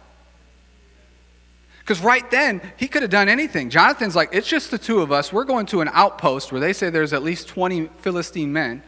Because 1.78 2.00
right 2.00 2.28
then, 2.30 2.60
he 2.76 2.88
could 2.88 3.02
have 3.02 3.10
done 3.10 3.28
anything. 3.28 3.70
Jonathan's 3.70 4.16
like, 4.16 4.30
it's 4.32 4.48
just 4.48 4.70
the 4.70 4.78
two 4.78 5.00
of 5.00 5.12
us. 5.12 5.32
We're 5.32 5.44
going 5.44 5.66
to 5.66 5.80
an 5.82 5.90
outpost 5.92 6.52
where 6.52 6.60
they 6.60 6.72
say 6.72 6.90
there's 6.90 7.12
at 7.12 7.22
least 7.22 7.48
20 7.48 7.90
Philistine 7.98 8.52
men 8.52 8.82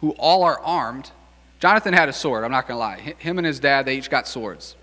who 0.00 0.10
all 0.12 0.42
are 0.44 0.60
armed. 0.60 1.10
Jonathan 1.58 1.92
had 1.92 2.08
a 2.08 2.12
sword, 2.12 2.44
I'm 2.44 2.50
not 2.50 2.68
going 2.68 2.76
to 2.76 2.80
lie. 2.80 3.14
Him 3.18 3.38
and 3.38 3.46
his 3.46 3.60
dad, 3.60 3.86
they 3.86 3.96
each 3.96 4.10
got 4.10 4.28
swords. 4.28 4.76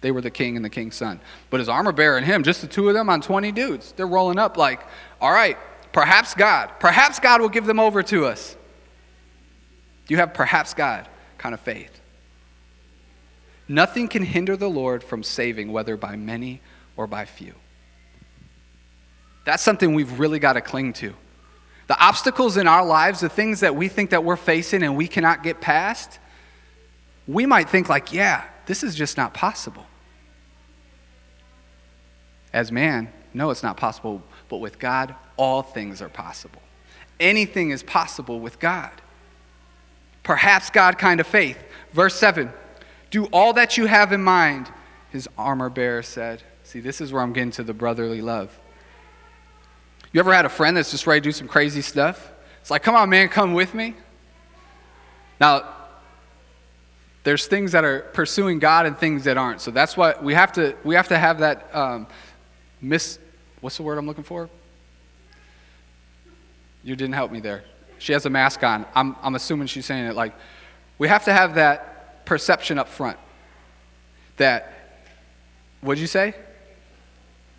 They 0.00 0.10
were 0.10 0.20
the 0.20 0.30
king 0.30 0.56
and 0.56 0.64
the 0.64 0.70
king's 0.70 0.96
son. 0.96 1.20
But 1.50 1.60
his 1.60 1.68
armor 1.68 1.92
bearer 1.92 2.16
and 2.16 2.24
him, 2.24 2.42
just 2.42 2.62
the 2.62 2.66
two 2.66 2.88
of 2.88 2.94
them 2.94 3.10
on 3.10 3.20
20 3.20 3.52
dudes, 3.52 3.92
they're 3.92 4.06
rolling 4.06 4.38
up 4.38 4.56
like, 4.56 4.80
all 5.20 5.32
right, 5.32 5.58
perhaps 5.92 6.34
God, 6.34 6.70
perhaps 6.80 7.18
God 7.18 7.40
will 7.40 7.48
give 7.48 7.66
them 7.66 7.78
over 7.78 8.02
to 8.04 8.26
us. 8.26 8.56
Do 10.06 10.14
you 10.14 10.18
have 10.18 10.32
perhaps 10.32 10.74
God 10.74 11.06
kind 11.38 11.54
of 11.54 11.60
faith? 11.60 12.00
Nothing 13.68 14.08
can 14.08 14.24
hinder 14.24 14.56
the 14.56 14.70
Lord 14.70 15.04
from 15.04 15.22
saving, 15.22 15.70
whether 15.70 15.96
by 15.96 16.16
many 16.16 16.60
or 16.96 17.06
by 17.06 17.24
few. 17.24 17.54
That's 19.44 19.62
something 19.62 19.94
we've 19.94 20.18
really 20.18 20.38
got 20.38 20.54
to 20.54 20.60
cling 20.60 20.94
to. 20.94 21.14
The 21.86 21.98
obstacles 22.00 22.56
in 22.56 22.66
our 22.66 22.84
lives, 22.84 23.20
the 23.20 23.28
things 23.28 23.60
that 23.60 23.76
we 23.76 23.88
think 23.88 24.10
that 24.10 24.24
we're 24.24 24.36
facing 24.36 24.82
and 24.82 24.96
we 24.96 25.06
cannot 25.08 25.42
get 25.42 25.60
past, 25.60 26.18
we 27.26 27.46
might 27.46 27.68
think 27.68 27.88
like, 27.88 28.12
yeah, 28.12 28.44
this 28.66 28.82
is 28.82 28.94
just 28.94 29.16
not 29.16 29.34
possible. 29.34 29.86
As 32.52 32.72
man, 32.72 33.12
no, 33.32 33.50
it's 33.50 33.62
not 33.62 33.76
possible, 33.76 34.22
but 34.48 34.58
with 34.58 34.78
God, 34.78 35.14
all 35.36 35.62
things 35.62 36.02
are 36.02 36.08
possible. 36.08 36.62
Anything 37.18 37.70
is 37.70 37.82
possible 37.82 38.40
with 38.40 38.58
God. 38.58 38.90
Perhaps 40.22 40.70
God 40.70 40.98
kind 40.98 41.20
of 41.20 41.26
faith. 41.26 41.58
Verse 41.92 42.14
7 42.16 42.52
Do 43.10 43.26
all 43.26 43.52
that 43.54 43.76
you 43.76 43.86
have 43.86 44.12
in 44.12 44.22
mind, 44.22 44.70
his 45.10 45.28
armor 45.38 45.70
bearer 45.70 46.02
said. 46.02 46.42
See, 46.64 46.80
this 46.80 47.00
is 47.00 47.12
where 47.12 47.22
I'm 47.22 47.32
getting 47.32 47.50
to 47.52 47.64
the 47.64 47.74
brotherly 47.74 48.20
love. 48.20 48.56
You 50.12 50.20
ever 50.20 50.32
had 50.32 50.44
a 50.44 50.50
friend 50.50 50.76
that's 50.76 50.90
just 50.90 51.06
ready 51.06 51.20
to 51.20 51.24
do 51.24 51.32
some 51.32 51.48
crazy 51.48 51.82
stuff? 51.82 52.30
It's 52.60 52.70
like, 52.70 52.82
come 52.82 52.94
on, 52.94 53.08
man, 53.10 53.28
come 53.28 53.54
with 53.54 53.74
me. 53.74 53.94
Now, 55.40 55.68
there's 57.22 57.46
things 57.46 57.72
that 57.72 57.84
are 57.84 58.00
pursuing 58.12 58.58
God 58.58 58.86
and 58.86 58.96
things 58.96 59.24
that 59.24 59.36
aren't. 59.36 59.60
So 59.60 59.70
that's 59.70 59.96
why 59.96 60.14
we 60.20 60.34
have 60.34 60.52
to 60.52 60.74
we 60.84 60.94
have 60.94 61.08
to 61.08 61.18
have 61.18 61.40
that 61.40 61.74
um, 61.74 62.06
miss. 62.80 63.18
What's 63.60 63.76
the 63.76 63.82
word 63.82 63.98
I'm 63.98 64.06
looking 64.06 64.24
for? 64.24 64.48
You 66.82 66.96
didn't 66.96 67.14
help 67.14 67.30
me 67.30 67.40
there. 67.40 67.64
She 67.98 68.12
has 68.12 68.24
a 68.24 68.30
mask 68.30 68.64
on. 68.64 68.86
I'm, 68.94 69.14
I'm 69.22 69.34
assuming 69.34 69.66
she's 69.66 69.84
saying 69.84 70.06
it 70.06 70.14
like, 70.14 70.34
we 70.98 71.08
have 71.08 71.24
to 71.26 71.32
have 71.32 71.54
that 71.56 72.24
perception 72.24 72.78
up 72.78 72.88
front. 72.88 73.18
That, 74.38 74.72
what'd 75.82 76.00
you 76.00 76.06
say? 76.06 76.34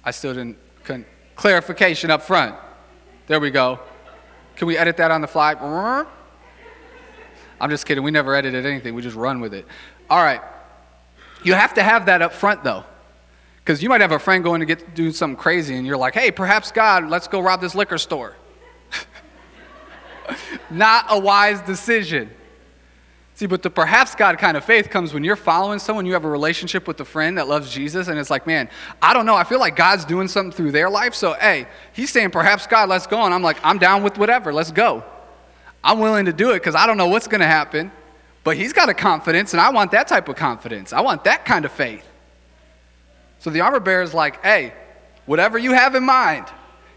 I 0.03 0.11
still 0.11 0.33
didn't, 0.33 0.57
couldn't. 0.83 1.05
Clarification 1.35 2.09
up 2.09 2.23
front. 2.23 2.55
There 3.27 3.39
we 3.39 3.51
go. 3.51 3.79
Can 4.55 4.67
we 4.67 4.77
edit 4.77 4.97
that 4.97 5.11
on 5.11 5.21
the 5.21 5.27
fly? 5.27 5.53
I'm 7.59 7.69
just 7.69 7.85
kidding. 7.85 8.03
We 8.03 8.11
never 8.11 8.35
edited 8.35 8.65
anything. 8.65 8.95
We 8.95 9.03
just 9.03 9.15
run 9.15 9.39
with 9.39 9.53
it. 9.53 9.65
All 10.09 10.23
right. 10.23 10.41
You 11.43 11.53
have 11.53 11.75
to 11.75 11.83
have 11.83 12.07
that 12.07 12.21
up 12.21 12.33
front, 12.33 12.63
though. 12.63 12.83
Because 13.63 13.83
you 13.83 13.89
might 13.89 14.01
have 14.01 14.11
a 14.11 14.19
friend 14.19 14.43
going 14.43 14.59
to 14.59 14.65
get 14.65 14.95
do 14.95 15.11
something 15.11 15.37
crazy, 15.37 15.75
and 15.75 15.85
you're 15.85 15.97
like, 15.97 16.15
hey, 16.15 16.31
perhaps 16.31 16.71
God, 16.71 17.09
let's 17.09 17.27
go 17.27 17.39
rob 17.39 17.61
this 17.61 17.75
liquor 17.75 17.97
store. 17.97 18.35
Not 20.69 21.05
a 21.09 21.19
wise 21.19 21.61
decision. 21.61 22.31
See, 23.35 23.47
but 23.47 23.63
the 23.63 23.69
perhaps 23.69 24.13
God 24.13 24.37
kind 24.37 24.55
of 24.55 24.63
faith 24.63 24.89
comes 24.89 25.13
when 25.13 25.23
you're 25.23 25.35
following 25.35 25.79
someone, 25.79 26.05
you 26.05 26.13
have 26.13 26.25
a 26.25 26.29
relationship 26.29 26.87
with 26.87 26.99
a 26.99 27.05
friend 27.05 27.37
that 27.37 27.47
loves 27.47 27.71
Jesus, 27.71 28.07
and 28.07 28.19
it's 28.19 28.29
like, 28.29 28.45
man, 28.45 28.69
I 29.01 29.13
don't 29.13 29.25
know. 29.25 29.35
I 29.35 29.43
feel 29.43 29.59
like 29.59 29.75
God's 29.75 30.05
doing 30.05 30.27
something 30.27 30.51
through 30.51 30.71
their 30.71 30.89
life. 30.89 31.15
So, 31.15 31.33
hey, 31.33 31.67
he's 31.93 32.11
saying, 32.11 32.31
perhaps 32.31 32.67
God, 32.67 32.89
let's 32.89 33.07
go. 33.07 33.23
And 33.23 33.33
I'm 33.33 33.41
like, 33.41 33.57
I'm 33.63 33.79
down 33.79 34.03
with 34.03 34.17
whatever. 34.17 34.53
Let's 34.53 34.71
go. 34.71 35.03
I'm 35.83 35.99
willing 35.99 36.25
to 36.25 36.33
do 36.33 36.51
it 36.51 36.59
because 36.59 36.75
I 36.75 36.85
don't 36.85 36.97
know 36.97 37.07
what's 37.07 37.27
going 37.27 37.41
to 37.41 37.47
happen. 37.47 37.91
But 38.43 38.57
he's 38.57 38.73
got 38.73 38.89
a 38.89 38.93
confidence, 38.93 39.53
and 39.53 39.61
I 39.61 39.69
want 39.69 39.91
that 39.91 40.07
type 40.07 40.27
of 40.27 40.35
confidence. 40.35 40.93
I 40.93 41.01
want 41.01 41.23
that 41.23 41.45
kind 41.45 41.65
of 41.65 41.71
faith. 41.71 42.07
So 43.41 43.49
the 43.49 43.61
armor 43.61 43.79
bearer 43.79 44.03
is 44.03 44.13
like, 44.13 44.43
hey, 44.43 44.71
whatever 45.25 45.57
you 45.57 45.73
have 45.73 45.95
in 45.95 46.03
mind, 46.03 46.45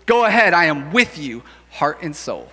go 0.05 0.27
ahead. 0.27 0.53
I 0.53 0.67
am 0.67 0.93
with 0.93 1.17
you, 1.17 1.43
heart 1.71 2.03
and 2.03 2.15
soul. 2.15 2.51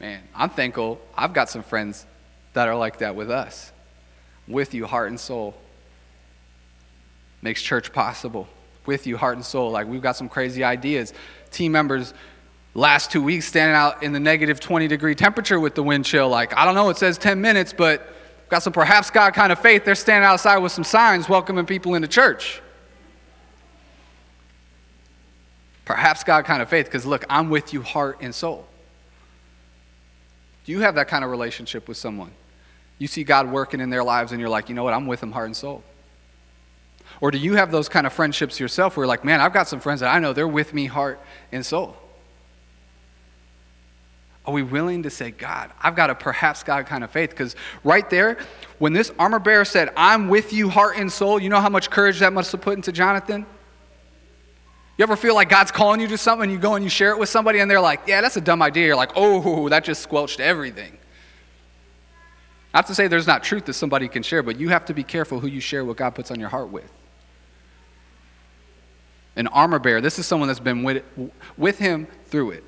Man, 0.00 0.20
I'm 0.34 0.50
thankful 0.50 1.00
I've 1.16 1.32
got 1.32 1.48
some 1.48 1.62
friends 1.62 2.04
that 2.54 2.66
are 2.66 2.76
like 2.76 2.98
that 2.98 3.14
with 3.14 3.30
us. 3.30 3.70
With 4.48 4.74
you, 4.74 4.84
heart 4.84 5.10
and 5.10 5.20
soul. 5.20 5.54
Makes 7.40 7.62
church 7.62 7.92
possible. 7.92 8.48
With 8.84 9.06
you, 9.06 9.16
heart 9.16 9.36
and 9.36 9.44
soul. 9.44 9.70
Like, 9.70 9.86
we've 9.86 10.02
got 10.02 10.16
some 10.16 10.28
crazy 10.28 10.64
ideas. 10.64 11.14
Team 11.52 11.70
members, 11.70 12.14
last 12.74 13.12
two 13.12 13.22
weeks, 13.22 13.46
standing 13.46 13.76
out 13.76 14.02
in 14.02 14.12
the 14.12 14.18
negative 14.18 14.58
20 14.58 14.88
degree 14.88 15.14
temperature 15.14 15.60
with 15.60 15.76
the 15.76 15.84
wind 15.84 16.04
chill. 16.04 16.28
Like, 16.28 16.52
I 16.56 16.64
don't 16.64 16.74
know, 16.74 16.88
it 16.88 16.96
says 16.96 17.16
10 17.16 17.40
minutes, 17.40 17.72
but 17.72 18.12
got 18.52 18.62
some 18.62 18.74
perhaps 18.74 19.08
God 19.08 19.32
kind 19.32 19.50
of 19.50 19.58
faith. 19.58 19.86
They're 19.86 19.94
standing 19.94 20.26
outside 20.26 20.58
with 20.58 20.72
some 20.72 20.84
signs 20.84 21.26
welcoming 21.26 21.64
people 21.64 21.94
into 21.94 22.06
church. 22.06 22.60
Perhaps 25.86 26.22
God 26.22 26.44
kind 26.44 26.60
of 26.60 26.68
faith, 26.68 26.84
because 26.84 27.06
look, 27.06 27.24
I'm 27.30 27.48
with 27.48 27.72
you, 27.72 27.80
heart 27.80 28.18
and 28.20 28.34
soul. 28.34 28.66
Do 30.66 30.72
you 30.72 30.80
have 30.80 30.96
that 30.96 31.08
kind 31.08 31.24
of 31.24 31.30
relationship 31.30 31.88
with 31.88 31.96
someone? 31.96 32.30
You 32.98 33.06
see 33.06 33.24
God 33.24 33.50
working 33.50 33.80
in 33.80 33.88
their 33.88 34.04
lives 34.04 34.32
and 34.32 34.38
you're 34.40 34.50
like, 34.50 34.68
you 34.68 34.74
know 34.74 34.84
what, 34.84 34.92
I'm 34.92 35.06
with 35.06 35.20
them 35.20 35.32
heart 35.32 35.46
and 35.46 35.56
soul. 35.56 35.82
Or 37.22 37.30
do 37.30 37.38
you 37.38 37.54
have 37.54 37.70
those 37.70 37.88
kind 37.88 38.06
of 38.06 38.12
friendships 38.12 38.60
yourself 38.60 38.98
where 38.98 39.04
you're 39.04 39.08
like, 39.08 39.24
man, 39.24 39.40
I've 39.40 39.54
got 39.54 39.66
some 39.66 39.80
friends 39.80 40.00
that 40.00 40.14
I 40.14 40.18
know 40.18 40.34
they're 40.34 40.46
with 40.46 40.74
me 40.74 40.84
heart 40.84 41.18
and 41.52 41.64
soul? 41.64 41.96
Are 44.44 44.52
we 44.52 44.62
willing 44.62 45.04
to 45.04 45.10
say, 45.10 45.30
God, 45.30 45.70
I've 45.80 45.94
got 45.94 46.10
a 46.10 46.14
perhaps 46.14 46.64
God 46.64 46.86
kind 46.86 47.04
of 47.04 47.10
faith? 47.10 47.30
Because 47.30 47.54
right 47.84 48.08
there, 48.10 48.38
when 48.78 48.92
this 48.92 49.12
armor 49.18 49.38
bearer 49.38 49.64
said, 49.64 49.90
I'm 49.96 50.28
with 50.28 50.52
you 50.52 50.68
heart 50.68 50.96
and 50.96 51.12
soul, 51.12 51.40
you 51.40 51.48
know 51.48 51.60
how 51.60 51.68
much 51.68 51.90
courage 51.90 52.18
that 52.18 52.32
must 52.32 52.50
have 52.50 52.60
put 52.60 52.76
into 52.76 52.90
Jonathan? 52.90 53.46
You 54.98 55.04
ever 55.04 55.16
feel 55.16 55.34
like 55.34 55.48
God's 55.48 55.70
calling 55.70 56.00
you 56.00 56.08
to 56.08 56.18
something 56.18 56.44
and 56.44 56.52
you 56.52 56.58
go 56.58 56.74
and 56.74 56.84
you 56.84 56.90
share 56.90 57.12
it 57.12 57.18
with 57.18 57.28
somebody 57.28 57.60
and 57.60 57.70
they're 57.70 57.80
like, 57.80 58.00
yeah, 58.06 58.20
that's 58.20 58.36
a 58.36 58.40
dumb 58.40 58.62
idea. 58.62 58.88
You're 58.88 58.96
like, 58.96 59.12
oh, 59.14 59.68
that 59.68 59.84
just 59.84 60.02
squelched 60.02 60.40
everything. 60.40 60.98
Not 62.74 62.86
to 62.88 62.94
say 62.94 63.06
there's 63.06 63.26
not 63.26 63.44
truth 63.44 63.66
that 63.66 63.74
somebody 63.74 64.08
can 64.08 64.22
share, 64.22 64.42
but 64.42 64.58
you 64.58 64.70
have 64.70 64.86
to 64.86 64.94
be 64.94 65.04
careful 65.04 65.40
who 65.40 65.46
you 65.46 65.60
share 65.60 65.84
what 65.84 65.96
God 65.96 66.14
puts 66.14 66.30
on 66.30 66.40
your 66.40 66.48
heart 66.48 66.70
with. 66.70 66.90
An 69.36 69.46
armor 69.46 69.78
bearer, 69.78 70.00
this 70.00 70.18
is 70.18 70.26
someone 70.26 70.48
that's 70.48 70.60
been 70.60 70.82
with, 70.82 71.04
with 71.56 71.78
him 71.78 72.06
through 72.26 72.52
it. 72.52 72.64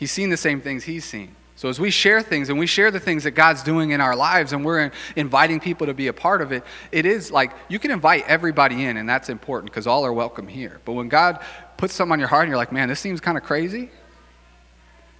He's 0.00 0.10
seen 0.10 0.30
the 0.30 0.38
same 0.38 0.62
things 0.62 0.84
he's 0.84 1.04
seen. 1.04 1.36
So, 1.56 1.68
as 1.68 1.78
we 1.78 1.90
share 1.90 2.22
things 2.22 2.48
and 2.48 2.58
we 2.58 2.66
share 2.66 2.90
the 2.90 2.98
things 2.98 3.24
that 3.24 3.32
God's 3.32 3.62
doing 3.62 3.90
in 3.90 4.00
our 4.00 4.16
lives 4.16 4.54
and 4.54 4.64
we're 4.64 4.90
inviting 5.14 5.60
people 5.60 5.88
to 5.88 5.92
be 5.92 6.06
a 6.06 6.12
part 6.14 6.40
of 6.40 6.52
it, 6.52 6.64
it 6.90 7.04
is 7.04 7.30
like 7.30 7.52
you 7.68 7.78
can 7.78 7.90
invite 7.90 8.24
everybody 8.26 8.86
in, 8.86 8.96
and 8.96 9.06
that's 9.06 9.28
important 9.28 9.70
because 9.70 9.86
all 9.86 10.06
are 10.06 10.12
welcome 10.14 10.48
here. 10.48 10.80
But 10.86 10.94
when 10.94 11.10
God 11.10 11.44
puts 11.76 11.92
something 11.92 12.14
on 12.14 12.18
your 12.18 12.28
heart 12.28 12.44
and 12.44 12.48
you're 12.48 12.56
like, 12.56 12.72
man, 12.72 12.88
this 12.88 12.98
seems 12.98 13.20
kind 13.20 13.36
of 13.36 13.44
crazy, 13.44 13.90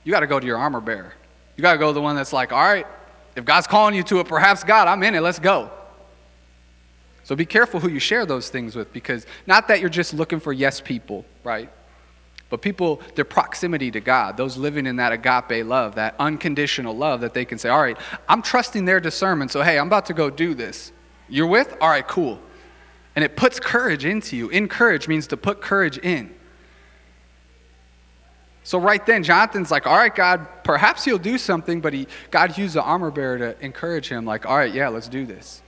you 0.02 0.10
got 0.10 0.20
to 0.20 0.26
go 0.26 0.40
to 0.40 0.46
your 0.46 0.56
armor 0.56 0.80
bearer. 0.80 1.12
You 1.58 1.62
got 1.62 1.72
to 1.72 1.78
go 1.78 1.88
to 1.88 1.92
the 1.92 2.00
one 2.00 2.16
that's 2.16 2.32
like, 2.32 2.50
all 2.50 2.64
right, 2.64 2.86
if 3.36 3.44
God's 3.44 3.66
calling 3.66 3.94
you 3.94 4.02
to 4.04 4.20
it, 4.20 4.28
perhaps 4.28 4.64
God, 4.64 4.88
I'm 4.88 5.02
in 5.02 5.14
it, 5.14 5.20
let's 5.20 5.38
go. 5.38 5.70
So 7.24 7.36
be 7.36 7.44
careful 7.44 7.80
who 7.80 7.90
you 7.90 8.00
share 8.00 8.24
those 8.24 8.48
things 8.48 8.74
with 8.74 8.94
because 8.94 9.26
not 9.46 9.68
that 9.68 9.80
you're 9.80 9.90
just 9.90 10.14
looking 10.14 10.40
for 10.40 10.54
yes 10.54 10.80
people, 10.80 11.26
right? 11.44 11.70
But 12.50 12.62
people, 12.62 13.00
their 13.14 13.24
proximity 13.24 13.92
to 13.92 14.00
God, 14.00 14.36
those 14.36 14.56
living 14.56 14.84
in 14.84 14.96
that 14.96 15.12
agape 15.12 15.64
love, 15.64 15.94
that 15.94 16.16
unconditional 16.18 16.96
love, 16.96 17.20
that 17.20 17.32
they 17.32 17.44
can 17.44 17.58
say, 17.58 17.68
all 17.68 17.80
right, 17.80 17.96
I'm 18.28 18.42
trusting 18.42 18.84
their 18.84 19.00
discernment, 19.00 19.52
so 19.52 19.62
hey, 19.62 19.78
I'm 19.78 19.86
about 19.86 20.06
to 20.06 20.14
go 20.14 20.28
do 20.28 20.52
this. 20.52 20.92
You're 21.28 21.46
with? 21.46 21.76
All 21.80 21.88
right, 21.88 22.06
cool. 22.06 22.40
And 23.14 23.24
it 23.24 23.36
puts 23.36 23.60
courage 23.60 24.04
into 24.04 24.36
you. 24.36 24.48
Encourage 24.48 25.06
means 25.06 25.28
to 25.28 25.36
put 25.36 25.60
courage 25.60 25.98
in. 25.98 26.34
So 28.62 28.78
right 28.78 29.04
then, 29.06 29.22
Jonathan's 29.22 29.70
like, 29.70 29.86
all 29.86 29.96
right, 29.96 30.14
God, 30.14 30.46
perhaps 30.64 31.04
he'll 31.04 31.18
do 31.18 31.38
something, 31.38 31.80
but 31.80 31.92
he, 31.92 32.08
God 32.30 32.58
used 32.58 32.74
the 32.74 32.82
armor 32.82 33.10
bearer 33.10 33.38
to 33.38 33.64
encourage 33.64 34.08
him, 34.08 34.24
like, 34.24 34.44
all 34.44 34.56
right, 34.56 34.74
yeah, 34.74 34.88
let's 34.88 35.08
do 35.08 35.24
this. 35.24 35.62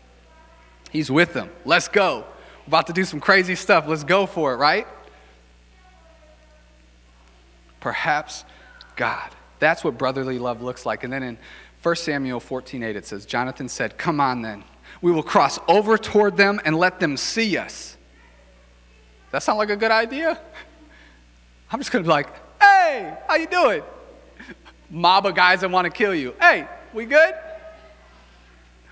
He's 0.90 1.10
with 1.10 1.32
them. 1.32 1.48
Let's 1.64 1.88
go. 1.88 2.26
We're 2.66 2.68
about 2.68 2.88
to 2.88 2.92
do 2.92 3.04
some 3.04 3.20
crazy 3.20 3.54
stuff. 3.54 3.86
Let's 3.86 4.04
go 4.04 4.26
for 4.26 4.52
it, 4.52 4.56
right? 4.56 4.86
Perhaps 7.82 8.44
God. 8.96 9.28
That's 9.58 9.84
what 9.84 9.98
brotherly 9.98 10.38
love 10.38 10.62
looks 10.62 10.86
like. 10.86 11.04
And 11.04 11.12
then 11.12 11.22
in 11.22 11.38
1 11.82 11.96
Samuel 11.96 12.40
14 12.40 12.82
8, 12.82 12.96
it 12.96 13.04
says, 13.04 13.26
Jonathan 13.26 13.68
said, 13.68 13.98
Come 13.98 14.20
on 14.20 14.40
then. 14.40 14.64
We 15.02 15.12
will 15.12 15.22
cross 15.22 15.58
over 15.68 15.98
toward 15.98 16.36
them 16.36 16.60
and 16.64 16.76
let 16.76 17.00
them 17.00 17.16
see 17.16 17.56
us. 17.56 17.96
That 19.32 19.42
sound 19.42 19.58
like 19.58 19.70
a 19.70 19.76
good 19.76 19.90
idea? 19.90 20.40
I'm 21.70 21.80
just 21.80 21.90
gonna 21.90 22.04
be 22.04 22.10
like, 22.10 22.28
hey, 22.60 23.16
how 23.26 23.36
you 23.36 23.46
doing? 23.46 23.82
Mob 24.90 25.26
of 25.26 25.34
guys 25.34 25.62
that 25.62 25.70
want 25.70 25.86
to 25.86 25.90
kill 25.90 26.14
you. 26.14 26.34
Hey, 26.38 26.68
we 26.92 27.06
good? 27.06 27.34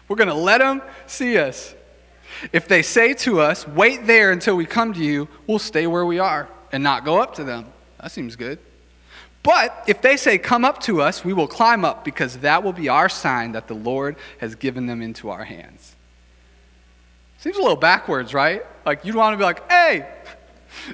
We're 0.09 0.16
gonna 0.16 0.35
let 0.35 0.59
them 0.59 0.83
see 1.07 1.38
us. 1.38 1.74
If 2.53 2.66
they 2.66 2.83
say 2.83 3.12
to 3.14 3.40
us, 3.40 3.68
wait 3.68 4.07
there 4.07 4.33
until 4.33 4.57
we 4.57 4.64
come 4.64 4.94
to 4.94 5.05
you, 5.05 5.29
we'll 5.46 5.59
stay 5.59 5.87
where 5.87 6.07
we 6.07 6.18
are 6.18 6.48
and 6.72 6.83
not 6.83 7.05
go 7.05 7.20
up 7.20 7.35
to 7.35 7.44
them. 7.44 7.66
That 8.00 8.11
seems 8.11 8.35
good. 8.35 8.59
But 9.42 9.85
if 9.87 10.03
they 10.03 10.16
say, 10.16 10.38
Come 10.38 10.64
up 10.64 10.81
to 10.83 11.00
us, 11.00 11.24
we 11.24 11.33
will 11.33 11.48
climb 11.48 11.85
up, 11.85 12.05
because 12.05 12.38
that 12.38 12.62
will 12.62 12.72
be 12.72 12.88
our 12.88 13.09
sign 13.09 13.53
that 13.53 13.68
the 13.68 13.74
Lord 13.74 14.16
has 14.38 14.55
given 14.55 14.87
them 14.87 15.03
into 15.03 15.31
our 15.31 15.44
hands. 15.44 15.96
Seems 17.38 17.57
a 17.57 17.62
little 17.62 17.76
backwards, 17.76 18.35
right? 18.35 18.64
Like 18.85 19.05
you'd 19.05 19.14
want 19.14 19.35
to 19.35 19.38
be 19.38 19.44
like, 19.44 19.70
Hey, 19.70 20.07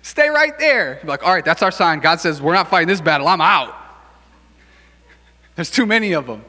Stay 0.03 0.29
right 0.29 0.59
there. 0.59 0.99
You're 1.03 1.09
like, 1.09 1.23
all 1.23 1.33
right, 1.33 1.45
that's 1.45 1.63
our 1.63 1.71
sign. 1.71 2.01
God 2.01 2.21
says, 2.21 2.41
we're 2.41 2.55
not 2.55 2.69
fighting 2.69 2.89
this 2.89 3.01
battle. 3.01 3.29
I'm 3.29 3.41
out. 3.41 3.75
There's 5.55 5.71
too 5.71 5.87
many 5.87 6.13
of 6.13 6.27
them. 6.27 6.45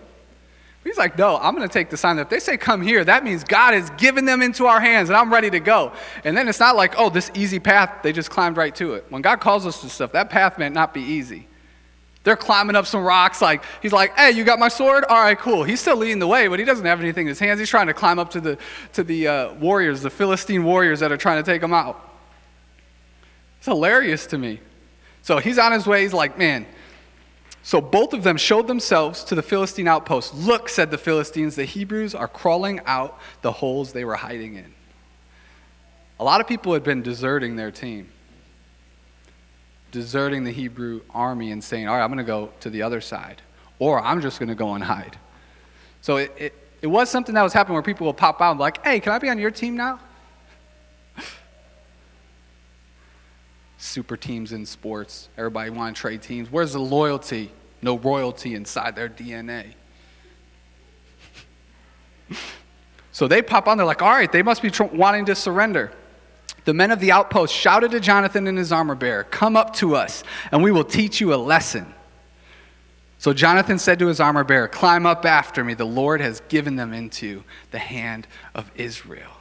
He's 0.84 0.98
like, 0.98 1.18
no, 1.18 1.38
I'm 1.38 1.54
going 1.54 1.68
to 1.68 1.74
take 1.74 1.90
the 1.90 1.98
sign 1.98 2.16
that 2.16 2.24
if 2.24 2.30
they 2.30 2.40
say 2.40 2.56
come 2.56 2.82
here, 2.82 3.04
that 3.04 3.26
means 3.26 3.44
God 3.44 3.74
has 3.74 3.90
given 3.92 4.24
them 4.24 4.42
into 4.42 4.68
our 4.68 4.80
hands 4.80 5.10
and 5.10 5.18
I'm 5.18 5.32
ready 5.32 5.50
to 5.50 5.60
go. 5.60 5.92
And 6.24 6.36
then 6.36 6.48
it's 6.48 6.62
not 6.62 6.78
like, 6.78 6.94
oh, 6.98 7.10
this 7.10 7.30
easy 7.34 7.60
path, 7.60 8.04
they 8.04 8.14
just 8.14 8.30
climbed 8.30 8.56
right 8.56 8.74
to 8.76 8.94
it. 8.94 9.06
When 9.10 9.22
God 9.22 9.42
calls 9.42 9.66
us 9.66 9.82
to 9.82 9.90
stuff, 9.90 10.14
that 10.14 10.30
path 10.30 10.58
may 10.58 10.70
not 10.70 10.94
be 10.94 11.02
easy. 11.02 11.47
They're 12.28 12.36
climbing 12.36 12.76
up 12.76 12.86
some 12.86 13.06
rocks. 13.06 13.42
Like, 13.42 13.64
he's 13.82 13.94
like, 13.94 14.14
hey, 14.18 14.32
you 14.32 14.44
got 14.44 14.60
my 14.60 14.68
sword? 14.68 15.06
All 15.06 15.16
right, 15.16 15.40
cool. 15.40 15.64
He's 15.64 15.80
still 15.80 15.96
leading 15.96 16.20
the 16.20 16.28
way, 16.28 16.50
but 16.50 16.60
he 16.60 16.66
doesn't 16.66 16.86
have 16.86 17.00
anything 17.00 17.26
in 17.26 17.30
his 17.30 17.40
hands. 17.40 17.58
He's 17.58 17.70
trying 17.70 17.88
to 17.88 17.94
climb 17.94 18.20
up 18.20 18.32
to 18.32 18.42
the, 18.42 18.58
to 18.92 19.06
the 19.06 19.30
uh, 19.30 19.54
warriors, 19.54 20.02
the 20.02 20.10
Philistine 20.10 20.66
warriors 20.66 21.00
that 21.00 21.10
are 21.10 21.16
trying 21.16 21.42
to 21.42 21.50
take 21.50 21.64
him 21.64 21.72
out. 21.72 21.98
It's 23.60 23.68
hilarious 23.68 24.26
to 24.26 24.38
me. 24.38 24.60
So 25.22 25.38
he's 25.38 25.58
on 25.58 25.72
his 25.72 25.88
way. 25.88 26.02
He's 26.02 26.12
like, 26.12 26.38
man, 26.38 26.66
so 27.64 27.80
both 27.80 28.12
of 28.12 28.24
them 28.24 28.36
showed 28.36 28.68
themselves 28.68 29.24
to 29.24 29.34
the 29.34 29.42
Philistine 29.42 29.88
outpost. 29.88 30.36
Look, 30.36 30.68
said 30.68 30.92
the 30.92 30.98
Philistines, 30.98 31.56
the 31.56 31.64
Hebrews 31.64 32.14
are 32.14 32.28
crawling 32.28 32.82
out 32.86 33.18
the 33.42 33.54
holes 33.54 33.94
they 33.94 34.04
were 34.04 34.16
hiding 34.16 34.56
in. 34.56 34.74
A 36.20 36.26
lot 36.26 36.42
of 36.42 36.48
people 36.48 36.74
had 36.74 36.84
been 36.84 37.02
deserting 37.02 37.56
their 37.56 37.72
team, 37.72 38.10
deserting 39.92 40.44
the 40.44 40.52
Hebrew 40.52 41.02
army 41.14 41.52
and 41.52 41.64
saying, 41.64 41.88
all 41.88 41.96
right, 41.96 42.04
I'm 42.04 42.10
going 42.10 42.18
to 42.18 42.24
go 42.24 42.52
to 42.62 42.70
the 42.70 42.82
other 42.82 43.02
side, 43.02 43.42
or 43.80 44.02
I'm 44.02 44.22
just 44.22 44.40
going 44.40 44.50
to 44.50 44.56
go 44.56 44.74
and 44.74 44.84
hide. 44.84 45.18
So 46.02 46.18
it, 46.18 46.34
it, 46.38 46.54
it 46.82 46.88
was 46.88 47.10
something 47.10 47.36
that 47.36 47.44
was 47.44 47.54
happening 47.54 47.74
where 47.74 47.84
people 47.84 48.08
would 48.08 48.18
pop 48.18 48.42
out 48.42 48.58
like, 48.58 48.84
hey, 48.86 49.00
can 49.00 49.12
I 49.12 49.20
be 49.20 49.30
on 49.30 49.40
your 49.40 49.52
team 49.52 49.76
now? 49.76 50.00
super 53.78 54.18
teams 54.18 54.52
in 54.52 54.66
sports. 54.66 55.30
Everybody 55.38 55.70
want 55.70 55.96
to 55.96 56.02
trade 56.02 56.22
teams. 56.22 56.52
Where's 56.52 56.74
the 56.74 56.80
loyalty? 56.80 57.52
No 57.82 57.98
royalty 57.98 58.54
inside 58.56 58.96
their 58.96 59.10
DNA. 59.10 59.74
so 63.12 63.28
they 63.28 63.42
pop 63.42 63.68
on. 63.68 63.78
They're 63.78 63.86
like, 63.86 64.02
all 64.02 64.12
right, 64.12 64.32
they 64.32 64.44
must 64.44 64.62
be 64.62 64.70
tr- 64.70 64.84
wanting 64.84 65.26
to 65.26 65.36
surrender. 65.36 65.92
The 66.68 66.74
men 66.74 66.92
of 66.92 67.00
the 67.00 67.14
outpost 67.14 67.56
shouted 67.56 67.92
to 67.92 68.02
Jonathan 68.02 68.46
and 68.46 68.58
his 68.58 68.74
armor 68.74 68.94
bearer, 68.94 69.24
Come 69.24 69.56
up 69.56 69.74
to 69.76 69.96
us, 69.96 70.26
and 70.52 70.62
we 70.62 70.70
will 70.70 70.84
teach 70.84 71.22
you 71.22 71.34
a 71.34 71.38
lesson. 71.38 71.94
So 73.20 73.32
Jonathan 73.32 73.80
said 73.80 74.00
to 74.00 74.08
his 74.08 74.20
armor 74.20 74.44
bearer, 74.44 74.68
Climb 74.68 75.06
up 75.06 75.26
after 75.26 75.64
me. 75.64 75.76
The 75.76 75.86
Lord 75.86 76.20
has 76.20 76.42
given 76.50 76.76
them 76.76 76.94
into 76.94 77.46
the 77.72 77.80
hand 77.80 78.28
of 78.54 78.70
Israel. 78.76 79.32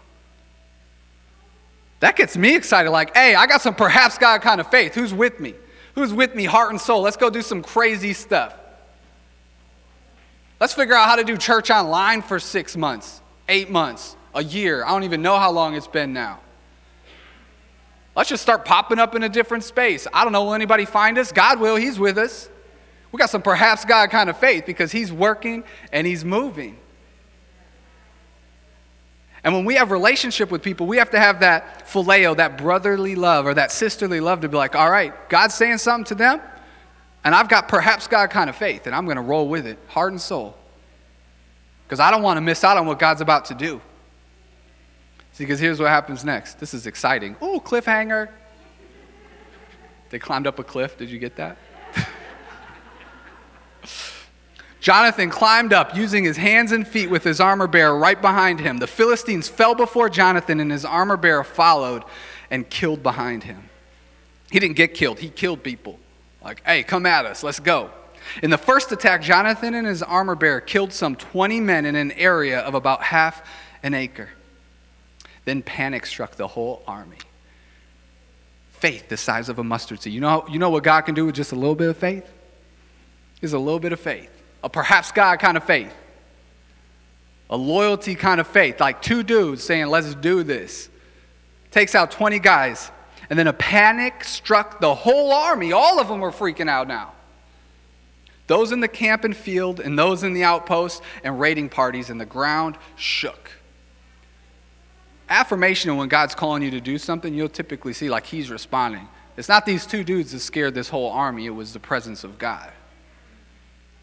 That 1.98 2.14
gets 2.14 2.36
me 2.36 2.54
excited. 2.54 2.90
Like, 2.90 3.12
hey, 3.16 3.34
I 3.34 3.48
got 3.48 3.60
some 3.60 3.74
perhaps 3.74 4.18
God 4.18 4.40
kind 4.40 4.60
of 4.60 4.70
faith. 4.70 4.94
Who's 4.94 5.12
with 5.12 5.40
me? 5.40 5.54
Who's 5.96 6.14
with 6.14 6.32
me, 6.32 6.44
heart 6.44 6.70
and 6.70 6.80
soul? 6.80 7.02
Let's 7.02 7.16
go 7.16 7.28
do 7.28 7.42
some 7.42 7.60
crazy 7.60 8.12
stuff. 8.12 8.54
Let's 10.60 10.74
figure 10.74 10.94
out 10.94 11.08
how 11.08 11.16
to 11.16 11.24
do 11.24 11.36
church 11.36 11.72
online 11.72 12.22
for 12.22 12.38
six 12.38 12.76
months, 12.76 13.20
eight 13.48 13.68
months, 13.68 14.14
a 14.32 14.44
year. 14.44 14.84
I 14.84 14.90
don't 14.90 15.02
even 15.02 15.22
know 15.22 15.38
how 15.38 15.50
long 15.50 15.74
it's 15.74 15.88
been 15.88 16.12
now. 16.12 16.38
Let's 18.16 18.30
just 18.30 18.42
start 18.42 18.64
popping 18.64 18.98
up 18.98 19.14
in 19.14 19.22
a 19.22 19.28
different 19.28 19.62
space. 19.62 20.06
I 20.12 20.24
don't 20.24 20.32
know, 20.32 20.44
will 20.44 20.54
anybody 20.54 20.86
find 20.86 21.18
us? 21.18 21.32
God 21.32 21.60
will, 21.60 21.76
He's 21.76 21.98
with 21.98 22.16
us. 22.16 22.48
We 23.12 23.18
got 23.18 23.30
some 23.30 23.42
perhaps 23.42 23.84
God 23.84 24.10
kind 24.10 24.30
of 24.30 24.38
faith 24.38 24.64
because 24.64 24.90
He's 24.90 25.12
working 25.12 25.64
and 25.92 26.06
He's 26.06 26.24
moving. 26.24 26.78
And 29.44 29.54
when 29.54 29.64
we 29.64 29.74
have 29.74 29.90
relationship 29.90 30.50
with 30.50 30.62
people, 30.62 30.86
we 30.86 30.96
have 30.96 31.10
to 31.10 31.18
have 31.18 31.40
that 31.40 31.86
phileo, 31.86 32.36
that 32.36 32.58
brotherly 32.58 33.14
love 33.14 33.46
or 33.46 33.54
that 33.54 33.70
sisterly 33.70 34.18
love 34.18 34.40
to 34.40 34.48
be 34.48 34.56
like, 34.56 34.74
all 34.74 34.90
right, 34.90 35.12
God's 35.28 35.54
saying 35.54 35.78
something 35.78 36.06
to 36.06 36.14
them, 36.16 36.40
and 37.22 37.34
I've 37.34 37.48
got 37.48 37.68
perhaps 37.68 38.08
God 38.08 38.30
kind 38.30 38.50
of 38.50 38.56
faith, 38.56 38.86
and 38.86 38.96
I'm 38.96 39.04
going 39.04 39.18
to 39.18 39.22
roll 39.22 39.48
with 39.48 39.66
it, 39.66 39.78
heart 39.88 40.10
and 40.10 40.20
soul. 40.20 40.56
Because 41.86 42.00
I 42.00 42.10
don't 42.10 42.22
want 42.22 42.38
to 42.38 42.40
miss 42.40 42.64
out 42.64 42.76
on 42.76 42.86
what 42.86 42.98
God's 42.98 43.20
about 43.20 43.44
to 43.46 43.54
do. 43.54 43.80
See, 45.36 45.44
because 45.44 45.60
here's 45.60 45.78
what 45.78 45.90
happens 45.90 46.24
next. 46.24 46.60
This 46.60 46.72
is 46.72 46.86
exciting. 46.86 47.36
Oh, 47.42 47.60
cliffhanger. 47.60 48.30
They 50.08 50.18
climbed 50.18 50.46
up 50.46 50.58
a 50.58 50.64
cliff. 50.64 50.96
Did 50.96 51.10
you 51.10 51.18
get 51.18 51.36
that? 51.36 51.58
Jonathan 54.80 55.28
climbed 55.28 55.74
up, 55.74 55.94
using 55.94 56.24
his 56.24 56.38
hands 56.38 56.72
and 56.72 56.88
feet 56.88 57.10
with 57.10 57.22
his 57.22 57.38
armor 57.38 57.66
bearer 57.66 57.98
right 57.98 58.18
behind 58.18 58.60
him. 58.60 58.78
The 58.78 58.86
Philistines 58.86 59.46
fell 59.46 59.74
before 59.74 60.08
Jonathan, 60.08 60.58
and 60.58 60.72
his 60.72 60.86
armor 60.86 61.18
bearer 61.18 61.44
followed 61.44 62.04
and 62.50 62.66
killed 62.70 63.02
behind 63.02 63.42
him. 63.42 63.68
He 64.50 64.58
didn't 64.58 64.76
get 64.76 64.94
killed, 64.94 65.18
he 65.18 65.28
killed 65.28 65.62
people. 65.62 65.98
Like, 66.42 66.62
hey, 66.64 66.82
come 66.82 67.04
at 67.04 67.26
us, 67.26 67.42
let's 67.42 67.60
go. 67.60 67.90
In 68.42 68.48
the 68.48 68.56
first 68.56 68.90
attack, 68.90 69.20
Jonathan 69.20 69.74
and 69.74 69.86
his 69.86 70.02
armor 70.02 70.34
bearer 70.34 70.62
killed 70.62 70.94
some 70.94 71.14
20 71.14 71.60
men 71.60 71.84
in 71.84 71.94
an 71.94 72.12
area 72.12 72.60
of 72.60 72.74
about 72.74 73.02
half 73.02 73.46
an 73.82 73.92
acre. 73.92 74.30
Then 75.46 75.62
panic 75.62 76.04
struck 76.04 76.36
the 76.36 76.46
whole 76.46 76.82
army. 76.86 77.16
Faith 78.72 79.08
the 79.08 79.16
size 79.16 79.48
of 79.48 79.58
a 79.58 79.64
mustard 79.64 80.02
seed. 80.02 80.12
You 80.12 80.20
know, 80.20 80.44
you 80.50 80.58
know 80.58 80.68
what 80.68 80.84
God 80.84 81.02
can 81.02 81.14
do 81.14 81.24
with 81.24 81.34
just 81.34 81.52
a 81.52 81.56
little 81.56 81.74
bit 81.74 81.88
of 81.88 81.96
faith? 81.96 82.30
Is 83.40 83.54
a 83.54 83.58
little 83.58 83.80
bit 83.80 83.92
of 83.92 84.00
faith 84.00 84.30
a 84.66 84.68
perhaps 84.68 85.12
God 85.12 85.38
kind 85.38 85.56
of 85.56 85.62
faith, 85.62 85.94
a 87.48 87.56
loyalty 87.56 88.16
kind 88.16 88.40
of 88.40 88.48
faith, 88.48 88.80
like 88.80 89.00
two 89.00 89.22
dudes 89.22 89.62
saying, 89.62 89.86
let's 89.86 90.14
do 90.16 90.42
this. 90.42 90.88
Takes 91.70 91.94
out 91.94 92.10
20 92.10 92.40
guys, 92.40 92.90
and 93.30 93.38
then 93.38 93.46
a 93.46 93.52
panic 93.52 94.24
struck 94.24 94.80
the 94.80 94.92
whole 94.92 95.32
army. 95.32 95.70
All 95.70 96.00
of 96.00 96.08
them 96.08 96.18
were 96.18 96.32
freaking 96.32 96.68
out 96.68 96.88
now. 96.88 97.12
Those 98.48 98.72
in 98.72 98.80
the 98.80 98.88
camp 98.88 99.22
and 99.22 99.36
field, 99.36 99.78
and 99.78 99.96
those 99.96 100.24
in 100.24 100.32
the 100.32 100.42
outposts 100.42 101.00
and 101.22 101.38
raiding 101.38 101.68
parties, 101.68 102.10
and 102.10 102.20
the 102.20 102.26
ground 102.26 102.76
shook. 102.96 103.52
Affirmation, 105.28 105.96
when 105.96 106.08
God's 106.08 106.34
calling 106.34 106.62
you 106.62 106.70
to 106.70 106.80
do 106.80 106.98
something, 106.98 107.34
you'll 107.34 107.48
typically 107.48 107.92
see 107.92 108.08
like 108.08 108.26
He's 108.26 108.50
responding. 108.50 109.08
It's 109.36 109.48
not 109.48 109.66
these 109.66 109.86
two 109.86 110.04
dudes 110.04 110.32
that 110.32 110.40
scared 110.40 110.74
this 110.74 110.88
whole 110.88 111.10
army, 111.10 111.46
it 111.46 111.50
was 111.50 111.72
the 111.72 111.80
presence 111.80 112.24
of 112.24 112.38
God. 112.38 112.72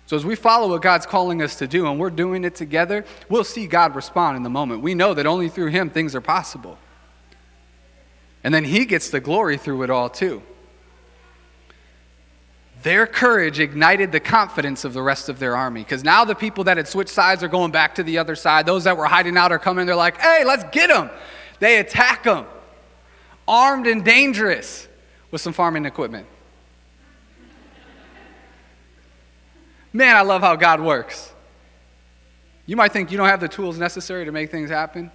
So, 0.06 0.18
as 0.18 0.26
we 0.26 0.36
follow 0.36 0.70
what 0.70 0.82
God's 0.82 1.06
calling 1.06 1.42
us 1.42 1.56
to 1.56 1.68
do 1.68 1.88
and 1.88 1.98
we're 1.98 2.10
doing 2.10 2.44
it 2.44 2.56
together, 2.56 3.06
we'll 3.30 3.46
see 3.46 3.68
God 3.68 3.96
respond 3.96 4.36
in 4.36 4.44
the 4.44 4.50
moment. 4.50 4.82
We 4.82 4.96
know 4.96 5.14
that 5.14 5.26
only 5.26 5.50
through 5.50 5.68
Him 5.68 5.90
things 5.90 6.14
are 6.14 6.22
possible. 6.22 6.78
And 8.44 8.54
then 8.54 8.66
He 8.66 8.86
gets 8.86 9.10
the 9.10 9.22
glory 9.22 9.58
through 9.58 9.84
it 9.84 9.90
all, 9.90 10.10
too. 10.10 10.44
Their 12.84 13.08
courage 13.08 13.62
ignited 13.62 14.12
the 14.12 14.20
confidence 14.20 14.84
of 14.84 14.92
the 14.92 15.02
rest 15.02 15.30
of 15.30 15.40
their 15.40 15.56
army 15.56 15.82
because 15.82 16.04
now 16.04 16.26
the 16.26 16.36
people 16.36 16.66
that 16.66 16.76
had 16.76 16.88
switched 16.88 17.12
sides 17.12 17.42
are 17.42 17.48
going 17.48 17.72
back 17.72 17.96
to 17.96 18.04
the 18.04 18.18
other 18.18 18.36
side. 18.36 18.66
Those 18.66 18.84
that 18.84 18.98
were 18.98 19.06
hiding 19.06 19.38
out 19.38 19.54
are 19.54 19.60
coming. 19.60 19.86
They're 19.86 19.96
like, 19.96 20.20
hey, 20.20 20.44
let's 20.44 20.66
get 20.66 20.90
them. 20.90 21.10
They 21.60 21.80
attack 21.80 22.24
them, 22.24 22.46
armed 23.48 23.88
and 23.88 24.04
dangerous 24.04 24.90
with 25.32 25.40
some 25.40 25.54
farming 25.54 25.86
equipment. 25.86 26.28
Man, 29.94 30.18
I 30.18 30.22
love 30.22 30.42
how 30.42 30.58
God 30.58 30.82
works. 30.82 31.32
You 32.66 32.76
might 32.76 32.92
think 32.92 33.12
you 33.12 33.18
don't 33.18 33.30
have 33.30 33.40
the 33.40 33.48
tools 33.48 33.78
necessary 33.78 34.26
to 34.26 34.32
make 34.34 34.52
things 34.52 34.70
happen. 34.70 35.10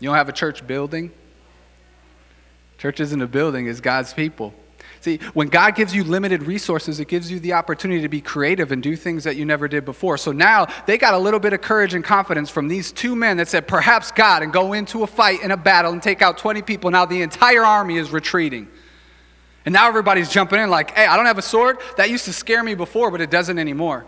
You 0.00 0.08
don't 0.08 0.16
have 0.16 0.30
a 0.30 0.32
church 0.32 0.66
building. 0.66 1.12
Church 2.78 2.98
isn't 2.98 3.20
a 3.20 3.26
building, 3.26 3.66
it's 3.66 3.80
God's 3.80 4.14
people. 4.14 4.54
See, 5.02 5.18
when 5.34 5.48
God 5.48 5.74
gives 5.74 5.92
you 5.92 6.04
limited 6.04 6.44
resources, 6.44 7.00
it 7.00 7.08
gives 7.08 7.28
you 7.28 7.40
the 7.40 7.54
opportunity 7.54 8.02
to 8.02 8.08
be 8.08 8.20
creative 8.20 8.70
and 8.70 8.80
do 8.80 8.94
things 8.94 9.24
that 9.24 9.34
you 9.34 9.44
never 9.44 9.66
did 9.66 9.84
before. 9.84 10.16
So 10.16 10.30
now 10.30 10.68
they 10.86 10.96
got 10.96 11.12
a 11.12 11.18
little 11.18 11.40
bit 11.40 11.52
of 11.52 11.60
courage 11.60 11.92
and 11.92 12.04
confidence 12.04 12.50
from 12.50 12.68
these 12.68 12.92
two 12.92 13.16
men 13.16 13.38
that 13.38 13.48
said, 13.48 13.66
perhaps 13.66 14.12
God, 14.12 14.44
and 14.44 14.52
go 14.52 14.74
into 14.74 15.02
a 15.02 15.08
fight 15.08 15.40
and 15.42 15.50
a 15.50 15.56
battle 15.56 15.92
and 15.92 16.00
take 16.00 16.22
out 16.22 16.38
20 16.38 16.62
people. 16.62 16.88
Now 16.92 17.04
the 17.04 17.20
entire 17.20 17.64
army 17.64 17.96
is 17.96 18.12
retreating. 18.12 18.68
And 19.64 19.72
now 19.72 19.88
everybody's 19.88 20.30
jumping 20.30 20.60
in 20.60 20.70
like, 20.70 20.92
hey, 20.92 21.06
I 21.06 21.16
don't 21.16 21.26
have 21.26 21.38
a 21.38 21.42
sword. 21.42 21.78
That 21.96 22.08
used 22.08 22.26
to 22.26 22.32
scare 22.32 22.62
me 22.62 22.76
before, 22.76 23.10
but 23.10 23.20
it 23.20 23.28
doesn't 23.28 23.58
anymore. 23.58 24.06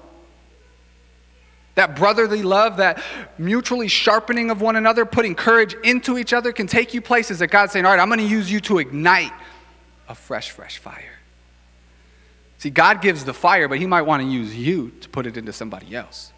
That 1.75 1.97
brotherly 1.97 2.45
love, 2.45 2.77
that 2.77 3.03
mutually 3.37 3.89
sharpening 3.89 4.49
of 4.53 4.61
one 4.61 4.77
another, 4.77 5.05
putting 5.05 5.35
courage 5.35 5.75
into 5.83 6.19
each 6.19 6.33
other 6.33 6.53
can 6.53 6.69
take 6.69 6.95
you 6.95 7.01
places 7.01 7.41
that 7.41 7.49
God's 7.49 7.73
saying, 7.73 7.85
all 7.85 7.91
right, 7.91 7.99
I'm 7.99 8.09
going 8.09 8.21
to 8.21 8.27
use 8.27 8.49
you 8.49 8.61
to 8.61 8.79
ignite 8.79 9.33
a 10.09 10.15
fresh, 10.15 10.51
fresh 10.51 10.79
fire. 10.79 11.19
See, 12.59 12.71
God 12.71 13.03
gives 13.03 13.25
the 13.25 13.35
fire, 13.35 13.69
but 13.69 13.79
He 13.79 13.87
might 13.87 14.03
want 14.03 14.23
to 14.23 14.29
use 14.29 14.57
you 14.57 14.93
to 15.01 15.09
put 15.09 15.27
it 15.27 15.37
into 15.37 15.53
somebody 15.53 15.95
else. 15.95 16.33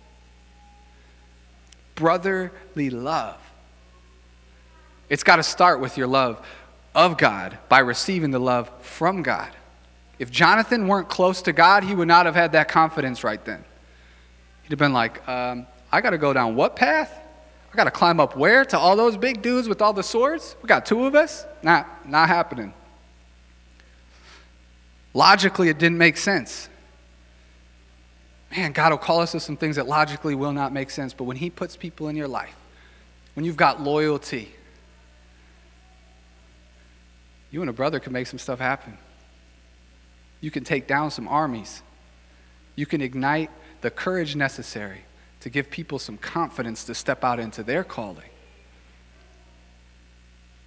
Brotherly 1.95 2.91
love. 2.91 3.39
It's 5.09 5.23
got 5.23 5.37
to 5.37 5.43
start 5.43 5.81
with 5.81 5.97
your 5.97 6.07
love 6.07 6.45
of 6.95 7.17
God 7.17 7.59
by 7.69 7.79
receiving 7.81 8.31
the 8.31 8.41
love 8.41 8.71
from 8.81 9.23
God. 9.23 9.51
If 10.19 10.31
Jonathan 10.31 10.89
weren't 10.89 11.09
close 11.09 11.43
to 11.43 11.53
God, 11.53 11.85
he 11.85 11.95
would 11.95 12.09
not 12.09 12.27
have 12.27 12.35
had 12.35 12.53
that 12.53 12.69
confidence 12.69 13.23
right 13.23 13.43
then. 13.45 13.65
He'd 14.63 14.71
have 14.71 14.79
been 14.79 14.95
like, 14.95 15.27
um, 15.29 15.67
I 15.93 16.01
got 16.01 16.11
to 16.11 16.19
go 16.19 16.33
down 16.33 16.57
what 16.57 16.75
path? 16.75 17.23
I 17.73 17.77
got 17.77 17.85
to 17.85 17.91
climb 17.91 18.19
up 18.19 18.37
where? 18.37 18.65
To 18.65 18.79
all 18.79 18.97
those 18.97 19.17
big 19.17 19.43
dudes 19.43 19.69
with 19.69 19.83
all 19.83 19.93
the 19.93 20.03
swords? 20.03 20.57
We 20.63 20.67
got 20.67 20.87
two 20.87 21.05
of 21.05 21.15
us? 21.15 21.45
Not, 21.63 22.09
not 22.09 22.29
happening. 22.29 22.73
Logically, 25.17 25.71
it 25.71 25.79
didn't 25.79 25.97
make 25.97 26.19
sense. 26.19 26.69
Man, 28.55 28.73
God 28.73 28.93
will 28.93 28.99
call 28.99 29.21
us 29.21 29.33
to 29.33 29.41
some 29.41 29.57
things 29.57 29.77
that 29.77 29.89
logically 29.89 30.35
will 30.35 30.53
not 30.53 30.75
make 30.75 30.91
sense, 30.91 31.15
but 31.15 31.25
when 31.25 31.39
He 31.39 31.49
puts 31.49 31.75
people 31.75 32.09
in 32.09 32.17
your 32.17 32.29
life, 32.29 32.55
when 33.33 33.47
you've 33.47 33.57
got 33.57 33.81
loyalty, 33.81 34.53
you 37.51 37.63
and 37.63 37.71
a 37.71 37.73
brother 37.73 37.99
can 37.99 38.13
make 38.13 38.27
some 38.27 38.39
stuff 38.39 38.59
happen. 38.59 38.99
You 40.43 40.51
can 40.51 40.65
take 40.65 40.87
down 40.87 41.11
some 41.11 41.29
armies. 41.29 41.83
You 42.75 42.85
can 42.85 43.01
ignite 43.01 43.51
the 43.81 43.91
courage 43.91 44.37
necessary 44.37 45.01
to 45.41 45.49
give 45.49 45.71
people 45.71 45.99
some 45.99 46.19
confidence 46.19 46.85
to 46.85 46.95
step 46.95 47.25
out 47.25 47.41
into 47.41 47.63
their 47.63 47.85
calling. 47.85 48.29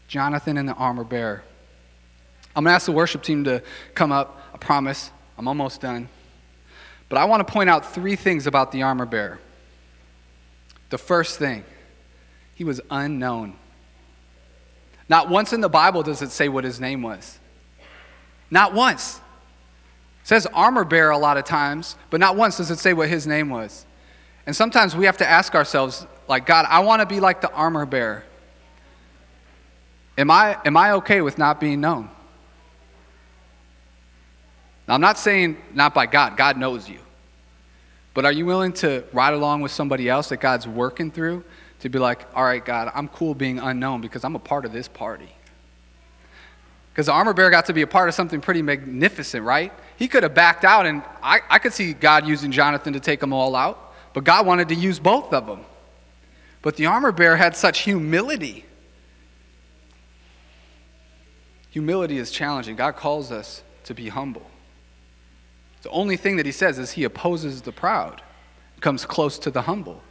Jonathan 0.07 0.57
and 0.57 0.67
the 0.67 0.73
armor 0.73 1.03
bearer. 1.03 1.43
I'm 2.59 2.65
going 2.65 2.71
to 2.71 2.75
ask 2.75 2.87
the 2.87 2.91
worship 2.91 3.23
team 3.23 3.45
to 3.45 3.63
come 3.95 4.11
up. 4.11 4.37
I 4.53 4.57
promise. 4.57 5.11
I'm 5.37 5.47
almost 5.47 5.79
done. 5.79 6.09
But 7.07 7.17
I 7.17 7.23
want 7.23 7.47
to 7.47 7.49
point 7.49 7.69
out 7.69 7.93
three 7.93 8.17
things 8.17 8.47
about 8.47 8.73
the 8.73 8.81
armor 8.81 9.05
bearer. 9.05 9.39
The 10.89 10.97
first 10.97 11.39
thing, 11.39 11.63
he 12.55 12.65
was 12.65 12.81
unknown. 12.91 13.55
Not 15.07 15.29
once 15.29 15.53
in 15.53 15.61
the 15.61 15.69
Bible 15.69 16.03
does 16.03 16.21
it 16.21 16.31
say 16.31 16.49
what 16.49 16.65
his 16.65 16.81
name 16.81 17.01
was. 17.01 17.39
Not 18.51 18.73
once. 18.73 19.21
It 20.23 20.27
says 20.27 20.45
armor 20.47 20.83
bearer 20.83 21.11
a 21.11 21.17
lot 21.17 21.37
of 21.37 21.45
times, 21.45 21.95
but 22.09 22.19
not 22.19 22.35
once 22.35 22.57
does 22.57 22.71
it 22.71 22.79
say 22.79 22.91
what 22.91 23.07
his 23.07 23.25
name 23.25 23.49
was. 23.49 23.85
And 24.45 24.53
sometimes 24.53 24.97
we 24.97 25.05
have 25.05 25.15
to 25.19 25.25
ask 25.25 25.55
ourselves, 25.55 26.05
like, 26.27 26.45
God, 26.45 26.65
I 26.67 26.79
want 26.81 26.99
to 26.99 27.05
be 27.05 27.21
like 27.21 27.39
the 27.39 27.51
armor 27.53 27.85
bearer. 27.85 28.25
Am 30.17 30.29
I, 30.29 30.57
am 30.65 30.75
I 30.75 30.91
okay 30.95 31.21
with 31.21 31.37
not 31.37 31.61
being 31.61 31.79
known? 31.79 32.09
Now, 34.89 34.95
I'm 34.95 35.01
not 35.01 35.19
saying 35.19 35.57
not 35.71 35.93
by 35.93 36.07
God, 36.07 36.35
God 36.35 36.57
knows 36.57 36.89
you. 36.89 36.97
But 38.15 38.25
are 38.25 38.31
you 38.31 38.47
willing 38.47 38.73
to 38.73 39.03
ride 39.13 39.35
along 39.35 39.61
with 39.61 39.71
somebody 39.71 40.09
else 40.09 40.29
that 40.29 40.37
God's 40.37 40.67
working 40.67 41.11
through 41.11 41.43
to 41.81 41.89
be 41.89 41.99
like, 41.99 42.25
all 42.35 42.43
right, 42.43 42.65
God, 42.65 42.91
I'm 42.95 43.07
cool 43.07 43.35
being 43.35 43.59
unknown 43.59 44.01
because 44.01 44.23
I'm 44.23 44.35
a 44.35 44.39
part 44.39 44.65
of 44.65 44.73
this 44.73 44.87
party? 44.87 45.29
Because 46.91 47.05
the 47.05 47.11
armor 47.11 47.33
bearer 47.33 47.51
got 47.51 47.67
to 47.67 47.73
be 47.73 47.83
a 47.83 47.87
part 47.87 48.09
of 48.09 48.15
something 48.15 48.41
pretty 48.41 48.63
magnificent, 48.63 49.45
right? 49.45 49.71
He 49.97 50.07
could 50.07 50.23
have 50.23 50.33
backed 50.33 50.65
out, 50.65 50.87
and 50.87 51.03
I, 51.21 51.41
I 51.51 51.59
could 51.59 51.71
see 51.71 51.93
God 51.93 52.27
using 52.27 52.51
Jonathan 52.51 52.93
to 52.93 52.99
take 52.99 53.19
them 53.19 53.31
all 53.31 53.55
out. 53.55 53.93
But 54.15 54.23
God 54.23 54.47
wanted 54.47 54.69
to 54.69 54.75
use 54.75 54.97
both 54.97 55.31
of 55.33 55.45
them. 55.45 55.65
But 56.63 56.77
the 56.77 56.87
armor 56.87 57.11
bearer 57.11 57.35
had 57.35 57.55
such 57.55 57.81
humility. 57.81 58.65
Humility 61.69 62.17
is 62.17 62.31
challenging. 62.31 62.75
God 62.75 62.95
calls 62.95 63.31
us 63.31 63.61
to 63.83 63.93
be 63.93 64.09
humble. 64.09 64.49
The 65.81 65.89
only 65.89 66.17
thing 66.17 66.37
that 66.37 66.45
he 66.45 66.51
says 66.51 66.77
is 66.77 66.91
he 66.91 67.03
opposes 67.03 67.61
the 67.61 67.71
proud, 67.71 68.21
comes 68.81 69.05
close 69.05 69.39
to 69.39 69.51
the 69.51 69.61
humble. 69.61 70.01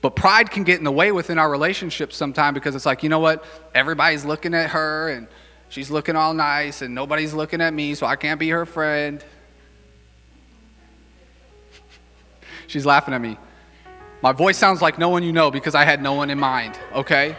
But 0.00 0.14
pride 0.14 0.50
can 0.50 0.62
get 0.62 0.78
in 0.78 0.84
the 0.84 0.92
way 0.92 1.10
within 1.10 1.38
our 1.38 1.50
relationships 1.50 2.16
sometimes 2.16 2.54
because 2.54 2.76
it's 2.76 2.86
like, 2.86 3.02
you 3.02 3.08
know 3.08 3.18
what? 3.18 3.44
Everybody's 3.74 4.24
looking 4.24 4.54
at 4.54 4.70
her 4.70 5.08
and 5.08 5.26
she's 5.68 5.90
looking 5.90 6.14
all 6.14 6.34
nice 6.34 6.82
and 6.82 6.94
nobody's 6.94 7.34
looking 7.34 7.60
at 7.60 7.74
me, 7.74 7.94
so 7.94 8.06
I 8.06 8.14
can't 8.14 8.38
be 8.38 8.48
her 8.50 8.64
friend. 8.64 9.24
She's 12.68 12.86
laughing 12.86 13.12
at 13.12 13.20
me. 13.20 13.36
My 14.22 14.32
voice 14.32 14.56
sounds 14.56 14.82
like 14.82 14.98
no 14.98 15.08
one 15.08 15.22
you 15.22 15.32
know 15.32 15.50
because 15.50 15.74
I 15.74 15.84
had 15.84 16.02
no 16.02 16.12
one 16.12 16.30
in 16.30 16.38
mind, 16.38 16.78
okay? 16.92 17.36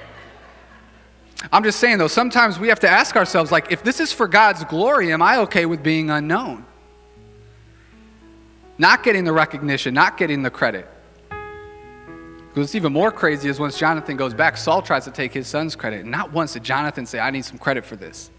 I'm 1.52 1.63
just 1.63 1.80
saying 1.80 1.98
though, 1.98 2.08
sometimes 2.08 2.60
we 2.60 2.68
have 2.68 2.80
to 2.82 2.89
ask 2.89 3.15
ourselves, 3.15 3.52
like, 3.52 3.72
if 3.72 3.84
this 3.84 4.00
is 4.00 4.12
for 4.12 4.28
God's 4.28 4.65
glory, 4.65 5.13
am 5.13 5.22
I 5.22 5.38
okay 5.39 5.65
with 5.65 5.82
being 5.82 6.10
unknown? 6.10 6.65
Not 8.80 9.04
getting 9.04 9.26
the 9.26 9.34
recognition, 9.34 9.94
not 9.94 10.18
getting 10.18 10.42
the 10.42 10.50
credit. 10.50 10.88
What's 12.54 12.76
even 12.76 12.94
more 12.94 13.12
crazy 13.12 13.48
is 13.48 13.60
once 13.60 13.78
Jonathan 13.78 14.18
goes 14.18 14.34
back, 14.34 14.58
Saul 14.58 14.82
tries 14.82 15.04
to 15.04 15.12
take 15.12 15.34
his 15.34 15.48
son's 15.48 15.76
credit. 15.76 16.06
Not 16.06 16.32
once 16.32 16.54
did 16.54 16.63
Jonathan 16.63 17.06
say, 17.06 17.20
I 17.20 17.30
need 17.30 17.46
some 17.46 17.58
credit 17.58 17.86
for 17.86 17.96
this. 17.96 18.32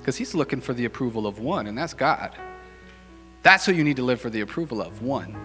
Because 0.00 0.16
he's 0.16 0.34
looking 0.34 0.60
for 0.60 0.74
the 0.74 0.84
approval 0.84 1.26
of 1.26 1.38
one, 1.38 1.66
and 1.66 1.78
that's 1.78 1.94
God. 1.94 2.32
That's 3.42 3.64
who 3.66 3.72
you 3.72 3.84
need 3.84 3.96
to 3.96 4.02
live 4.02 4.20
for 4.20 4.30
the 4.30 4.40
approval 4.42 4.82
of, 4.82 5.00
one. 5.00 5.36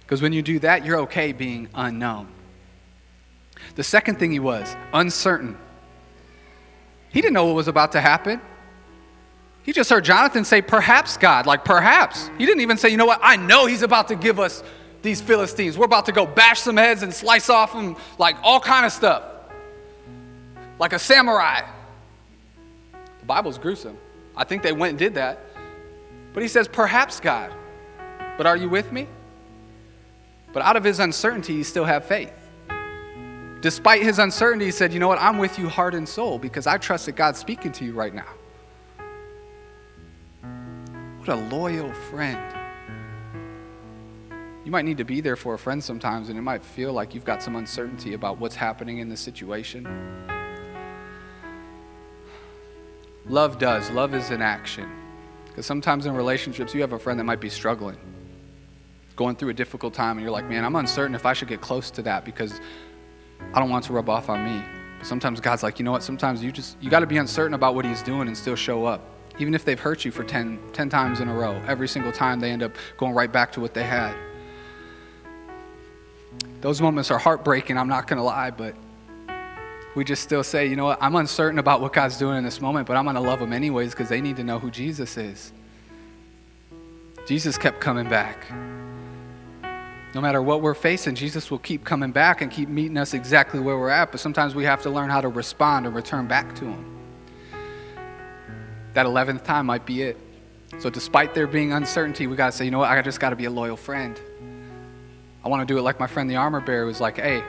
Because 0.00 0.20
when 0.20 0.32
you 0.32 0.42
do 0.42 0.58
that, 0.60 0.84
you're 0.84 0.98
okay 1.00 1.32
being 1.32 1.68
unknown. 1.74 2.28
The 3.76 3.84
second 3.84 4.18
thing 4.18 4.32
he 4.32 4.40
was 4.40 4.74
uncertain. 4.92 5.56
He 7.10 7.20
didn't 7.20 7.34
know 7.34 7.46
what 7.46 7.54
was 7.54 7.68
about 7.68 7.92
to 7.92 8.00
happen. 8.00 8.40
He 9.64 9.72
just 9.72 9.88
heard 9.88 10.04
Jonathan 10.04 10.44
say, 10.44 10.60
Perhaps 10.62 11.16
God, 11.16 11.46
like 11.46 11.64
perhaps. 11.64 12.30
He 12.38 12.44
didn't 12.44 12.60
even 12.60 12.76
say, 12.76 12.90
You 12.90 12.98
know 12.98 13.06
what? 13.06 13.18
I 13.22 13.36
know 13.36 13.66
he's 13.66 13.82
about 13.82 14.08
to 14.08 14.14
give 14.14 14.38
us 14.38 14.62
these 15.02 15.20
Philistines. 15.20 15.76
We're 15.78 15.86
about 15.86 16.06
to 16.06 16.12
go 16.12 16.26
bash 16.26 16.60
some 16.60 16.76
heads 16.76 17.02
and 17.02 17.12
slice 17.12 17.48
off 17.48 17.72
them, 17.72 17.96
like 18.18 18.36
all 18.42 18.60
kind 18.60 18.84
of 18.84 18.92
stuff. 18.92 19.24
Like 20.78 20.92
a 20.92 20.98
samurai. 20.98 21.62
The 23.20 23.26
Bible's 23.26 23.58
gruesome. 23.58 23.96
I 24.36 24.44
think 24.44 24.62
they 24.62 24.72
went 24.72 24.90
and 24.90 24.98
did 24.98 25.14
that. 25.14 25.40
But 26.34 26.42
he 26.42 26.48
says, 26.48 26.68
Perhaps 26.68 27.20
God. 27.20 27.50
But 28.36 28.46
are 28.46 28.56
you 28.56 28.68
with 28.68 28.92
me? 28.92 29.08
But 30.52 30.62
out 30.62 30.76
of 30.76 30.84
his 30.84 31.00
uncertainty, 31.00 31.54
he 31.54 31.62
still 31.62 31.84
have 31.84 32.04
faith. 32.04 32.32
Despite 33.62 34.02
his 34.02 34.18
uncertainty, 34.18 34.66
he 34.66 34.70
said, 34.70 34.92
You 34.92 35.00
know 35.00 35.08
what? 35.08 35.22
I'm 35.22 35.38
with 35.38 35.58
you 35.58 35.70
heart 35.70 35.94
and 35.94 36.06
soul 36.06 36.38
because 36.38 36.66
I 36.66 36.76
trust 36.76 37.06
that 37.06 37.12
God's 37.12 37.38
speaking 37.38 37.72
to 37.72 37.84
you 37.86 37.94
right 37.94 38.12
now. 38.12 38.28
What 41.24 41.38
a 41.38 41.56
loyal 41.56 41.90
friend. 42.10 42.54
You 44.62 44.70
might 44.70 44.84
need 44.84 44.98
to 44.98 45.04
be 45.04 45.22
there 45.22 45.36
for 45.36 45.54
a 45.54 45.58
friend 45.58 45.82
sometimes, 45.82 46.28
and 46.28 46.38
it 46.38 46.42
might 46.42 46.62
feel 46.62 46.92
like 46.92 47.14
you've 47.14 47.24
got 47.24 47.42
some 47.42 47.56
uncertainty 47.56 48.12
about 48.12 48.38
what's 48.38 48.54
happening 48.54 48.98
in 48.98 49.08
the 49.08 49.16
situation. 49.16 49.88
Love 53.24 53.58
does. 53.58 53.88
Love 53.92 54.14
is 54.14 54.28
an 54.32 54.42
action. 54.42 54.86
Because 55.46 55.64
sometimes 55.64 56.04
in 56.04 56.12
relationships, 56.12 56.74
you 56.74 56.82
have 56.82 56.92
a 56.92 56.98
friend 56.98 57.18
that 57.18 57.24
might 57.24 57.40
be 57.40 57.48
struggling, 57.48 57.96
going 59.16 59.34
through 59.34 59.48
a 59.48 59.54
difficult 59.54 59.94
time, 59.94 60.18
and 60.18 60.24
you're 60.24 60.30
like, 60.30 60.46
man, 60.46 60.62
I'm 60.62 60.76
uncertain 60.76 61.14
if 61.14 61.24
I 61.24 61.32
should 61.32 61.48
get 61.48 61.62
close 61.62 61.90
to 61.92 62.02
that 62.02 62.26
because 62.26 62.60
I 63.54 63.60
don't 63.60 63.70
want 63.70 63.86
to 63.86 63.94
rub 63.94 64.10
off 64.10 64.28
on 64.28 64.44
me. 64.44 64.62
But 64.98 65.06
sometimes 65.06 65.40
God's 65.40 65.62
like, 65.62 65.78
you 65.78 65.86
know 65.86 65.92
what? 65.92 66.02
Sometimes 66.02 66.44
you 66.44 66.52
just, 66.52 66.76
you 66.82 66.90
got 66.90 67.00
to 67.00 67.06
be 67.06 67.16
uncertain 67.16 67.54
about 67.54 67.74
what 67.74 67.86
He's 67.86 68.02
doing 68.02 68.28
and 68.28 68.36
still 68.36 68.56
show 68.56 68.84
up. 68.84 69.13
Even 69.38 69.54
if 69.54 69.64
they've 69.64 69.80
hurt 69.80 70.04
you 70.04 70.10
for 70.10 70.22
10, 70.24 70.60
10 70.72 70.88
times 70.88 71.20
in 71.20 71.28
a 71.28 71.34
row, 71.34 71.60
every 71.66 71.88
single 71.88 72.12
time 72.12 72.40
they 72.40 72.50
end 72.50 72.62
up 72.62 72.72
going 72.96 73.14
right 73.14 73.32
back 73.32 73.52
to 73.52 73.60
what 73.60 73.74
they 73.74 73.82
had. 73.82 74.14
Those 76.60 76.80
moments 76.80 77.10
are 77.10 77.18
heartbreaking, 77.18 77.76
I'm 77.76 77.88
not 77.88 78.06
going 78.06 78.18
to 78.18 78.22
lie, 78.22 78.50
but 78.50 78.74
we 79.94 80.04
just 80.04 80.22
still 80.22 80.42
say, 80.42 80.66
you 80.66 80.76
know 80.76 80.86
what, 80.86 80.98
I'm 81.00 81.14
uncertain 81.16 81.58
about 81.58 81.80
what 81.80 81.92
God's 81.92 82.16
doing 82.16 82.38
in 82.38 82.44
this 82.44 82.60
moment, 82.60 82.86
but 82.86 82.96
I'm 82.96 83.04
going 83.04 83.16
to 83.16 83.20
love 83.20 83.38
them 83.38 83.52
anyways 83.52 83.90
because 83.90 84.08
they 84.08 84.20
need 84.20 84.36
to 84.36 84.44
know 84.44 84.58
who 84.58 84.70
Jesus 84.70 85.16
is. 85.16 85.52
Jesus 87.26 87.56
kept 87.56 87.80
coming 87.80 88.08
back. 88.08 88.46
No 90.14 90.20
matter 90.20 90.40
what 90.40 90.62
we're 90.62 90.74
facing, 90.74 91.14
Jesus 91.16 91.50
will 91.50 91.58
keep 91.58 91.84
coming 91.84 92.12
back 92.12 92.40
and 92.40 92.50
keep 92.50 92.68
meeting 92.68 92.96
us 92.96 93.14
exactly 93.14 93.58
where 93.58 93.76
we're 93.76 93.90
at, 93.90 94.10
but 94.10 94.20
sometimes 94.20 94.54
we 94.54 94.64
have 94.64 94.82
to 94.82 94.90
learn 94.90 95.10
how 95.10 95.20
to 95.20 95.28
respond 95.28 95.86
and 95.86 95.94
return 95.94 96.26
back 96.28 96.54
to 96.56 96.66
Him. 96.66 96.93
That 98.94 99.06
11th 99.06 99.44
time 99.44 99.66
might 99.66 99.84
be 99.84 100.02
it. 100.02 100.16
So, 100.78 100.90
despite 100.90 101.34
there 101.34 101.46
being 101.46 101.72
uncertainty, 101.72 102.26
we 102.26 102.36
got 102.36 102.46
to 102.46 102.56
say, 102.56 102.64
you 102.64 102.70
know 102.70 102.78
what, 102.78 102.90
I 102.90 103.00
just 103.02 103.20
got 103.20 103.30
to 103.30 103.36
be 103.36 103.44
a 103.44 103.50
loyal 103.50 103.76
friend. 103.76 104.20
I 105.44 105.48
want 105.48 105.66
to 105.66 105.72
do 105.72 105.78
it 105.78 105.82
like 105.82 106.00
my 106.00 106.06
friend 106.06 106.28
the 106.28 106.36
armor 106.36 106.60
bearer 106.60 106.86
was 106.86 107.00
like, 107.00 107.16
hey, 107.18 107.44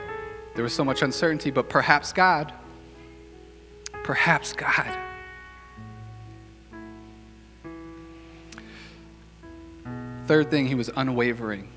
there 0.54 0.62
was 0.62 0.74
so 0.74 0.84
much 0.84 1.02
uncertainty, 1.02 1.50
but 1.50 1.68
perhaps 1.68 2.12
God, 2.12 2.52
perhaps 4.04 4.52
God. 4.52 4.96
Third 10.26 10.50
thing, 10.50 10.66
he 10.66 10.74
was 10.74 10.90
unwavering. 10.96 11.68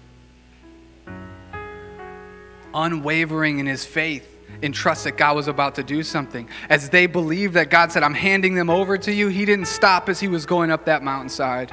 Unwavering 2.73 3.59
in 3.59 3.65
his 3.65 3.85
faith 3.85 4.38
in 4.61 4.71
trust 4.71 5.05
that 5.05 5.17
God 5.17 5.35
was 5.35 5.47
about 5.47 5.75
to 5.75 5.83
do 5.83 6.03
something. 6.03 6.49
As 6.69 6.89
they 6.89 7.05
believed 7.05 7.53
that 7.53 7.69
God 7.69 7.91
said, 7.91 8.03
I'm 8.03 8.13
handing 8.13 8.55
them 8.55 8.69
over 8.69 8.97
to 8.97 9.13
you, 9.13 9.29
he 9.29 9.45
didn't 9.45 9.67
stop 9.67 10.09
as 10.09 10.19
he 10.19 10.27
was 10.27 10.45
going 10.45 10.71
up 10.71 10.85
that 10.85 11.03
mountainside. 11.03 11.71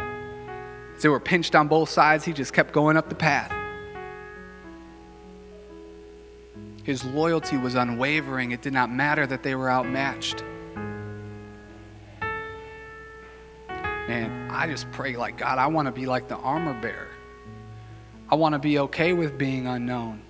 As 0.97 1.03
they 1.03 1.09
were 1.09 1.20
pinched 1.20 1.55
on 1.55 1.68
both 1.68 1.89
sides, 1.89 2.24
he 2.24 2.33
just 2.33 2.53
kept 2.53 2.72
going 2.72 2.97
up 2.97 3.09
the 3.09 3.14
path. 3.14 3.53
His 6.85 7.05
loyalty 7.05 7.57
was 7.57 7.74
unwavering. 7.74 8.53
It 8.53 8.62
did 8.62 8.72
not 8.72 8.93
matter 8.93 9.27
that 9.27 9.43
they 9.43 9.57
were 9.57 9.68
outmatched. 9.68 10.45
And 14.09 14.53
I 14.53 14.68
just 14.68 14.89
pray, 14.93 15.16
like, 15.16 15.37
God, 15.37 15.59
I 15.59 15.66
want 15.66 15.87
to 15.87 15.93
be 15.93 16.07
like 16.07 16.29
the 16.29 16.37
armor 16.37 16.81
bearer. 16.81 17.09
I 18.29 18.37
want 18.37 18.53
to 18.53 18.61
be 18.61 18.79
okay 18.79 19.12
with 19.12 19.37
being 19.37 19.66
unknown. 19.66 20.22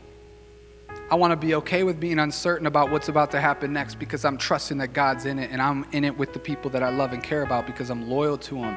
I 1.08 1.14
want 1.14 1.30
to 1.30 1.36
be 1.36 1.54
okay 1.54 1.84
with 1.84 2.00
being 2.00 2.18
uncertain 2.18 2.66
about 2.66 2.90
what's 2.90 3.08
about 3.08 3.30
to 3.30 3.40
happen 3.40 3.72
next 3.72 3.94
because 3.96 4.24
I'm 4.24 4.36
trusting 4.36 4.78
that 4.78 4.88
God's 4.88 5.24
in 5.24 5.38
it 5.38 5.52
and 5.52 5.62
I'm 5.62 5.86
in 5.92 6.04
it 6.04 6.18
with 6.18 6.32
the 6.32 6.40
people 6.40 6.68
that 6.70 6.82
I 6.82 6.88
love 6.88 7.12
and 7.12 7.22
care 7.22 7.42
about 7.42 7.64
because 7.64 7.90
I'm 7.90 8.10
loyal 8.10 8.36
to 8.38 8.56
Him. 8.56 8.76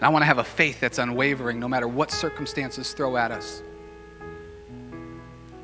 And 0.00 0.06
I 0.06 0.08
want 0.08 0.22
to 0.22 0.26
have 0.26 0.38
a 0.38 0.44
faith 0.44 0.80
that's 0.80 0.96
unwavering 0.98 1.60
no 1.60 1.68
matter 1.68 1.86
what 1.86 2.10
circumstances 2.10 2.94
throw 2.94 3.18
at 3.18 3.30
us. 3.30 3.62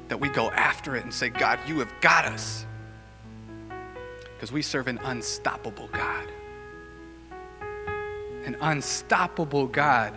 That 0.08 0.20
we 0.20 0.28
go 0.28 0.50
after 0.50 0.96
it 0.96 1.04
and 1.04 1.12
say, 1.12 1.30
God, 1.30 1.58
you 1.66 1.78
have 1.78 1.92
got 2.02 2.26
us. 2.26 2.66
Because 4.34 4.52
we 4.52 4.60
serve 4.60 4.86
an 4.86 4.98
unstoppable 4.98 5.88
God. 5.92 6.30
An 8.44 8.58
unstoppable 8.60 9.66
God. 9.66 10.12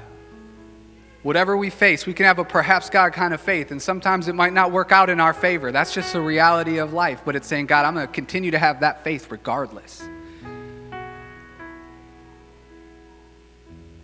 Whatever 1.22 1.57
we 1.57 1.70
face, 1.70 2.05
we 2.05 2.13
can 2.13 2.26
have 2.26 2.39
a 2.39 2.45
perhaps 2.45 2.89
God 2.89 3.11
kind 3.11 3.34
of 3.34 3.41
faith, 3.41 3.72
and 3.72 3.82
sometimes 3.82 4.30
it 4.30 4.36
might 4.36 4.53
not 4.53 4.72
work 4.72 4.93
out 4.93 5.09
in 5.09 5.20
our 5.20 5.34
favor. 5.34 5.72
That's 5.72 5.93
just 5.93 6.13
the 6.13 6.22
reality 6.22 6.78
of 6.78 6.93
life. 6.93 7.24
But 7.26 7.36
it's 7.36 7.47
saying, 7.47 7.65
God, 7.65 7.86
I'm 7.86 7.93
going 7.93 8.07
to 8.07 8.13
continue 8.13 8.51
to 8.51 8.59
have 8.59 8.80
that 8.80 9.03
faith 9.03 9.30
regardless. 9.30 10.01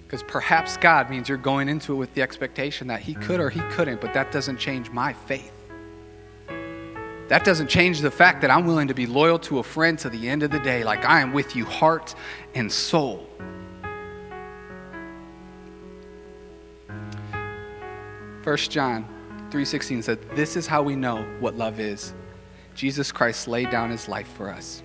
Because 0.03 0.23
perhaps 0.23 0.75
God 0.75 1.09
means 1.09 1.29
you're 1.29 1.37
going 1.37 1.69
into 1.69 1.93
it 1.93 1.95
with 1.95 2.13
the 2.13 2.21
expectation 2.21 2.87
that 2.87 2.99
He 2.99 3.13
could 3.13 3.39
or 3.39 3.49
He 3.49 3.61
couldn't, 3.71 4.01
but 4.01 4.13
that 4.13 4.33
doesn't 4.33 4.57
change 4.57 4.91
my 4.91 5.13
faith. 5.13 5.53
That 7.29 7.43
doesn't 7.43 7.69
change 7.69 8.01
the 8.01 8.11
fact 8.11 8.41
that 8.41 8.51
I'm 8.51 8.67
willing 8.67 8.89
to 8.89 8.93
be 8.93 9.07
loyal 9.07 9.39
to 9.39 9.59
a 9.59 9.63
friend 9.63 9.97
to 9.99 10.09
the 10.09 10.29
end 10.29 10.43
of 10.43 10.51
the 10.51 10.59
day, 10.59 10.83
like 10.83 11.05
I 11.05 11.21
am 11.21 11.33
with 11.33 11.55
you 11.55 11.65
heart 11.65 12.13
and 12.53 12.71
soul. 12.71 13.27
First 18.45 18.69
John 18.69 19.07
3:16 19.49 20.03
said, 20.03 20.19
"This 20.35 20.55
is 20.55 20.67
how 20.67 20.83
we 20.83 20.95
know 20.95 21.23
what 21.39 21.55
love 21.55 21.79
is. 21.79 22.13
Jesus 22.75 23.11
Christ 23.11 23.47
laid 23.47 23.71
down 23.71 23.89
his 23.89 24.07
life 24.07 24.27
for 24.37 24.51
us. 24.51 24.83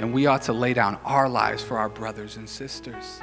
And 0.00 0.12
we 0.12 0.26
ought 0.26 0.42
to 0.42 0.52
lay 0.52 0.74
down 0.74 0.98
our 1.02 1.30
lives 1.30 1.62
for 1.62 1.78
our 1.78 1.88
brothers 1.88 2.36
and 2.36 2.46
sisters." 2.46 3.22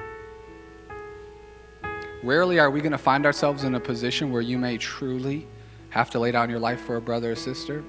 Rarely 2.23 2.57
are 2.57 2.71
we 2.71 2.81
going 2.81 2.91
to 2.91 2.97
find 2.97 3.23
ourselves 3.23 3.63
in 3.63 3.75
a 3.75 3.79
position 3.79 4.31
where 4.31 4.41
you 4.41 4.57
may 4.57 4.79
truly 4.79 5.47
have 5.91 6.09
to 6.09 6.17
lay 6.17 6.31
down 6.31 6.49
your 6.49 6.57
life 6.57 6.81
for 6.81 6.95
a 6.95 7.01
brother 7.01 7.33
or 7.33 7.35
sister. 7.35 7.83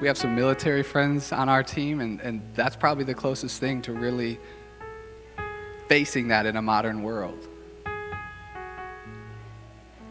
We 0.00 0.06
have 0.06 0.16
some 0.16 0.36
military 0.36 0.84
friends 0.84 1.32
on 1.32 1.48
our 1.48 1.64
team, 1.64 2.00
and, 2.00 2.20
and 2.20 2.40
that's 2.54 2.76
probably 2.76 3.02
the 3.02 3.14
closest 3.14 3.58
thing 3.58 3.82
to 3.82 3.94
really 3.94 4.38
facing 5.88 6.28
that 6.28 6.46
in 6.46 6.56
a 6.56 6.62
modern 6.62 7.02
world. 7.02 7.48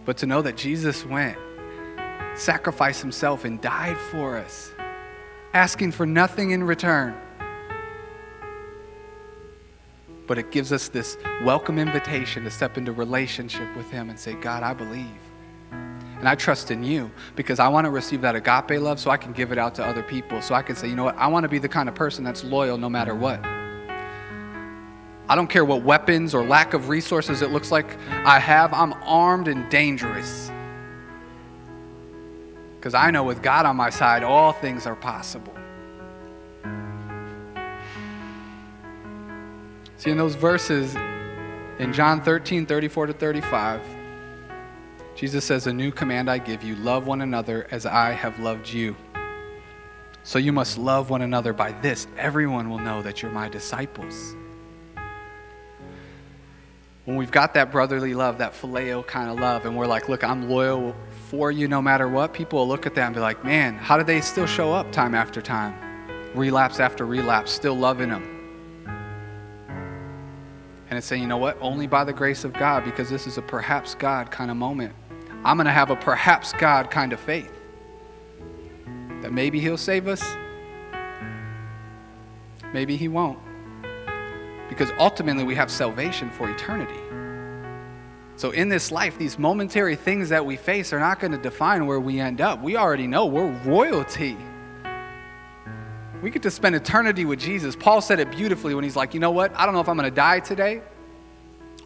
But 0.05 0.17
to 0.17 0.25
know 0.25 0.41
that 0.41 0.57
Jesus 0.57 1.05
went, 1.05 1.37
sacrificed 2.35 3.01
himself, 3.01 3.45
and 3.45 3.61
died 3.61 3.97
for 3.97 4.37
us, 4.37 4.71
asking 5.53 5.93
for 5.93 6.05
nothing 6.05 6.51
in 6.51 6.63
return. 6.63 7.15
But 10.27 10.37
it 10.37 10.51
gives 10.51 10.71
us 10.71 10.87
this 10.87 11.17
welcome 11.43 11.77
invitation 11.77 12.43
to 12.43 12.51
step 12.51 12.77
into 12.77 12.91
relationship 12.91 13.75
with 13.75 13.89
him 13.91 14.09
and 14.09 14.19
say, 14.19 14.33
God, 14.33 14.63
I 14.63 14.73
believe. 14.73 15.05
And 15.71 16.29
I 16.29 16.35
trust 16.35 16.71
in 16.71 16.83
you 16.83 17.11
because 17.35 17.59
I 17.59 17.67
want 17.67 17.83
to 17.83 17.91
receive 17.91 18.21
that 18.21 18.33
agape 18.33 18.81
love 18.81 18.97
so 18.97 19.11
I 19.11 19.17
can 19.17 19.33
give 19.33 19.51
it 19.51 19.57
out 19.57 19.75
to 19.75 19.85
other 19.85 20.01
people. 20.01 20.41
So 20.41 20.55
I 20.55 20.61
can 20.61 20.77
say, 20.77 20.87
you 20.87 20.95
know 20.95 21.03
what? 21.03 21.17
I 21.17 21.27
want 21.27 21.43
to 21.43 21.49
be 21.49 21.59
the 21.59 21.67
kind 21.67 21.89
of 21.89 21.95
person 21.95 22.23
that's 22.23 22.45
loyal 22.45 22.77
no 22.77 22.89
matter 22.89 23.13
what. 23.13 23.45
I 25.29 25.35
don't 25.35 25.47
care 25.47 25.63
what 25.63 25.83
weapons 25.83 26.33
or 26.33 26.45
lack 26.45 26.73
of 26.73 26.89
resources 26.89 27.41
it 27.41 27.51
looks 27.51 27.71
like 27.71 27.97
I 28.09 28.39
have, 28.39 28.73
I'm 28.73 28.93
armed 29.03 29.47
and 29.47 29.69
dangerous. 29.69 30.51
Because 32.77 32.93
I 32.93 33.11
know 33.11 33.23
with 33.23 33.41
God 33.41 33.65
on 33.65 33.77
my 33.77 33.89
side, 33.89 34.23
all 34.23 34.51
things 34.51 34.85
are 34.85 34.95
possible. 34.95 35.53
See, 39.97 40.11
in 40.11 40.17
those 40.17 40.35
verses 40.35 40.95
in 41.79 41.93
John 41.93 42.21
13, 42.21 42.65
34 42.65 43.07
to 43.07 43.13
35, 43.13 43.81
Jesus 45.15 45.45
says, 45.45 45.67
A 45.67 45.73
new 45.73 45.91
command 45.91 46.29
I 46.29 46.39
give 46.39 46.61
you 46.61 46.75
love 46.75 47.07
one 47.07 47.21
another 47.21 47.67
as 47.71 47.85
I 47.85 48.11
have 48.11 48.37
loved 48.39 48.67
you. 48.67 48.97
So 50.23 50.39
you 50.39 50.51
must 50.51 50.77
love 50.77 51.09
one 51.09 51.21
another. 51.21 51.53
By 51.53 51.71
this, 51.71 52.07
everyone 52.17 52.69
will 52.69 52.79
know 52.79 53.01
that 53.01 53.21
you're 53.21 53.31
my 53.31 53.47
disciples. 53.47 54.35
When 57.05 57.17
we've 57.17 57.31
got 57.31 57.53
that 57.55 57.71
brotherly 57.71 58.13
love, 58.13 58.37
that 58.37 58.53
phileo 58.53 59.05
kind 59.05 59.29
of 59.29 59.37
love, 59.37 59.65
and 59.65 59.75
we're 59.75 59.87
like, 59.87 60.07
Look, 60.07 60.23
I'm 60.23 60.49
loyal 60.49 60.95
for 61.29 61.51
you 61.51 61.67
no 61.67 61.81
matter 61.81 62.07
what, 62.07 62.33
people 62.33 62.59
will 62.59 62.67
look 62.67 62.85
at 62.85 62.95
that 62.95 63.05
and 63.05 63.15
be 63.15 63.19
like, 63.19 63.43
Man, 63.43 63.75
how 63.75 63.97
do 63.97 64.03
they 64.03 64.21
still 64.21 64.47
show 64.47 64.71
up 64.71 64.91
time 64.91 65.13
after 65.13 65.41
time? 65.41 65.75
Relapse 66.33 66.79
after 66.79 67.05
relapse, 67.05 67.51
still 67.51 67.75
loving 67.75 68.09
them. 68.09 68.33
And 70.93 70.97
it's 70.99 71.07
saying, 71.07 71.23
you 71.23 71.27
know 71.27 71.37
what? 71.37 71.57
Only 71.59 71.87
by 71.87 72.03
the 72.03 72.13
grace 72.13 72.43
of 72.43 72.53
God, 72.53 72.85
because 72.85 73.09
this 73.09 73.25
is 73.25 73.39
a 73.39 73.41
perhaps 73.41 73.95
God 73.95 74.29
kind 74.29 74.51
of 74.51 74.57
moment. 74.57 74.93
I'm 75.43 75.57
going 75.57 75.65
to 75.65 75.71
have 75.71 75.89
a 75.89 75.95
perhaps 75.95 76.53
God 76.53 76.91
kind 76.91 77.11
of 77.13 77.19
faith 77.19 77.51
that 79.21 79.33
maybe 79.33 79.59
He'll 79.59 79.75
save 79.75 80.07
us, 80.07 80.23
maybe 82.73 82.95
He 82.95 83.07
won't. 83.07 83.39
Because 84.69 84.91
ultimately, 84.97 85.43
we 85.43 85.55
have 85.55 85.69
salvation 85.69 86.29
for 86.31 86.49
eternity. 86.49 86.99
So, 88.35 88.51
in 88.51 88.69
this 88.69 88.91
life, 88.91 89.17
these 89.17 89.37
momentary 89.37 89.95
things 89.95 90.29
that 90.29 90.45
we 90.45 90.55
face 90.55 90.91
are 90.91 90.99
not 90.99 91.19
going 91.19 91.31
to 91.31 91.37
define 91.37 91.85
where 91.85 91.99
we 91.99 92.19
end 92.19 92.41
up. 92.41 92.61
We 92.61 92.75
already 92.75 93.07
know 93.07 93.25
we're 93.25 93.51
royalty. 93.63 94.37
We 96.21 96.31
get 96.31 96.41
to 96.43 96.51
spend 96.51 96.75
eternity 96.75 97.25
with 97.25 97.39
Jesus. 97.39 97.75
Paul 97.75 98.01
said 98.01 98.19
it 98.19 98.31
beautifully 98.31 98.73
when 98.73 98.83
he's 98.83 98.95
like, 98.95 99.13
you 99.13 99.19
know 99.19 99.31
what? 99.31 99.53
I 99.55 99.65
don't 99.65 99.75
know 99.75 99.81
if 99.81 99.89
I'm 99.89 99.97
going 99.97 100.09
to 100.09 100.15
die 100.15 100.39
today 100.39 100.81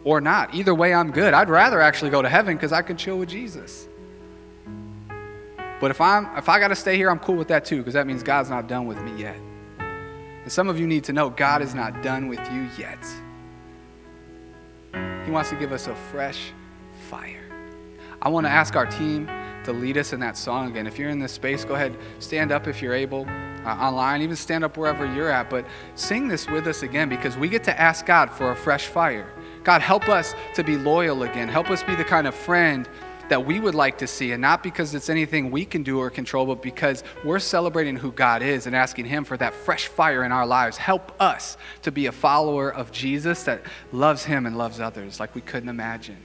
or 0.03 0.21
not. 0.21 0.53
Either 0.53 0.73
way, 0.73 0.93
I'm 0.93 1.11
good. 1.11 1.34
I'd 1.34 1.49
rather 1.49 1.82
actually 1.82 2.11
go 2.11 2.21
to 2.21 2.30
heaven 2.30 2.55
because 2.55 2.71
I 2.71 2.82
can 2.82 2.97
chill 2.97 3.17
with 3.17 3.30
Jesus. 3.30 3.88
But 5.80 5.91
if 5.91 6.01
I'm 6.01 6.25
if 6.38 6.49
I 6.49 6.59
got 6.59 6.69
to 6.69 6.75
stay 6.75 6.95
here, 6.95 7.09
I'm 7.09 7.19
cool 7.19 7.36
with 7.36 7.49
that 7.49 7.65
too 7.65 7.78
because 7.78 7.93
that 7.93 8.07
means 8.07 8.23
God's 8.23 8.49
not 8.49 8.67
done 8.67 8.88
with 8.88 9.01
me 9.01 9.21
yet. 9.21 9.38
And 10.48 10.52
some 10.54 10.70
of 10.70 10.80
you 10.80 10.88
need 10.88 11.04
to 11.04 11.12
know 11.12 11.30
God 11.30 11.62
is 11.62 11.76
not 11.76 12.02
done 12.02 12.30
with 12.30 12.39
you 12.54 12.70
yet. 12.78 13.06
He 15.26 15.30
wants 15.30 15.50
to 15.50 15.58
give 15.58 15.74
us 15.74 15.88
a 15.88 15.95
fresh 16.10 16.54
fire. 17.10 17.43
I 18.22 18.30
want 18.30 18.45
to 18.45 18.50
ask 18.50 18.78
our 18.78 18.86
team 18.86 19.30
to 19.66 19.74
lead 19.74 19.98
us 19.98 20.14
in 20.14 20.22
that 20.22 20.38
song 20.38 20.72
again. 20.72 20.88
If 20.88 20.98
you're 20.98 21.10
in 21.10 21.20
this 21.20 21.34
space, 21.34 21.66
go 21.66 21.76
ahead, 21.76 21.98
stand 22.20 22.54
up 22.54 22.66
if 22.66 22.82
you're 22.82 22.93
able, 22.93 23.28
uh, 23.28 23.76
online, 23.76 24.22
even 24.22 24.38
stand 24.38 24.64
up 24.64 24.78
wherever 24.78 25.06
you're 25.14 25.30
at. 25.30 25.50
But 25.50 25.66
sing 25.95 26.30
this 26.30 26.50
with 26.50 26.66
us 26.66 26.82
again 26.82 27.10
because 27.10 27.36
we 27.36 27.50
get 27.50 27.66
to 27.66 27.78
ask 27.78 28.06
God 28.06 28.32
for 28.32 28.52
a 28.52 28.56
fresh 28.56 28.88
fire. 28.88 29.30
God, 29.66 29.82
help 29.82 30.08
us 30.08 30.34
to 30.56 30.64
be 30.64 30.78
loyal 30.78 31.24
again. 31.24 31.50
Help 31.50 31.70
us 31.70 31.84
be 31.84 31.93
the 31.93 32.06
kind 32.06 32.26
of 32.26 32.34
friend 32.34 32.88
that 33.30 33.45
we 33.45 33.59
would 33.59 33.75
like 33.75 33.97
to 33.99 34.07
see, 34.07 34.32
and 34.32 34.41
not 34.41 34.63
because 34.63 34.95
it's 34.95 35.09
anything 35.09 35.51
we 35.51 35.65
can 35.65 35.84
do 35.84 35.99
or 35.99 36.09
control, 36.09 36.45
but 36.45 36.61
because 36.61 37.03
we're 37.23 37.39
celebrating 37.39 37.95
who 37.95 38.11
God 38.11 38.41
is 38.41 38.67
and 38.67 38.75
asking 38.75 39.05
Him 39.05 39.23
for 39.23 39.38
that 39.38 39.53
fresh 39.53 39.88
fire 39.88 40.23
in 40.23 40.32
our 40.32 40.45
lives. 40.45 40.78
Help 40.78 41.11
us 41.21 41.57
to 41.82 41.91
be 41.91 42.05
a 42.05 42.11
follower 42.11 42.73
of 42.73 42.91
Jesus 42.91 43.43
that 43.43 43.61
loves 43.91 44.23
Him 44.23 44.45
and 44.45 44.57
loves 44.57 44.80
others 44.80 45.19
like 45.19 45.36
we 45.36 45.41
couldn't 45.41 45.69
imagine. 45.69 46.17